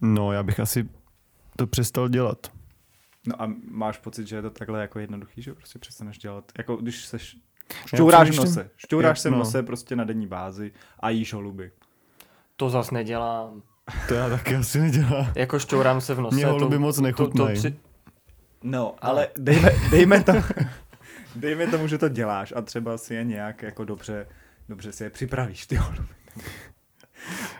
No, 0.00 0.32
já 0.32 0.42
bych 0.42 0.60
asi 0.60 0.88
to 1.56 1.66
přestal 1.66 2.08
dělat. 2.08 2.52
No 3.26 3.42
a 3.42 3.52
máš 3.70 3.98
pocit, 3.98 4.26
že 4.26 4.36
je 4.36 4.42
to 4.42 4.50
takhle 4.50 4.80
jako 4.80 4.98
jednoduchý, 4.98 5.42
že 5.42 5.54
prostě 5.54 5.78
přestaneš 5.78 6.18
dělat, 6.18 6.52
jako 6.58 6.76
když 6.76 7.06
seš, 7.06 7.36
šťouráš 7.86 8.30
v 8.30 8.36
nose, 8.36 8.70
šťouráš 8.76 9.20
se 9.20 9.28
v 9.28 9.32
no. 9.32 9.38
nose 9.38 9.62
prostě 9.62 9.96
na 9.96 10.04
denní 10.04 10.26
bázi 10.26 10.72
a 11.00 11.10
jíš 11.10 11.32
holuby. 11.32 11.72
To 12.56 12.70
zas 12.70 12.90
nedělám. 12.90 13.62
To 14.08 14.14
já 14.14 14.28
taky 14.28 14.56
asi 14.56 14.78
nedělám. 14.78 15.32
Jako 15.34 15.58
šťourám 15.58 16.00
se 16.00 16.14
v 16.14 16.20
nose. 16.20 16.36
Mě 16.36 16.46
holuby 16.46 16.76
to, 16.76 16.80
moc 16.80 16.96
to, 16.96 17.00
to 17.00 17.06
nechutnají. 17.06 17.58
při... 17.58 17.76
No, 18.62 18.94
ale 18.98 19.28
dejme, 19.38 19.70
dejme, 19.90 20.24
to, 20.24 20.32
dejme 21.36 21.66
tomu, 21.66 21.86
že 21.86 21.98
to 21.98 22.08
děláš 22.08 22.52
a 22.56 22.62
třeba 22.62 22.98
si 22.98 23.14
je 23.14 23.24
nějak 23.24 23.62
jako 23.62 23.84
dobře, 23.84 24.26
dobře 24.68 24.92
si 24.92 25.04
je 25.04 25.10
připravíš, 25.10 25.66
ty 25.66 25.76
holuby. 25.76 26.14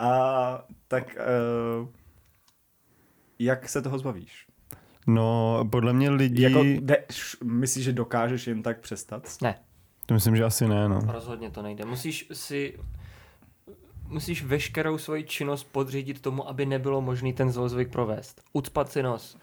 A 0.01 0.64
tak 0.88 1.16
uh, 1.81 1.88
jak 3.38 3.68
se 3.68 3.83
toho 3.83 3.99
zbavíš? 3.99 4.50
No, 5.14 5.64
podle 5.70 5.92
mě 5.92 6.11
lidi... 6.11 6.42
Jako, 6.42 6.64
de, 6.81 7.05
myslíš, 7.44 7.85
že 7.85 7.92
dokážeš 7.92 8.46
jen 8.46 8.62
tak 8.62 8.81
přestat? 8.81 9.37
Ne, 9.42 9.55
To 10.07 10.14
myslím, 10.14 10.37
že 10.37 10.44
asi 10.44 10.68
ne, 10.68 10.88
no. 10.88 11.01
rozhodně 11.07 11.51
to 11.51 11.62
nejde. 11.62 11.85
Musíš 11.85 12.29
si 12.33 12.75
musíš 14.11 14.44
veškerou 14.44 14.99
svoji 14.99 15.25
činnost 15.25 15.64
podřídit 15.73 16.20
tomu, 16.20 16.49
aby 16.49 16.66
nebylo 16.66 17.01
možný 17.01 17.33
ten 17.33 17.51
zlozvyk 17.51 17.92
provést. 17.92 18.42
Ucpat 18.53 18.92
si 18.92 19.03
nos, 19.03 19.38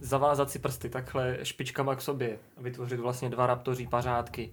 zavázat 0.00 0.50
si 0.50 0.58
prsty 0.58 0.88
takhle 0.88 1.38
špičkama 1.42 1.94
k 1.94 2.00
sobě, 2.00 2.38
a 2.56 2.62
vytvořit 2.62 3.00
vlastně 3.00 3.30
dva 3.30 3.46
raptoří 3.46 3.86
pařádky, 3.86 4.50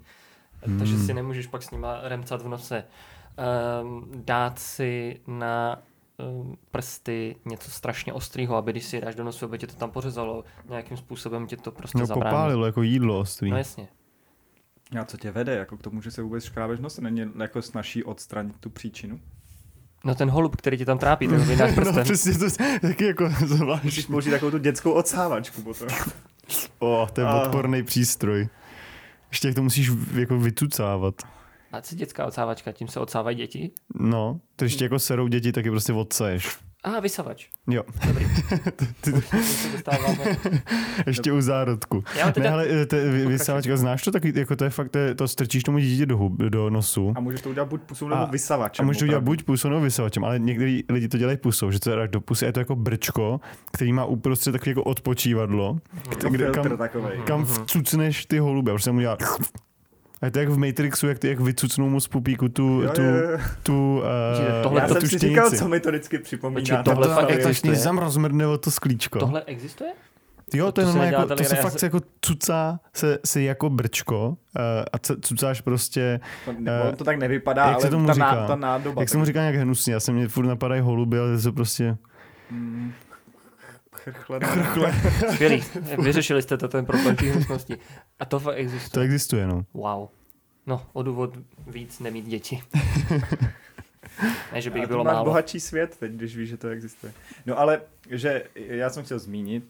hmm. 0.62 0.80
takže 0.80 0.98
si 0.98 1.14
nemůžeš 1.14 1.48
pak 1.48 1.64
s 1.64 1.72
nima 1.72 2.00
remcat 2.04 2.42
v 2.42 2.48
nose. 2.48 2.84
Um, 3.82 4.12
dát 4.16 4.60
si 4.60 5.20
na 5.28 5.82
prsty 6.72 7.36
něco 7.46 7.72
strašně 7.72 8.14
ostrého, 8.14 8.56
aby 8.56 8.72
když 8.72 8.86
si 8.86 8.96
je 8.96 9.02
dáš 9.02 9.16
do 9.16 9.24
nosu, 9.24 9.46
aby 9.46 9.58
tě 9.58 9.68
to 9.68 9.76
tam 9.76 9.92
pořezalo, 9.92 10.44
nějakým 10.70 10.98
způsobem 10.98 11.48
tě 11.48 11.58
to 11.58 11.72
prostě 11.72 11.98
No, 11.98 12.06
zabrání. 12.06 12.32
popálilo 12.34 12.66
jako 12.66 12.82
jídlo 12.82 13.20
ostrý. 13.20 13.52
No 13.52 13.58
jasně. 13.58 13.88
A 15.02 15.06
co 15.06 15.18
tě 15.18 15.32
vede 15.32 15.56
jako 15.56 15.78
k 15.78 15.82
tomu, 15.82 16.02
že 16.02 16.12
se 16.12 16.22
vůbec 16.22 16.44
škrábeš 16.44 16.80
nos? 16.80 17.00
Není 17.00 17.22
jako 17.40 17.62
snaží 17.62 18.04
odstranit 18.04 18.58
tu 18.60 18.70
příčinu? 18.70 19.20
No 20.06 20.16
ten 20.16 20.30
holub, 20.30 20.56
který 20.56 20.78
tě 20.78 20.86
tam 20.86 20.98
trápí, 20.98 21.28
ten 21.28 21.40
ho 21.40 21.46
vydáš 21.46 21.76
No, 21.76 21.84
prstem. 21.84 22.04
přesně 22.04 22.34
to 22.34 22.64
je 22.64 22.80
taky 22.80 23.06
jako 23.06 23.30
zvlášť. 23.46 23.84
Musíš 23.84 24.06
použít 24.06 24.30
takovou 24.30 24.52
tu 24.52 24.58
dětskou 24.58 24.92
odsávačku 24.92 25.62
potom. 25.62 25.88
O, 26.80 27.08
to 27.14 27.22
je 27.22 27.28
odporný 27.28 27.84
přístroj. 27.84 28.48
Ještě 29.32 29.48
jak 29.48 29.56
to 29.56 29.64
musíš 29.64 29.92
jako 30.14 30.40
vytucávat. 30.40 31.16
A 31.78 31.82
co 31.82 31.96
dětská 31.96 32.26
odsávačka, 32.26 32.72
tím 32.72 32.88
se 32.88 33.00
odsávají 33.00 33.38
děti? 33.38 33.72
No, 34.00 34.40
to 34.56 34.66
ještě 34.66 34.86
jako 34.86 35.00
serou 35.00 35.28
děti, 35.28 35.52
taky 35.52 35.70
prostě 35.72 35.94
odsaješ. 35.94 36.58
Aha, 36.84 37.00
vysavač. 37.00 37.48
Jo, 37.70 37.84
Dobrý. 38.08 38.26
Už 39.40 39.46
se 39.46 39.70
dostáváme. 39.72 40.38
ještě 41.08 41.32
u 41.32 41.42
zárodku. 41.42 42.04
Já 42.18 42.20
mám 42.26 42.28
Ne, 42.28 42.34
teda... 42.34 42.54
ale 42.54 42.86
te, 42.86 43.10
vy- 43.10 43.26
vysavačka, 43.26 43.78
znáš 43.78 44.04
to 44.04 44.12
taky, 44.12 44.34
jako 44.40 44.56
to 44.56 44.64
je 44.64 44.70
fakt, 44.70 44.90
to, 44.90 44.98
je, 44.98 45.16
to 45.16 45.28
strčíš 45.28 45.64
tomu 45.64 45.80
dítě 45.80 46.06
do, 46.06 46.18
hub, 46.18 46.38
do 46.42 46.70
nosu. 46.70 47.14
A 47.16 47.20
můžeš 47.20 47.42
to 47.42 47.50
udělat 47.50 47.70
buď 47.70 47.82
pusou 47.82 48.06
A- 48.06 48.10
nebo 48.10 48.22
A 48.22 48.26
vysavačem. 48.26 48.86
můžeš 48.86 49.00
to 49.00 49.06
udělat 49.06 49.24
buď 49.24 49.44
pusou 49.44 49.70
nebo 49.70 49.82
vysavačem, 49.82 50.26
ale 50.26 50.40
některý 50.40 50.84
lidi 50.90 51.08
to 51.08 51.18
dělají 51.18 51.38
pusou, 51.38 51.72
že 51.72 51.80
to 51.80 51.96
dáš 51.96 52.10
do 52.10 52.22
pusy 52.22 52.46
a 52.46 52.48
je 52.48 52.54
to 52.54 52.60
jako 52.60 52.76
brčko, 52.76 53.40
který 53.72 53.94
má 53.94 54.06
uprostřed 54.06 54.52
takový 54.52 54.72
jako 54.72 54.84
odpočívadlo, 54.84 55.78
To 56.22 56.30
kde, 56.30 56.52
kam, 56.52 56.78
kam 57.26 57.46
vcucneš 57.46 58.26
ty 58.26 58.40
holuby. 58.40 58.72
A 58.72 58.74
prostě 58.74 58.92
mu 58.92 59.00
dělá... 59.00 59.18
A 60.22 60.26
je 60.26 60.32
to 60.32 60.40
jak 60.40 60.50
v 60.50 60.58
Matrixu, 60.58 61.08
jak, 61.08 61.20
ty, 61.20 61.28
jak 61.28 61.40
vycucnou 61.40 61.90
mu 61.90 62.00
z 62.00 62.08
pupíku 62.08 62.50
tu, 62.50 62.82
Jo, 62.82 62.90
tu, 62.92 63.02
jo, 63.02 63.16
jo. 63.32 63.38
tu, 63.64 63.98
uh, 63.98 64.64
tohle 64.64 64.82
Já 64.82 64.88
to 64.88 64.94
jsem 64.94 65.02
tu 65.02 65.08
si 65.08 65.18
říkal, 65.18 65.46
štěnici. 65.46 65.64
co 65.64 65.70
mi 65.70 65.80
to 65.80 65.90
vždycky 65.90 66.18
připomíná. 66.20 66.60
Počkej, 66.62 66.78
tohle 66.84 67.08
to, 67.08 67.14
fakt 67.14 67.32
existuje? 67.32 67.76
zam 67.76 67.98
rozmrdne 67.98 68.48
o 68.48 68.58
to 68.58 68.72
sklíčko. 68.72 69.20
Tohle 69.20 69.44
existuje? 69.46 69.90
Jo, 70.54 70.66
to, 70.66 70.72
to 70.72 70.82
je 70.82 70.86
se 70.88 70.94
normálně 70.94 71.16
jako, 71.16 71.36
to 71.36 71.44
se 71.44 71.56
fakt 71.56 71.72
se- 71.72 71.80
se 71.80 71.86
jako 71.86 72.00
cucá 72.22 72.80
se, 72.94 73.20
se 73.26 73.42
jako 73.42 73.70
brčko 73.70 74.28
uh, 74.30 74.36
a 74.94 74.98
c- 74.98 75.16
cucáš 75.22 75.62
prostě, 75.62 76.20
To, 76.46 76.52
on 76.90 76.96
to 76.96 77.04
tak 77.04 77.18
nevypadá, 77.18 77.66
jak 77.68 77.82
se 77.82 77.88
ale 77.88 77.92
tomu 77.92 78.08
ta, 78.08 78.14
říká? 78.14 78.36
ná, 78.36 78.48
ta 78.48 78.56
nádoba. 78.56 79.02
jak 79.02 79.10
se 79.10 79.18
mu 79.18 79.26
říká 79.26 79.40
nějak 79.40 79.56
hnusně, 79.56 79.94
já 79.94 80.00
se 80.00 80.12
mě 80.12 80.28
furt 80.28 80.46
napadají 80.46 80.82
holuby, 80.82 81.20
ale 81.20 81.32
to 81.36 81.40
jsou 81.42 81.52
prostě 81.52 81.98
Mm, 82.52 82.92
chrchle. 84.12 84.40
Skvělý. 85.34 85.64
Vyřešili 86.04 86.42
jste 86.42 86.58
to 86.58 86.68
ten 86.68 86.86
problém 86.86 87.16
těch 87.16 87.32
hnusností. 87.36 87.74
A 88.20 88.26
to 88.26 88.40
fakt 88.40 88.56
to 88.56 88.60
existuje. 88.62 89.06
existuje, 89.06 89.48
no. 89.48 89.66
Wow. 89.74 90.08
No, 90.68 90.86
o 90.94 91.04
důvod 91.04 91.38
víc 91.68 92.00
nemít 92.00 92.26
děti. 92.28 92.64
ne, 94.54 94.62
že 94.62 94.70
by 94.70 94.74
A 94.74 94.78
jich 94.82 94.88
to 94.88 94.94
bylo 94.94 95.04
máš 95.04 95.14
málo. 95.14 95.26
bohatší 95.26 95.60
svět 95.60 95.98
teď, 96.00 96.12
když 96.12 96.38
víš, 96.38 96.50
že 96.50 96.58
to 96.58 96.68
existuje. 96.68 97.14
No 97.46 97.60
ale, 97.60 97.82
že 98.10 98.44
já 98.56 98.90
jsem 98.90 99.04
chtěl 99.04 99.20
zmínit, 99.20 99.64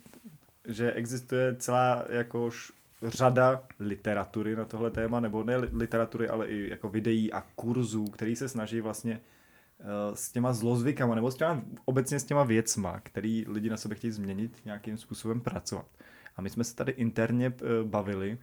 že 0.67 0.91
existuje 0.91 1.56
celá 1.56 2.06
jakož 2.10 2.71
řada 3.04 3.63
literatury 3.80 4.56
na 4.56 4.65
tohle 4.65 4.91
téma, 4.91 5.19
nebo 5.19 5.43
ne 5.43 5.58
li- 5.58 5.69
literatury, 5.74 6.28
ale 6.30 6.48
i 6.48 6.69
jako 6.69 6.89
videí 6.89 7.34
a 7.34 7.43
kurzů, 7.56 8.06
který 8.06 8.36
se 8.36 8.50
snaží 8.50 8.82
vlastně 8.82 9.13
eh, 9.13 9.19
s 10.13 10.31
těma 10.31 10.53
zlozvykama, 10.53 11.15
nebo 11.15 11.31
s 11.31 11.35
těma, 11.35 11.61
obecně 11.85 12.19
s 12.19 12.23
těma 12.23 12.43
věcma, 12.43 12.99
který 13.03 13.45
lidi 13.47 13.69
na 13.69 13.77
sebe 13.77 13.95
chtějí 13.95 14.11
změnit, 14.11 14.57
nějakým 14.65 14.97
způsobem 14.97 15.41
pracovat. 15.41 15.85
A 16.35 16.41
my 16.41 16.49
jsme 16.49 16.63
se 16.63 16.75
tady 16.75 16.91
interně 16.91 17.47
eh, 17.61 17.83
bavili 17.83 18.38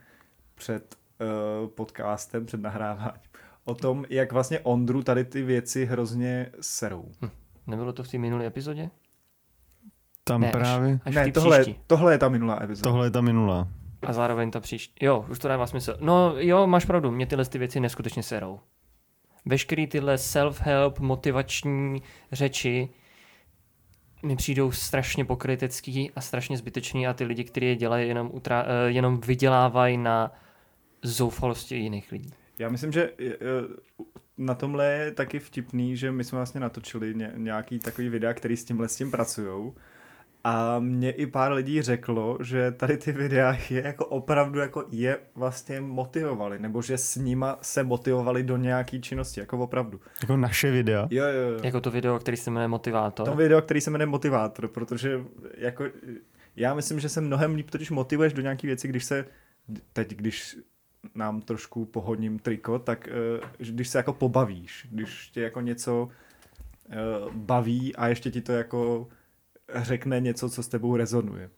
před 0.55 0.97
eh, 1.21 1.25
podcastem, 1.69 2.47
před 2.47 2.61
nahráváním, 2.61 3.21
o 3.65 3.75
tom, 3.75 4.05
jak 4.11 4.33
vlastně 4.33 4.61
Ondru 4.61 5.03
tady 5.03 5.25
ty 5.25 5.43
věci 5.43 5.85
hrozně 5.85 6.53
serou. 6.61 7.09
Nebylo 7.67 7.93
to 7.93 8.03
v 8.03 8.09
té 8.09 8.19
minulé 8.19 8.47
epizodě? 8.47 8.91
Tam 10.25 10.41
Ne, 10.41 10.53
až- 10.53 10.59
právě, 10.61 10.99
Až 11.05 11.13
v 11.13 11.17
ne, 11.17 11.33
tohle, 11.33 11.63
příští. 11.63 11.81
tohle 11.87 12.15
je 12.15 12.19
ta 12.19 12.29
minulá 12.29 12.63
epizoda. 12.63 12.91
tohle 12.91 13.07
je 13.07 13.11
ta 13.11 13.21
minulá. 13.21 13.69
A 14.03 14.13
zároveň 14.13 14.51
ta 14.51 14.61
příští. 14.61 15.05
Jo, 15.05 15.27
už 15.31 15.39
to 15.39 15.49
dává 15.49 15.67
smysl. 15.67 15.97
No 16.01 16.35
jo, 16.37 16.67
máš 16.67 16.85
pravdu, 16.85 17.11
mě 17.11 17.27
tyhle 17.27 17.45
ty 17.45 17.59
věci 17.59 17.81
neskutečně 17.81 18.23
serou. 18.23 18.61
Veškerý 19.45 19.87
tyhle 19.87 20.17
self-help, 20.17 21.01
motivační 21.01 22.03
řeči 22.33 22.89
mi 24.23 24.37
přijdou 24.37 24.73
strašně 24.73 25.25
pokrytecký 25.25 26.11
a 26.17 26.21
strašně 26.21 26.57
zbytečný 26.57 27.07
a 27.07 27.13
ty 27.13 27.25
lidi, 27.25 27.45
kteří 27.45 27.67
je 27.67 27.77
dělají, 27.77 28.09
jenom, 28.09 28.31
utrá, 28.33 28.65
eh, 28.67 28.91
jenom 28.91 29.21
vydělávají 29.21 29.97
na 29.97 30.33
zoufalosti 31.03 31.77
jiných 31.77 32.13
lidí. 32.13 32.31
Já 32.59 32.69
myslím, 32.69 32.93
že 32.93 33.13
eh, 33.21 33.35
na 34.39 34.55
tomhle 34.55 34.87
je 34.87 35.13
taky 35.13 35.39
vtipný, 35.39 35.97
že 35.97 36.13
my 36.13 36.25
jsme 36.25 36.37
vlastně 36.37 36.61
natočili 36.61 37.15
ně, 37.15 37.33
nějaký 37.37 37.79
takový 37.79 38.09
videa, 38.09 38.35
který 38.35 38.57
s 38.57 38.65
tímhle 38.65 38.89
s 38.89 38.97
tím 38.97 39.11
pracujou. 39.11 39.75
A 40.45 40.79
mě 40.79 41.11
i 41.11 41.27
pár 41.27 41.53
lidí 41.53 41.83
řeklo, 41.83 42.39
že 42.41 42.71
tady 42.71 42.97
ty 42.97 43.13
videa 43.13 43.57
je 43.71 43.83
jako 43.83 44.07
opravdu 44.07 44.59
jako 44.59 44.85
je 44.91 45.19
vlastně 45.35 45.81
motivovali, 45.81 46.59
nebo 46.59 46.83
že 46.83 46.99
s 46.99 47.17
nima 47.17 47.59
se 47.63 47.83
motivovali 47.83 48.43
do 48.43 48.57
nějaký 48.57 49.01
činnosti, 49.01 49.41
jako 49.41 49.59
opravdu. 49.59 50.01
Jako 50.23 50.37
naše 50.37 50.71
videa. 50.71 51.09
Jo, 51.11 51.25
jo, 51.25 51.51
jo. 51.51 51.61
Jako 51.63 51.81
to 51.81 51.91
video, 51.91 52.19
který 52.19 52.37
se 52.37 52.51
jmenuje 52.51 52.69
Motivátor. 52.69 53.29
To 53.29 53.37
video, 53.37 53.63
který 53.63 53.81
se 53.81 53.91
jmenuje 53.91 54.07
Motivátor, 54.07 54.69
protože 54.69 55.21
jako, 55.57 55.85
já 56.57 56.75
myslím, 56.75 57.01
že 57.01 57.09
se 57.09 57.21
mnohem 57.21 57.55
líp 57.55 57.71
totiž 57.71 57.91
motivuješ 57.91 58.33
do 58.33 58.43
nějaký 58.43 58.67
věci, 58.67 58.89
když 58.89 59.05
se, 59.05 59.25
teď 59.93 60.15
když 60.15 60.57
nám 61.15 61.41
trošku 61.41 61.85
pohodním 61.85 62.39
triko, 62.39 62.79
tak 62.79 63.09
eh, 63.09 63.47
když 63.59 63.89
se 63.89 63.99
jako 63.99 64.13
pobavíš, 64.13 64.87
když 64.91 65.29
tě 65.29 65.41
jako 65.41 65.61
něco 65.61 66.09
eh, 66.91 66.97
baví 67.33 67.97
a 67.97 68.09
ještě 68.09 68.31
ti 68.31 68.41
to 68.41 68.53
jako 68.53 69.09
řekne 69.75 70.21
něco, 70.21 70.51
co 70.51 70.63
s 70.63 70.69
tebou 70.69 70.97
rezonuje. 70.97 71.51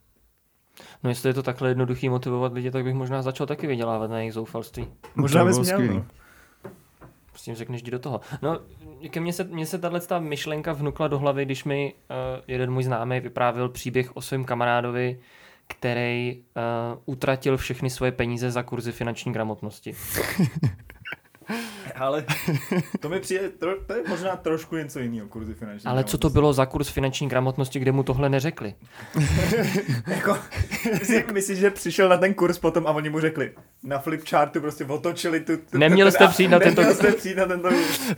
No 1.02 1.10
jestli 1.10 1.30
je 1.30 1.34
to 1.34 1.42
takhle 1.42 1.68
jednoduchý 1.68 2.08
motivovat 2.08 2.52
lidi, 2.52 2.70
tak 2.70 2.84
bych 2.84 2.94
možná 2.94 3.22
začal 3.22 3.46
taky 3.46 3.66
vydělávat 3.66 4.10
na 4.10 4.18
jejich 4.18 4.32
zoufalství. 4.32 4.86
Možná 5.14 5.44
bys 5.44 5.58
bylo 5.58 5.78
měl, 5.80 5.94
no. 5.94 6.06
S 7.34 7.42
tím 7.42 7.54
řekneš, 7.54 7.82
jdi 7.82 7.90
do 7.90 7.98
toho. 7.98 8.20
No, 8.42 8.60
ke 9.10 9.20
mně 9.20 9.32
se, 9.32 9.44
mně 9.44 9.66
se 9.66 9.78
tahle 9.78 10.00
ta 10.00 10.18
myšlenka 10.18 10.72
vnukla 10.72 11.08
do 11.08 11.18
hlavy, 11.18 11.44
když 11.44 11.64
mi 11.64 11.94
uh, 11.94 12.16
jeden 12.48 12.70
můj 12.70 12.82
známý 12.82 13.20
vyprávěl 13.20 13.68
příběh 13.68 14.16
o 14.16 14.20
svém 14.20 14.44
kamarádovi, 14.44 15.20
který 15.66 16.36
uh, 16.36 17.02
utratil 17.06 17.56
všechny 17.56 17.90
svoje 17.90 18.12
peníze 18.12 18.50
za 18.50 18.62
kurzy 18.62 18.92
finanční 18.92 19.32
gramotnosti. 19.32 19.94
Ale 21.94 22.24
to 23.00 23.08
mi 23.08 23.20
přijde, 23.20 23.48
tro, 23.48 23.70
to 23.86 23.92
je 23.94 24.02
možná 24.08 24.36
trošku 24.36 24.76
něco 24.76 24.98
jiného, 24.98 25.28
kurzy 25.28 25.54
finanční. 25.54 25.86
Ale 25.90 26.04
co 26.04 26.18
to 26.18 26.30
bylo 26.30 26.52
za 26.52 26.66
kurz 26.66 26.88
finanční 26.88 27.28
gramotnosti, 27.28 27.78
kde 27.78 27.92
mu 27.92 28.02
tohle 28.02 28.28
neřekli? 28.28 28.74
Jako, 30.06 30.38
myslíš, 30.98 31.24
myslíš, 31.32 31.58
že 31.58 31.70
přišel 31.70 32.08
na 32.08 32.16
ten 32.16 32.34
kurz 32.34 32.58
potom 32.58 32.86
a 32.86 32.90
oni 32.90 33.10
mu 33.10 33.20
řekli, 33.20 33.52
na 33.82 33.98
flipchartu 33.98 34.60
prostě 34.60 34.84
otočili 34.84 35.40
tu... 35.40 35.56
tu 35.56 35.78
Neměl 35.78 36.10
jste 36.10 36.28
přijít 36.28 36.48
na 36.48 36.58
tento- 36.60 36.80
Neměl 36.80 36.96
jste 36.96 37.12
přijít 37.12 37.36
na 37.36 37.46
tento 37.46 37.68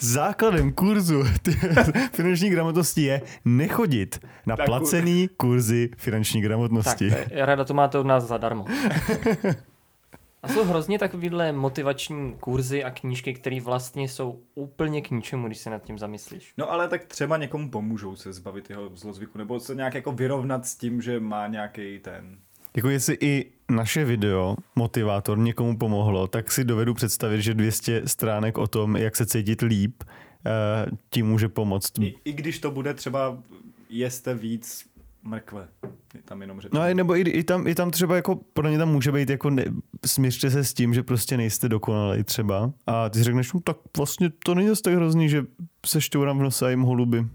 Základem 0.00 0.72
kurzu 0.72 1.24
finanční 2.12 2.50
gramotnosti 2.50 3.02
je 3.02 3.20
nechodit 3.44 4.20
na 4.46 4.56
placený 4.56 5.28
kurzy 5.36 5.90
finanční 5.96 6.40
Tak, 6.40 6.46
gramotnosti. 6.48 7.12
eh, 7.30 7.46
ráda 7.46 7.64
to 7.64 7.74
máte 7.74 7.98
od 7.98 8.06
nás 8.06 8.24
zadarmo. 8.24 8.64
A 10.46 10.48
jsou 10.48 10.64
hrozně 10.64 10.98
takovýhle 10.98 11.52
motivační 11.52 12.34
kurzy 12.40 12.84
a 12.84 12.90
knížky, 12.90 13.34
které 13.34 13.60
vlastně 13.60 14.08
jsou 14.08 14.40
úplně 14.54 15.02
k 15.02 15.10
ničemu, 15.10 15.46
když 15.46 15.58
se 15.58 15.70
nad 15.70 15.82
tím 15.82 15.98
zamyslíš. 15.98 16.52
No 16.58 16.72
ale 16.72 16.88
tak 16.88 17.04
třeba 17.04 17.36
někomu 17.36 17.70
pomůžou 17.70 18.16
se 18.16 18.32
zbavit 18.32 18.70
jeho 18.70 18.90
zlozvyku, 18.94 19.38
nebo 19.38 19.60
se 19.60 19.74
nějak 19.74 19.94
jako 19.94 20.12
vyrovnat 20.12 20.66
s 20.66 20.76
tím, 20.76 21.02
že 21.02 21.20
má 21.20 21.46
nějaký 21.46 21.98
ten... 21.98 22.38
Jako 22.76 22.88
jestli 22.88 23.16
i 23.20 23.52
naše 23.70 24.04
video, 24.04 24.56
motivátor, 24.76 25.38
někomu 25.38 25.78
pomohlo, 25.78 26.26
tak 26.26 26.52
si 26.52 26.64
dovedu 26.64 26.94
představit, 26.94 27.42
že 27.42 27.54
200 27.54 28.02
stránek 28.08 28.58
o 28.58 28.66
tom, 28.66 28.96
jak 28.96 29.16
se 29.16 29.26
cítit 29.26 29.62
líp, 29.62 30.02
eh, 30.06 30.86
ti 31.10 31.22
může 31.22 31.48
pomoct. 31.48 31.98
I, 32.00 32.14
I 32.24 32.32
když 32.32 32.58
to 32.58 32.70
bude 32.70 32.94
třeba 32.94 33.38
jeste 33.90 34.34
víc 34.34 34.95
mrkve, 35.26 35.68
je 36.14 36.22
tam 36.22 36.40
jenom 36.40 36.60
řečeno. 36.60 36.80
No 36.80 36.90
a 36.90 36.94
nebo 36.94 37.16
i, 37.16 37.20
i, 37.20 37.44
tam, 37.44 37.66
i 37.66 37.74
tam 37.74 37.90
třeba 37.90 38.16
jako, 38.16 38.34
pro 38.34 38.68
ně 38.68 38.78
tam 38.78 38.88
může 38.88 39.12
být 39.12 39.30
jako 39.30 39.50
ne, 39.50 39.64
směřte 40.06 40.50
se 40.50 40.64
s 40.64 40.74
tím, 40.74 40.94
že 40.94 41.02
prostě 41.02 41.36
nejste 41.36 41.68
dokonalý 41.68 42.24
třeba 42.24 42.72
a 42.86 43.08
ty 43.08 43.18
si 43.18 43.24
řekneš, 43.24 43.52
no 43.52 43.60
tak 43.60 43.76
vlastně 43.96 44.30
to 44.44 44.54
není 44.54 44.70
tak 44.84 44.94
hrozný, 44.94 45.28
že 45.28 45.44
se 45.86 46.00
šťourám 46.00 46.38
v 46.38 46.42
nose 46.42 46.66
a 46.66 46.70
jim 46.70 46.82
holuby. 46.82 47.26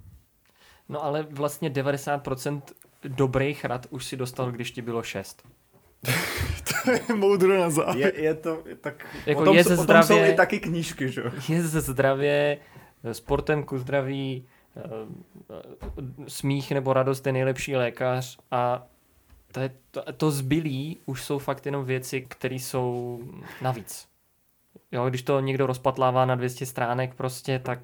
No 0.90 1.04
ale 1.04 1.28
vlastně 1.32 1.70
90% 1.70 2.62
dobrých 3.08 3.66
rad 3.66 3.88
už 3.90 4.06
si 4.06 4.18
dostal, 4.18 4.52
když 4.52 4.72
ti 4.72 4.82
bylo 4.82 5.04
6. 5.04 5.44
Moudro 7.16 7.60
na 7.60 7.70
závěr. 7.70 8.14
Je, 8.16 8.24
je 8.24 8.34
to 8.34 8.64
tak... 8.82 9.06
Jako 9.26 9.42
o 9.42 9.46
tom, 9.46 9.56
je 9.56 9.64
ze 9.64 9.74
o 9.74 9.86
tom 9.86 10.04
jsou 10.04 10.14
zdravě- 10.14 10.32
i 10.32 10.36
taky 10.36 10.60
knížky, 10.60 11.10
že 11.10 11.22
jo? 11.22 11.32
Je 11.50 11.64
ze 11.64 11.82
zdravě, 11.82 12.58
sportem 13.12 13.64
ku 13.64 13.78
zdraví, 13.78 14.46
eh, 14.48 14.61
smích 16.28 16.72
nebo 16.72 16.94
radost 16.94 17.28
je 17.28 17.34
nejlepší 17.34 17.76
lékař 17.76 18.38
a 18.52 18.84
to, 19.52 19.60
je, 19.60 19.72
to, 19.92 20.14
to 20.14 20.32
zbylý 20.32 20.98
už 21.06 21.24
jsou 21.24 21.40
fakt 21.40 21.66
jenom 21.66 21.86
věci, 21.86 22.22
které 22.22 22.56
jsou 22.56 23.20
navíc. 23.62 24.08
Jo, 24.92 25.10
když 25.10 25.22
to 25.22 25.40
někdo 25.40 25.68
rozpatlává 25.68 26.26
na 26.26 26.36
200 26.36 26.66
stránek 26.66 27.16
prostě, 27.16 27.60
tak 27.60 27.80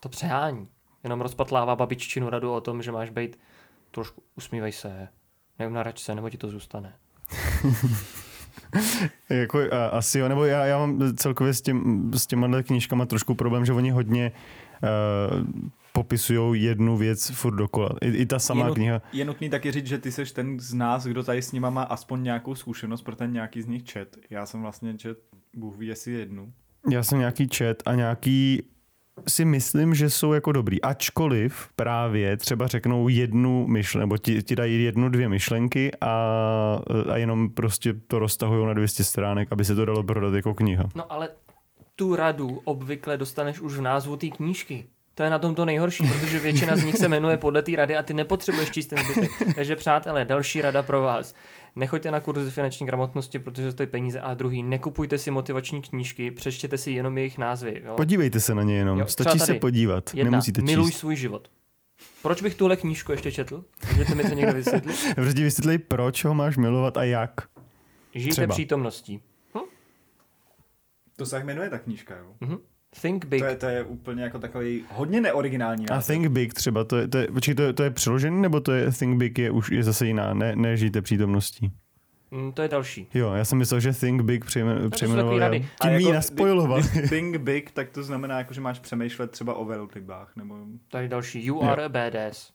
to 0.00 0.08
přehání. 0.08 0.68
Jenom 1.04 1.20
rozpatlává 1.20 1.76
babiččinu 1.76 2.30
radu 2.30 2.52
o 2.52 2.60
tom, 2.60 2.82
že 2.82 2.92
máš 2.92 3.10
být 3.10 3.38
trošku 3.90 4.22
usmívej 4.36 4.72
se, 4.72 5.08
neunarač 5.58 5.98
se, 5.98 6.14
nebo 6.14 6.30
ti 6.30 6.38
to 6.38 6.48
zůstane. 6.48 6.94
Jako, 9.30 9.58
a, 9.58 9.86
asi 9.86 10.18
jo, 10.18 10.28
nebo 10.28 10.44
já, 10.44 10.64
já 10.64 10.78
mám 10.78 11.16
celkově 11.16 11.54
s, 11.54 11.62
tím, 11.62 12.10
s 12.14 12.26
těma 12.26 12.62
knížkama 12.62 13.06
trošku 13.06 13.34
problém, 13.34 13.64
že 13.64 13.72
oni 13.72 13.90
hodně 13.90 14.32
popisují 15.92 16.62
jednu 16.62 16.96
věc 16.96 17.30
furt 17.30 17.54
dokola. 17.56 17.88
I, 18.02 18.08
i 18.08 18.26
ta 18.26 18.38
samá 18.38 18.64
Je 18.64 18.70
nut- 18.70 18.74
kniha. 18.74 19.02
Je 19.12 19.24
nutný 19.24 19.48
taky 19.50 19.70
říct, 19.72 19.86
že 19.86 19.98
ty 19.98 20.12
seš 20.12 20.32
ten 20.32 20.60
z 20.60 20.74
nás, 20.74 21.06
kdo 21.06 21.22
tady 21.22 21.42
s 21.42 21.52
nima 21.52 21.70
má 21.70 21.82
aspoň 21.82 22.22
nějakou 22.22 22.54
zkušenost, 22.54 23.02
pro 23.02 23.16
ten 23.16 23.32
nějaký 23.32 23.62
z 23.62 23.66
nich 23.66 23.84
čet. 23.84 24.16
Já 24.30 24.46
jsem 24.46 24.62
vlastně 24.62 24.94
čet, 24.94 25.18
Bůh 25.56 25.76
ví, 25.78 25.86
jestli 25.86 26.12
jednu. 26.12 26.52
Já 26.90 27.02
jsem 27.02 27.18
nějaký 27.18 27.48
čet 27.48 27.82
a 27.86 27.94
nějaký 27.94 28.62
si 29.28 29.44
myslím, 29.44 29.94
že 29.94 30.10
jsou 30.10 30.32
jako 30.32 30.52
dobrý. 30.52 30.82
Ačkoliv 30.82 31.68
právě 31.76 32.36
třeba 32.36 32.66
řeknou 32.66 33.08
jednu 33.08 33.66
myšlenku, 33.66 34.00
nebo 34.02 34.16
ti, 34.18 34.42
ti 34.42 34.56
dají 34.56 34.84
jednu, 34.84 35.08
dvě 35.08 35.28
myšlenky 35.28 35.90
a, 36.00 36.14
a 37.12 37.16
jenom 37.16 37.50
prostě 37.50 37.94
to 38.06 38.18
roztahují 38.18 38.66
na 38.66 38.74
200 38.74 39.04
stránek, 39.04 39.48
aby 39.52 39.64
se 39.64 39.74
to 39.74 39.84
dalo 39.84 40.02
prodat 40.02 40.34
jako 40.34 40.54
kniha. 40.54 40.84
No 40.94 41.12
ale 41.12 41.28
tu 42.00 42.16
radu 42.16 42.60
obvykle 42.64 43.16
dostaneš 43.16 43.60
už 43.60 43.72
v 43.76 43.80
názvu 43.80 44.16
té 44.16 44.26
knížky. 44.28 44.86
To 45.14 45.22
je 45.22 45.30
na 45.30 45.38
tom 45.38 45.54
to 45.54 45.64
nejhorší, 45.64 46.08
protože 46.08 46.38
většina 46.38 46.76
z 46.76 46.84
nich 46.84 46.96
se 46.96 47.08
jmenuje 47.08 47.36
podle 47.36 47.62
té 47.62 47.76
rady 47.76 47.96
a 47.96 48.02
ty 48.02 48.14
nepotřebuješ 48.14 48.70
číst 48.70 48.86
ten 48.86 48.98
zbytek. 48.98 49.30
Takže 49.54 49.76
přátelé, 49.76 50.24
další 50.24 50.62
rada 50.62 50.82
pro 50.82 51.02
vás. 51.02 51.34
Nechoďte 51.76 52.10
na 52.10 52.20
kurzy 52.20 52.50
finanční 52.50 52.86
gramotnosti, 52.86 53.38
protože 53.38 53.66
to 53.66 53.72
stojí 53.72 53.86
peníze. 53.86 54.20
A 54.20 54.34
druhý, 54.34 54.62
nekupujte 54.62 55.18
si 55.18 55.30
motivační 55.30 55.82
knížky, 55.82 56.30
přečtěte 56.30 56.78
si 56.78 56.90
jenom 56.90 57.18
jejich 57.18 57.38
názvy. 57.38 57.82
Jo? 57.84 57.94
Podívejte 57.96 58.40
se 58.40 58.54
na 58.54 58.62
ně 58.62 58.76
jenom, 58.76 58.98
Jo, 58.98 59.06
stačí 59.06 59.38
se 59.38 59.54
podívat, 59.54 60.10
Jedna, 60.14 60.30
nemusíte 60.30 60.62
miluj 60.62 60.90
číst. 60.90 60.98
svůj 60.98 61.16
život. 61.16 61.50
Proč 62.22 62.42
bych 62.42 62.54
tuhle 62.54 62.76
knížku 62.76 63.12
ještě 63.12 63.32
četl? 63.32 63.64
Můžete 63.92 64.14
mi 64.14 64.22
to 64.24 64.34
někdo 64.34 64.52
vysvětlit? 64.52 64.96
Prostě 65.14 65.42
vysvětlej, 65.42 65.78
proč 65.78 66.24
ho 66.24 66.34
máš 66.34 66.56
milovat 66.56 66.96
a 66.96 67.04
jak. 67.04 67.32
Žijte 68.14 68.32
Třeba. 68.32 68.54
přítomností. 68.54 69.20
To 71.20 71.26
se 71.26 71.36
tak 71.36 71.44
jmenuje 71.44 71.70
ta 71.70 71.78
knížka, 71.78 72.16
jo? 72.16 72.26
Mhm. 72.40 72.58
Think 73.02 73.24
big. 73.24 73.40
To 73.40 73.46
je, 73.46 73.56
to 73.56 73.66
je 73.66 73.84
úplně 73.84 74.22
jako 74.22 74.38
takový 74.38 74.84
hodně 74.92 75.20
neoriginální 75.20 75.88
A. 75.88 76.00
Think 76.02 76.26
Big 76.26 76.54
třeba, 76.54 76.84
to 76.84 76.96
je, 76.96 77.08
to 77.08 77.18
je, 77.18 77.26
počkej, 77.26 77.54
to 77.54 77.62
je, 77.62 77.72
to 77.72 77.82
je 77.82 77.90
přeložený, 77.90 78.42
nebo 78.42 78.60
to 78.60 78.72
je 78.72 78.92
Think 78.92 79.18
Big 79.18 79.38
je 79.38 79.50
už 79.50 79.70
je 79.70 79.82
zase 79.82 80.06
jiná, 80.06 80.34
ne, 80.34 80.56
nežijte 80.56 81.02
přítomností. 81.02 81.70
Mm, 82.30 82.52
to 82.52 82.62
je 82.62 82.68
další. 82.68 83.06
Jo, 83.14 83.32
já 83.32 83.44
jsem 83.44 83.58
myslel, 83.58 83.80
že 83.80 83.92
Think 83.92 84.22
Big 84.22 84.44
přejmen, 84.44 84.74
takový 84.76 84.90
přejmenoval. 84.90 85.38
rady. 85.38 85.56
já. 85.56 85.62
A 85.80 85.84
Tím 85.84 85.92
jako, 85.92 86.02
jako, 86.06 86.12
naspojiloval. 86.14 86.82
když 86.82 87.08
Think 87.10 87.36
big, 87.36 87.70
tak 87.70 87.90
to 87.90 88.02
znamená, 88.02 88.38
jako, 88.38 88.54
že 88.54 88.60
máš 88.60 88.78
přemýšlet 88.78 89.30
třeba 89.30 89.54
o 89.54 89.64
velrybách, 89.64 90.32
nebo... 90.36 90.58
To 90.88 90.98
je 90.98 91.08
další. 91.08 91.46
You 91.46 91.62
are 91.62 91.84
a 91.84 91.88
badass. 91.88 92.52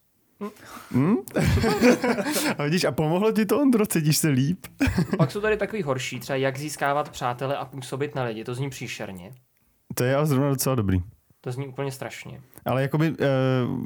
Hm? 0.92 1.16
a 2.58 2.64
vidíš, 2.64 2.84
a 2.84 2.92
pomohlo 2.92 3.32
ti 3.32 3.46
to, 3.46 3.60
Ondro, 3.60 3.86
cítíš 3.86 4.18
se 4.18 4.28
líp? 4.28 4.66
Pak 5.18 5.32
jsou 5.32 5.42
tady 5.42 5.58
takový 5.58 5.84
horší, 5.84 6.20
třeba 6.20 6.38
jak 6.38 6.58
získávat 6.58 7.10
přátele 7.10 7.58
a 7.58 7.66
působit 7.66 8.16
na 8.16 8.24
lidi. 8.24 8.44
To 8.44 8.56
zní 8.56 8.70
příšerně. 8.70 9.32
To 9.96 10.04
je 10.04 10.16
ale 10.16 10.26
zrovna 10.26 10.50
docela 10.50 10.76
dobrý. 10.76 10.98
To 11.46 11.52
zní 11.52 11.68
úplně 11.68 11.92
strašně. 11.92 12.40
Ale 12.66 12.82
jakoby, 12.82 13.10
uh, 13.10 13.16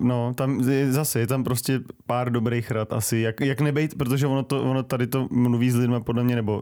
no, 0.07 0.33
tam 0.33 0.69
je, 0.69 0.91
zase 0.91 1.19
je 1.19 1.27
tam 1.27 1.43
prostě 1.43 1.79
pár 2.07 2.31
dobrých 2.31 2.71
rad 2.71 2.93
asi, 2.93 3.17
jak, 3.17 3.41
jak 3.41 3.61
nebejt, 3.61 3.97
protože 3.97 4.27
ono, 4.27 4.43
to, 4.43 4.63
ono 4.63 4.83
tady 4.83 5.07
to 5.07 5.27
mluví 5.31 5.71
s 5.71 5.75
lidmi 5.75 5.95
podle 6.03 6.23
mě, 6.23 6.35
nebo 6.35 6.61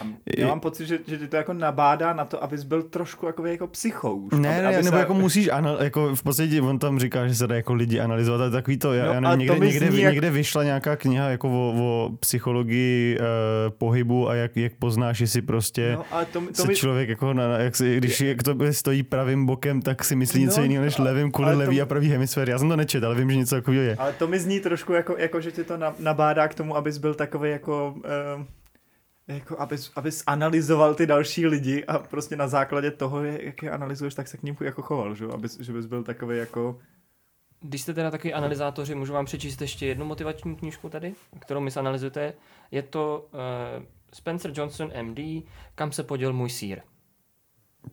A 0.00 0.04
já 0.38 0.46
mám 0.48 0.60
pocit, 0.60 0.86
že, 0.86 0.98
že 1.06 1.18
ti 1.18 1.28
to 1.28 1.36
jako 1.36 1.52
nabádá 1.52 2.12
na 2.12 2.24
to, 2.24 2.42
abys 2.44 2.62
byl 2.64 2.82
trošku 2.82 3.26
jako, 3.26 3.46
jako 3.46 3.66
psycho 3.66 4.14
už. 4.14 4.32
Ne, 4.32 4.48
aby, 4.54 4.62
ne, 4.62 4.66
aby 4.68 4.76
nebo 4.84 4.96
se- 4.96 5.00
jako 5.00 5.14
musíš, 5.14 5.48
anal, 5.48 5.76
jako 5.82 6.14
v 6.16 6.22
podstatě 6.22 6.62
on 6.62 6.78
tam 6.78 6.98
říká, 6.98 7.28
že 7.28 7.34
se 7.34 7.46
dá 7.46 7.54
jako 7.54 7.74
lidi 7.74 8.00
analyzovat, 8.00 8.40
ale 8.40 8.50
takový 8.50 8.76
to, 8.78 8.92
já, 8.92 9.06
No 9.06 9.12
já 9.12 9.20
nevím, 9.20 9.46
to 9.48 9.54
někde, 9.54 9.66
někde, 9.86 10.00
jak- 10.00 10.12
někde 10.12 10.30
vyšla 10.30 10.64
nějaká 10.64 10.96
kniha 10.96 11.28
jako 11.28 11.48
o, 11.48 11.74
o 11.78 12.10
psychologii 12.20 13.18
uh, 13.20 13.24
pohybu 13.78 14.28
a 14.28 14.34
jak, 14.34 14.56
jak 14.56 14.72
poznáš, 14.78 15.20
jestli 15.20 15.42
prostě 15.42 15.92
No, 15.96 16.04
ale 16.10 16.24
to, 16.24 16.40
to 16.40 16.54
se 16.54 16.68
mi, 16.68 16.74
člověk 16.76 17.08
jako, 17.08 17.32
na, 17.34 17.48
na- 17.48 17.58
jak 17.58 17.76
si, 17.76 17.96
když 17.96 18.20
jak 18.20 18.42
to 18.42 18.56
stojí 18.70 19.02
pravým 19.02 19.46
bokem, 19.46 19.82
tak 19.82 20.04
si 20.04 20.16
myslí 20.16 20.37
něco 20.40 20.56
No, 20.60 20.62
jiného 20.62 20.84
než 20.84 20.98
a- 20.98 21.02
levým 21.02 21.32
kvůli 21.32 21.52
to- 21.52 21.58
levý 21.58 21.82
a 21.82 21.86
pravý 21.86 22.08
hemisféry. 22.08 22.52
Já 22.52 22.58
jsem 22.58 22.68
to 22.68 22.76
nečetl, 22.76 23.06
ale 23.06 23.14
vím, 23.14 23.30
že 23.30 23.36
něco 23.36 23.54
takového 23.54 23.82
je. 23.84 23.96
ale 23.96 24.12
to 24.12 24.28
mi 24.28 24.38
zní 24.40 24.60
trošku 24.60 24.92
jako, 24.92 25.16
jako 25.18 25.40
že 25.40 25.52
tě 25.52 25.64
to 25.64 25.76
na- 25.76 25.94
nabádá 25.98 26.48
k 26.48 26.54
tomu, 26.54 26.76
abys 26.76 26.98
byl 26.98 27.14
takový 27.14 27.50
jako... 27.50 27.94
Uh, 28.38 28.44
jako 29.28 29.58
abys, 29.60 29.90
abys 29.96 30.22
analyzoval 30.26 30.94
ty 30.94 31.06
další 31.06 31.46
lidi 31.46 31.84
a 31.84 31.98
prostě 31.98 32.36
na 32.36 32.48
základě 32.48 32.90
toho, 32.90 33.24
jak 33.24 33.62
je 33.62 33.70
analyzuješ, 33.70 34.14
tak 34.14 34.28
se 34.28 34.36
k 34.36 34.42
ním 34.42 34.56
jako 34.60 34.82
choval, 34.82 35.14
že? 35.14 35.24
Abys, 35.24 35.60
že 35.60 35.72
bys 35.72 35.86
byl 35.86 36.02
takový 36.02 36.38
jako... 36.38 36.78
Když 37.60 37.82
jste 37.82 37.94
teda 37.94 38.10
takový 38.10 38.34
analyzátoři, 38.34 38.94
můžu 38.94 39.12
vám 39.12 39.24
přečíst 39.24 39.60
ještě 39.60 39.86
jednu 39.86 40.04
motivační 40.06 40.56
knížku 40.56 40.88
tady, 40.88 41.14
kterou 41.40 41.60
mi 41.60 41.70
zanalizujete. 41.70 42.32
Je 42.70 42.82
to 42.82 43.28
uh, 43.32 43.38
Spencer 44.14 44.50
Johnson 44.54 44.90
MD, 45.02 45.18
Kam 45.74 45.92
se 45.92 46.02
poděl 46.02 46.32
můj 46.32 46.50
sír. 46.50 46.78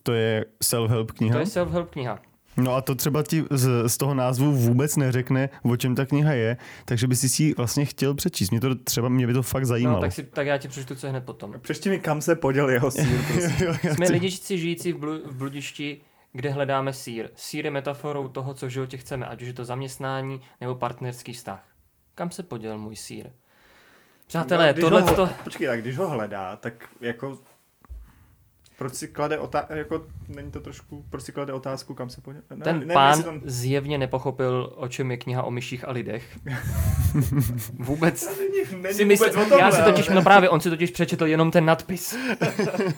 To 0.03 0.13
je 0.13 0.45
self-help 0.63 1.05
To 1.07 1.13
kniha. 1.13 1.39
je 1.39 1.45
self-help 1.45 1.85
kniha. 1.85 2.19
No 2.57 2.75
a 2.75 2.81
to 2.81 2.95
třeba 2.95 3.23
ti 3.23 3.43
z, 3.51 3.89
z 3.89 3.97
toho 3.97 4.13
názvu 4.13 4.51
vůbec 4.51 4.95
neřekne, 4.95 5.49
o 5.63 5.77
čem 5.77 5.95
ta 5.95 6.05
kniha 6.05 6.33
je, 6.33 6.57
takže 6.85 7.07
by 7.07 7.15
si 7.15 7.29
si 7.29 7.43
ji 7.43 7.53
vlastně 7.53 7.85
chtěl 7.85 8.13
přečíst. 8.13 8.49
Mě 8.51 8.59
to 8.59 8.75
třeba, 8.75 9.09
mě 9.09 9.27
by 9.27 9.33
to 9.33 9.43
fakt 9.43 9.65
zajímalo. 9.65 9.97
No, 9.97 10.01
tak, 10.01 10.11
si, 10.11 10.23
tak 10.23 10.47
já 10.47 10.57
ti 10.57 10.67
přečtu, 10.67 10.95
co 10.95 11.07
je 11.07 11.11
hned 11.11 11.25
potom. 11.25 11.53
Přečti 11.61 11.89
mi, 11.89 11.99
kam 11.99 12.21
se 12.21 12.35
poděl 12.35 12.69
jeho 12.69 12.91
sír, 12.91 13.21
prostě. 13.27 13.65
Jo, 13.65 13.75
já 13.83 13.95
Jsme 13.95 14.09
lidičci 14.09 14.57
žijící 14.57 14.93
v, 14.93 14.97
blu, 14.97 15.19
v 15.25 15.35
bludišti, 15.35 16.01
kde 16.33 16.49
hledáme 16.49 16.93
sír. 16.93 17.29
Sír 17.35 17.65
je 17.65 17.71
metaforou 17.71 18.27
toho, 18.27 18.53
co 18.53 18.65
v 18.65 18.69
životě 18.69 18.97
chceme, 18.97 19.25
ať 19.25 19.41
už 19.41 19.47
je 19.47 19.53
to 19.53 19.65
zaměstnání 19.65 20.41
nebo 20.61 20.75
partnerský 20.75 21.33
vztah. 21.33 21.63
Kam 22.15 22.31
se 22.31 22.43
poděl 22.43 22.77
můj 22.77 22.95
sír? 22.95 23.29
Přátelé, 24.27 24.73
No, 24.77 24.81
tohle 24.81 25.03
to... 25.03 25.29
Počkej, 25.43 25.67
tak 25.67 25.81
když 25.81 25.97
ho 25.97 26.09
hledá, 26.09 26.55
tak 26.55 26.73
jako... 27.01 27.39
Proč 28.77 28.93
si 28.93 29.07
klade 29.07 29.39
otázku, 29.39 29.73
jako 29.73 30.05
není 30.27 30.51
to 30.51 30.59
trošku, 30.59 31.05
proč 31.09 31.23
si 31.23 31.31
klade 31.31 31.53
otázku, 31.53 31.93
kam 31.93 32.09
se 32.09 32.21
poděl? 32.21 32.41
Ne, 32.55 32.63
Ten 32.63 32.79
nevím, 32.79 32.93
pán 32.93 33.23
tam- 33.23 33.41
zjevně 33.45 33.97
nepochopil, 33.97 34.73
o 34.75 34.87
čem 34.87 35.11
je 35.11 35.17
kniha 35.17 35.43
o 35.43 35.51
myších 35.51 35.87
a 35.87 35.91
lidech. 35.91 36.23
Vůbec 37.79 38.37
Není, 38.39 38.83
není 38.83 38.93
si 38.95 39.03
vůbec 39.03 39.19
myslím, 39.19 39.29
o 39.29 39.45
tomhle, 39.45 39.59
já 39.59 39.71
si 39.71 39.81
totiž, 39.81 40.07
ale- 40.07 40.15
no 40.15 40.21
právě, 40.21 40.49
on 40.49 40.59
si 40.61 40.69
totiž 40.69 40.91
přečetl 40.91 41.25
jenom 41.25 41.51
ten 41.51 41.65
nadpis. 41.65 42.15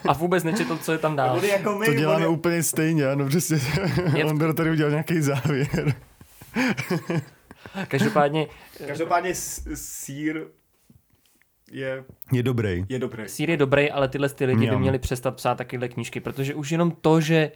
A 0.08 0.14
vůbec 0.14 0.44
nečetl, 0.44 0.78
co 0.78 0.92
je 0.92 0.98
tam 0.98 1.16
dál. 1.16 1.38
On 1.38 1.44
jako 1.46 1.76
my, 1.76 1.86
To 1.86 1.92
on 1.92 1.98
děláme 1.98 2.24
je, 2.24 2.28
úplně 2.28 2.64
stejně, 2.64 3.08
ano, 3.08 3.28
přesně. 3.28 3.60
Je- 4.16 4.26
Ondra 4.26 4.54
tady 4.54 4.72
udělal 4.72 4.92
nějaký 4.92 5.22
závěr. 5.22 5.94
Každopádně 7.88 8.48
Každopádně 8.88 9.32
sír 9.74 10.46
je, 11.72 12.04
Je 12.32 12.44
dobrý. 12.44 12.86
je 12.90 13.00
dobrý. 13.00 13.28
sír 13.30 13.50
je 13.50 13.58
dobrý, 13.58 13.92
ale 13.92 14.08
tyhle 14.08 14.30
ty 14.30 14.46
lidi 14.46 14.60
by 14.60 14.66
Mňam. 14.68 14.82
měli 14.82 15.00
přestat 15.00 15.36
psát 15.36 15.56
takovéhle 15.56 15.88
knížky, 15.90 16.20
protože 16.20 16.56
už 16.56 16.72
jenom 16.72 16.92
to, 16.92 17.22
že 17.22 17.52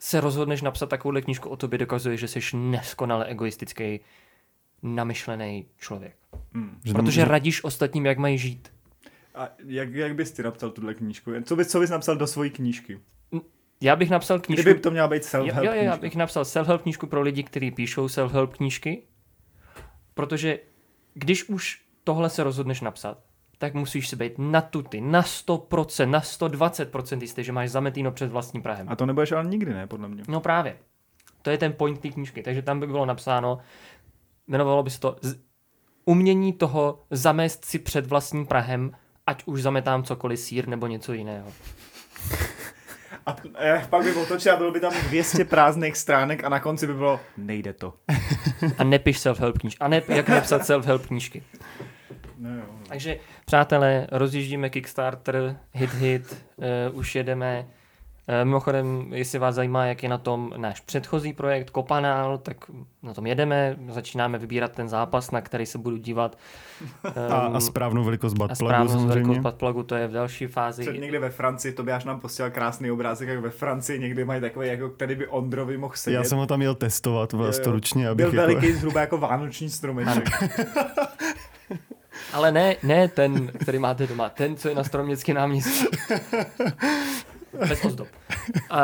se 0.00 0.20
rozhodneš 0.20 0.62
napsat 0.62 0.86
takovouhle 0.88 1.22
knížku 1.22 1.48
o 1.48 1.56
tobě, 1.56 1.78
dokazuje, 1.78 2.16
že 2.16 2.28
jsi 2.28 2.40
neskonale 2.56 3.24
egoistický, 3.26 4.00
namyšlený 4.82 5.66
člověk. 5.78 6.14
Hmm. 6.54 6.80
Protože 6.92 7.20
že- 7.20 7.24
radíš 7.24 7.64
ostatním, 7.64 8.06
jak 8.06 8.18
mají 8.18 8.38
žít. 8.38 8.68
A 9.34 9.48
jak, 9.66 9.92
jak 9.94 10.14
bys 10.14 10.30
ty 10.32 10.42
napsal 10.42 10.70
tuhle 10.70 10.94
knížku? 10.94 11.30
Co 11.44 11.56
bys, 11.56 11.68
co 11.68 11.80
bys 11.80 11.90
napsal 11.90 12.16
do 12.16 12.26
svojí 12.26 12.50
knížky? 12.50 13.00
Já 13.80 13.96
bych 13.96 14.10
napsal 14.10 14.40
knížku... 14.40 14.62
Kdyby 14.62 14.80
to 14.80 14.90
měla 14.90 15.08
být 15.08 15.22
self-help 15.22 15.64
jo, 15.64 15.72
jo, 15.72 15.72
já 15.72 15.80
knížka. 15.82 15.96
bych 15.96 16.16
napsal 16.16 16.42
self-help 16.42 16.78
knížku 16.82 17.06
pro 17.06 17.20
lidi, 17.22 17.42
kteří 17.42 17.70
píšou 17.70 18.06
self-help 18.06 18.46
knížky, 18.56 19.02
protože 20.14 20.58
když 21.14 21.48
už 21.48 21.82
tohle 22.04 22.30
se 22.30 22.44
rozhodneš 22.44 22.80
napsat, 22.80 23.18
tak 23.64 23.74
musíš 23.74 24.08
si 24.08 24.16
být 24.16 24.32
na 24.38 24.60
tuty, 24.60 25.00
na 25.00 25.22
100%, 25.22 26.10
na 26.10 26.20
120% 26.20 27.20
jistý, 27.20 27.44
že 27.44 27.52
máš 27.52 27.70
zametíno 27.70 28.12
před 28.12 28.30
vlastním 28.30 28.62
Prahem. 28.62 28.86
A 28.90 28.96
to 28.96 29.06
nebudeš 29.06 29.32
ale 29.32 29.44
nikdy, 29.44 29.74
ne, 29.74 29.86
podle 29.86 30.08
mě. 30.08 30.22
No 30.28 30.40
právě. 30.40 30.76
To 31.42 31.50
je 31.50 31.58
ten 31.58 31.72
point 31.72 32.00
té 32.00 32.08
knížky. 32.08 32.42
Takže 32.42 32.62
tam 32.62 32.80
by 32.80 32.86
bylo 32.86 33.06
napsáno, 33.06 33.58
jmenovalo 34.48 34.82
by 34.82 34.90
se 34.90 35.00
to 35.00 35.16
umění 36.04 36.52
toho 36.52 37.02
zamést 37.10 37.64
si 37.64 37.78
před 37.78 38.06
vlastním 38.06 38.46
Prahem, 38.46 38.92
ať 39.26 39.42
už 39.46 39.62
zametám 39.62 40.02
cokoliv 40.02 40.40
sír 40.40 40.68
nebo 40.68 40.86
něco 40.86 41.12
jiného. 41.12 41.52
A 43.26 43.36
eh, 43.58 43.86
pak 43.90 44.04
by 44.04 44.12
otočil 44.14 44.52
a 44.52 44.56
bylo 44.56 44.70
by 44.70 44.80
tam 44.80 44.92
200 45.08 45.44
prázdných 45.44 45.96
stránek 45.96 46.44
a 46.44 46.48
na 46.48 46.60
konci 46.60 46.86
by 46.86 46.94
bylo, 46.94 47.20
nejde 47.36 47.72
to. 47.72 47.94
A 48.78 48.84
nepiš 48.84 49.18
self-help 49.18 49.58
knížky. 49.58 49.78
A 49.80 49.88
ne, 49.88 50.02
jak 50.08 50.28
nepsat 50.28 50.62
self-help 50.62 51.06
knížky. 51.06 51.42
No, 52.38 52.50
jo. 52.56 52.62
Takže, 52.88 53.16
přátelé, 53.46 54.06
rozjíždíme 54.12 54.70
Kickstarter, 54.70 55.56
hit 55.72 55.94
hit, 55.94 56.44
uh, 56.90 56.98
už 56.98 57.14
jedeme. 57.14 57.66
Uh, 58.28 58.44
mimochodem, 58.44 59.06
jestli 59.12 59.38
vás 59.38 59.54
zajímá, 59.54 59.86
jak 59.86 60.02
je 60.02 60.08
na 60.08 60.18
tom 60.18 60.52
náš 60.56 60.80
předchozí 60.80 61.32
projekt 61.32 61.70
Kopanál, 61.70 62.38
tak 62.38 62.56
na 63.02 63.14
tom 63.14 63.26
jedeme, 63.26 63.76
začínáme 63.88 64.38
vybírat 64.38 64.72
ten 64.72 64.88
zápas, 64.88 65.30
na 65.30 65.40
který 65.40 65.66
se 65.66 65.78
budu 65.78 65.96
dívat. 65.96 66.38
A, 67.30 67.48
Um, 67.48 67.56
a 67.56 67.60
správnou 67.60 68.04
velikost 68.04 68.32
a 68.32 68.38
buttplugu 68.38 68.54
správnou 68.70 68.88
samozřejmě. 68.88 69.08
velikost 69.08 69.38
buttplugu, 69.38 69.82
to 69.82 69.94
je 69.94 70.08
v 70.08 70.12
další 70.12 70.46
fázi. 70.46 70.82
Před 70.82 70.98
někdy 71.00 71.18
ve 71.18 71.30
Francii, 71.30 71.72
to 71.74 71.82
by 71.82 71.92
až 71.92 72.04
nám 72.04 72.20
posílal 72.20 72.50
krásný 72.50 72.90
obrázek, 72.90 73.28
jak 73.28 73.38
ve 73.38 73.50
Francii 73.50 73.98
někdy 73.98 74.24
mají 74.24 74.40
takový, 74.40 74.68
jako 74.68 74.88
který 74.88 75.14
by 75.14 75.26
Ondrovi 75.26 75.78
mohl 75.78 75.94
sedět. 75.96 76.16
Já 76.16 76.24
jsem 76.24 76.38
ho 76.38 76.46
tam 76.46 76.62
jel 76.62 76.74
testovat 76.74 77.32
vlastně 77.32 77.72
ručně, 77.72 78.08
abych 78.08 78.26
Byl 78.26 78.40
jako... 78.40 78.52
veliký, 78.52 78.72
zhruba 78.72 79.00
jako 79.00 79.18
vánoční 79.18 79.70
stromeček. 79.70 80.30
Ale 82.32 82.52
ne, 82.52 82.76
ne 82.82 83.08
ten, 83.08 83.46
který 83.46 83.78
máte 83.78 84.06
doma, 84.06 84.28
ten, 84.28 84.56
co 84.56 84.68
je 84.68 84.74
na 84.74 84.84
Stromnický 84.84 85.32
náměstí. 85.32 85.84
Bez 87.68 87.84
ozdob. 87.84 88.08
A 88.70 88.80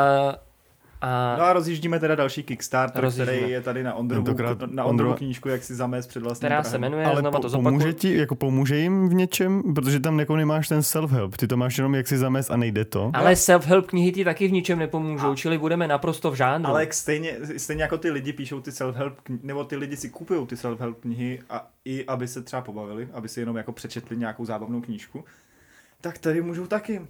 A 1.03 1.35
No 1.37 1.43
a 1.43 1.53
rozjíždíme 1.53 1.99
teda 1.99 2.15
další 2.15 2.43
Kickstarter, 2.43 3.01
Rozjíždíme. 3.03 3.37
který 3.37 3.51
je 3.51 3.61
tady 3.61 3.83
na 3.83 3.93
Ondrovu, 3.93 4.23
Tentokrát 4.25 4.57
na 4.71 4.83
Ondrovu 4.83 5.13
Ondro- 5.13 5.17
knížku, 5.17 5.49
jak 5.49 5.63
si 5.63 5.75
zamést 5.75 6.09
před 6.09 6.23
vlastním 6.23 6.47
která 6.47 6.63
se 6.63 6.69
prahem. 6.69 6.81
jmenuje, 6.81 7.05
Ale 7.05 7.19
znova 7.21 7.37
po, 7.37 7.41
to 7.41 7.49
zopakuju. 7.49 7.63
pomůže 7.79 7.93
ti, 7.93 8.17
jako 8.17 8.35
pomůže 8.35 8.77
jim 8.77 9.09
v 9.09 9.13
něčem, 9.13 9.73
protože 9.75 9.99
tam 9.99 10.19
jako 10.19 10.35
nemáš 10.35 10.67
ten 10.67 10.79
self-help, 10.79 11.29
ty 11.37 11.47
to 11.47 11.57
máš 11.57 11.77
jenom 11.77 11.95
jak 11.95 12.07
si 12.07 12.17
zamést 12.17 12.51
a 12.51 12.57
nejde 12.57 12.85
to. 12.85 13.11
Ale 13.13 13.33
self-help 13.33 13.81
knihy 13.85 14.11
ti 14.11 14.23
taky 14.25 14.47
v 14.47 14.51
ničem 14.51 14.79
nepomůžou, 14.79 15.35
čili 15.35 15.57
budeme 15.57 15.87
naprosto 15.87 16.31
v 16.31 16.35
žánru. 16.35 16.67
Ale 16.69 16.81
jak 16.81 16.93
stejně, 16.93 17.35
stejně 17.57 17.83
jako 17.83 17.97
ty 17.97 18.11
lidi 18.11 18.33
píšou 18.33 18.61
ty 18.61 18.71
self-help 18.71 19.13
knihy, 19.23 19.39
nebo 19.43 19.63
ty 19.63 19.75
lidi 19.75 19.97
si 19.97 20.09
kupují 20.09 20.47
ty 20.47 20.55
self-help 20.55 20.93
knihy 20.99 21.39
a 21.49 21.67
i 21.85 22.05
aby 22.05 22.27
se 22.27 22.41
třeba 22.41 22.61
pobavili, 22.61 23.07
aby 23.13 23.29
si 23.29 23.39
jenom 23.39 23.57
jako 23.57 23.71
přečetli 23.71 24.17
nějakou 24.17 24.45
zábavnou 24.45 24.81
knížku, 24.81 25.23
tak 26.01 26.17
tady 26.17 26.41
můžou 26.41 26.65
taky. 26.67 27.01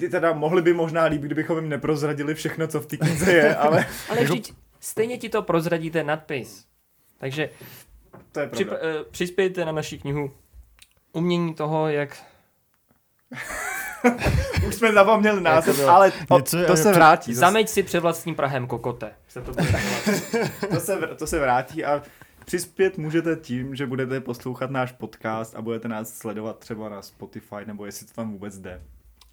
Ty 0.00 0.08
teda 0.08 0.32
mohli 0.32 0.62
by 0.62 0.72
možná 0.74 1.04
líp, 1.04 1.22
kdybychom 1.22 1.58
jim 1.58 1.68
neprozradili 1.68 2.34
všechno, 2.34 2.66
co 2.66 2.80
v 2.80 2.86
té 2.86 2.96
knize 2.96 3.32
je, 3.32 3.56
ale 3.66 3.86
Ale 4.08 4.24
vždyť 4.24 4.52
stejně 4.80 5.18
ti 5.18 5.28
to 5.28 5.42
prozradí 5.42 5.90
ten 5.90 6.06
nadpis. 6.06 6.64
Takže 7.18 7.50
to 8.32 8.40
je 8.40 8.46
přip, 8.48 8.68
uh, 8.68 8.76
přispějte 9.10 9.64
na 9.64 9.72
naši 9.72 9.98
knihu 9.98 10.30
Umění 11.12 11.54
toho, 11.54 11.88
jak... 11.88 12.16
Už 14.68 14.74
jsme 14.74 14.92
zapomněli 14.92 15.40
název, 15.40 15.76
bylo. 15.76 15.90
ale 15.90 16.12
o, 16.28 16.36
Něco 16.38 16.64
to 16.66 16.76
se 16.76 16.92
vrátí. 16.92 17.34
Zase, 17.34 17.40
Zameď 17.40 17.68
si 17.68 17.82
před 17.82 18.00
vlastním 18.00 18.34
prahem 18.34 18.66
kokote. 18.66 19.12
Se 19.28 19.42
to 19.42 19.52
to, 20.70 20.80
se, 20.80 21.00
vr- 21.00 21.16
to 21.16 21.26
se 21.26 21.38
vrátí 21.40 21.84
a 21.84 22.02
přispět 22.44 22.98
můžete 22.98 23.36
tím, 23.36 23.74
že 23.74 23.86
budete 23.86 24.20
poslouchat 24.20 24.70
náš 24.70 24.92
podcast 24.92 25.54
a 25.54 25.62
budete 25.62 25.88
nás 25.88 26.14
sledovat 26.14 26.58
třeba 26.58 26.88
na 26.88 27.02
Spotify, 27.02 27.56
nebo 27.66 27.86
jestli 27.86 28.06
to 28.06 28.12
tam 28.12 28.32
vůbec 28.32 28.58
jde. 28.58 28.82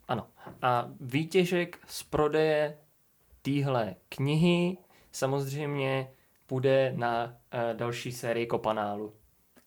Ano. 0.07 0.27
A 0.61 0.89
výtěžek 1.01 1.79
z 1.87 2.03
prodeje 2.03 2.77
téhle 3.41 3.95
knihy 4.09 4.77
samozřejmě 5.11 6.07
půjde 6.47 6.93
na 6.95 7.25
uh, 7.25 7.77
další 7.77 8.11
sérii 8.11 8.45
Kopanálu. 8.47 9.13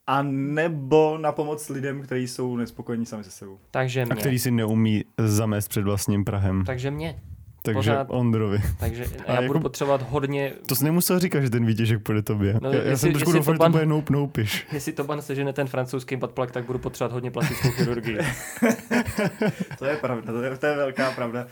A 0.07 0.21
nebo 0.23 1.17
na 1.17 1.31
pomoc 1.31 1.69
lidem, 1.69 2.01
kteří 2.01 2.27
jsou 2.27 2.55
nespokojení 2.55 3.05
sami 3.05 3.23
se 3.23 3.31
sebou. 3.31 3.59
Takže 3.71 4.01
A 4.01 4.05
mě. 4.05 4.15
který 4.15 4.39
si 4.39 4.51
neumí 4.51 5.05
zamést 5.17 5.69
před 5.69 5.83
vlastním 5.83 6.25
prahem. 6.25 6.65
Takže 6.65 6.91
mě. 6.91 7.21
Takže 7.61 7.77
pořád- 7.77 8.07
Ondrovi. 8.09 8.61
Takže 8.79 9.05
Ale 9.17 9.23
já 9.27 9.33
jako- 9.33 9.47
budu 9.47 9.59
potřebovat 9.59 10.09
hodně 10.09 10.53
To 10.67 10.75
jsi 10.75 10.83
nemusel 10.83 11.19
říkat, 11.19 11.41
že 11.41 11.49
ten 11.49 11.65
výtěžek 11.65 12.03
půjde 12.03 12.21
tobě. 12.21 12.53
No, 12.53 12.59
No, 12.61 12.69
já, 12.71 12.75
já 12.83 12.89
jestli- 12.89 12.97
jsem 12.97 13.13
trošku 13.13 13.31
doufal, 13.31 13.53
že 13.53 13.57
to 13.57 13.63
to 13.63 13.63
pan- 13.63 13.71
bude 13.71 13.85
nope, 13.85 14.13
noupiš. 14.13 14.67
Jestli 14.71 14.93
to 14.93 15.03
ban 15.03 15.21
sežene 15.21 15.53
ten 15.53 15.67
francouzský 15.67 16.15
buttplug, 16.15 16.51
tak 16.51 16.65
budu 16.65 16.79
potřebovat 16.79 17.13
hodně 17.13 17.31
plastickou 17.31 17.69
chirurgii. 17.71 18.17
To 19.79 19.85
je 19.85 19.95
pravda, 19.97 20.31
to 20.33 20.41
je, 20.41 20.57
to 20.57 20.65
je 20.65 20.75
velká 20.75 21.11
pravda. 21.11 21.47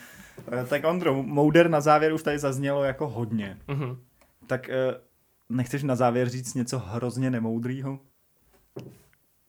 Eh, 0.52 0.66
Tak 0.66 0.86
Ondro, 0.86 1.24
Mouder 1.24 1.70
na 1.70 1.82
závěr 1.82 2.14
už 2.14 2.24
tady 2.24 2.40
zaznělo 2.40 2.84
jako 2.84 3.08
hodně. 3.08 3.58
Mhm. 3.68 3.98
Tak 4.48 4.70
eh, 4.70 4.76
nechceš 5.50 5.84
na 5.84 5.96
závěr 5.96 6.30
říct 6.30 6.54
něco 6.54 6.80
hrozně 6.80 7.30
nemoudrýho? 7.32 8.00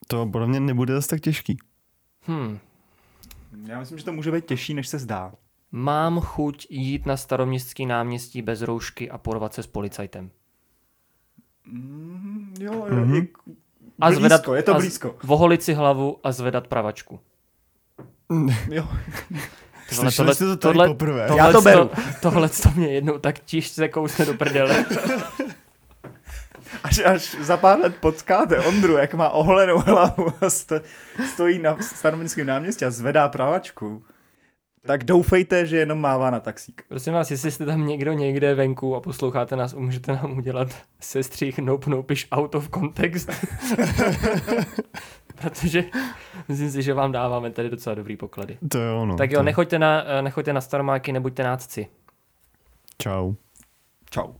To 0.09 0.27
podle 0.27 0.47
mě 0.47 0.61
nebude 0.61 0.95
zase 0.95 1.09
tak 1.09 1.21
těžký. 1.21 1.57
Hmm. 2.23 2.59
Já 3.67 3.81
myslím, 3.81 3.99
že 3.99 4.05
to 4.05 4.13
může 4.13 4.33
být 4.33 4.45
těžší, 4.45 4.75
než 4.75 4.89
se 4.89 4.99
zdá. 4.99 5.33
Mám 5.73 6.21
chuť 6.21 6.67
jít 6.71 7.07
na 7.07 7.17
staroměstský 7.17 7.87
náměstí 7.87 8.43
bez 8.43 8.63
roušky 8.63 9.11
a 9.11 9.19
porvat 9.19 9.55
se 9.55 9.63
s 9.63 9.67
policajtem. 9.67 10.31
Mm, 11.67 12.55
jo, 12.61 12.73
jo, 12.75 12.87
Mhm. 12.91 13.13
mm-hmm. 13.13 13.29
A 14.01 14.07
blízko, 14.07 14.21
zvedat, 14.21 14.47
je 14.57 14.63
to 14.63 14.75
a 14.75 14.79
z- 14.79 14.83
blízko. 14.83 15.17
Voholit 15.23 15.63
si 15.63 15.75
hlavu 15.75 16.19
a 16.25 16.33
zvedat 16.33 16.67
pravačku. 16.67 17.21
Jo. 18.71 18.89
Ty 19.89 19.95
vole, 19.95 20.11
Slyšeli 20.11 20.35
jste 20.35 20.45
to 20.45 20.57
tady 20.57 20.73
tohle- 20.75 20.89
poprvé? 20.89 21.27
tohle 21.27 21.43
Já 21.47 21.53
to 21.53 21.63
beru. 21.63 21.91
Tohle 22.23 22.49
to 22.49 22.69
mě 22.77 22.89
jednou 22.89 23.19
tak 23.19 23.39
těžce 23.39 23.89
kousne 23.89 24.25
do 24.25 24.35
prdele. 24.35 24.85
Až, 26.85 26.99
až 27.05 27.37
za 27.41 27.57
pár 27.57 27.79
let 27.81 27.97
potkáte 28.01 28.61
Ondru, 28.61 28.97
jak 28.97 29.15
má 29.15 29.29
oholenou 29.29 29.79
hlavu 29.79 30.27
a 30.41 30.51
sto, 30.51 30.75
stojí 31.33 31.59
na 31.59 31.77
staroměstském 31.81 32.47
náměstí 32.47 32.85
a 32.85 32.91
zvedá 32.91 33.29
pravačku, 33.29 34.05
tak 34.87 35.05
doufejte, 35.05 35.67
že 35.67 35.77
jenom 35.77 36.01
mává 36.01 36.31
na 36.31 36.41
taxík. 36.41 36.83
Prosím 36.89 37.13
vás, 37.13 37.31
jestli 37.31 37.51
jste 37.51 37.67
tam 37.67 37.87
někdo 37.87 38.13
někde 38.13 38.55
venku 38.55 38.97
a 38.97 39.01
posloucháte 39.01 39.57
nás, 39.57 39.75
můžete 39.75 40.13
nám 40.13 40.39
udělat 40.39 40.69
sestřih 41.01 41.59
nope 41.59 41.91
nopiš 41.91 42.29
out 42.33 42.55
of 42.55 42.71
context. 42.75 43.31
Protože 45.41 45.85
myslím 46.49 46.71
si, 46.71 46.83
že 46.83 46.95
vám 46.95 47.13
dáváme 47.13 47.51
tady 47.51 47.71
docela 47.71 47.95
dobrý 47.95 48.17
poklady. 48.17 48.59
To 48.69 48.79
je 48.79 48.91
ono. 48.93 49.17
Tak 49.17 49.31
jo, 49.31 49.39
to... 49.39 49.43
nechoďte 49.43 49.79
na, 49.79 50.05
nechoďte 50.21 50.53
na 50.53 50.61
staromáky, 50.61 51.13
nebuďte 51.13 51.43
nácci. 51.43 51.87
Čau. 52.99 53.35
Čau. 54.11 54.33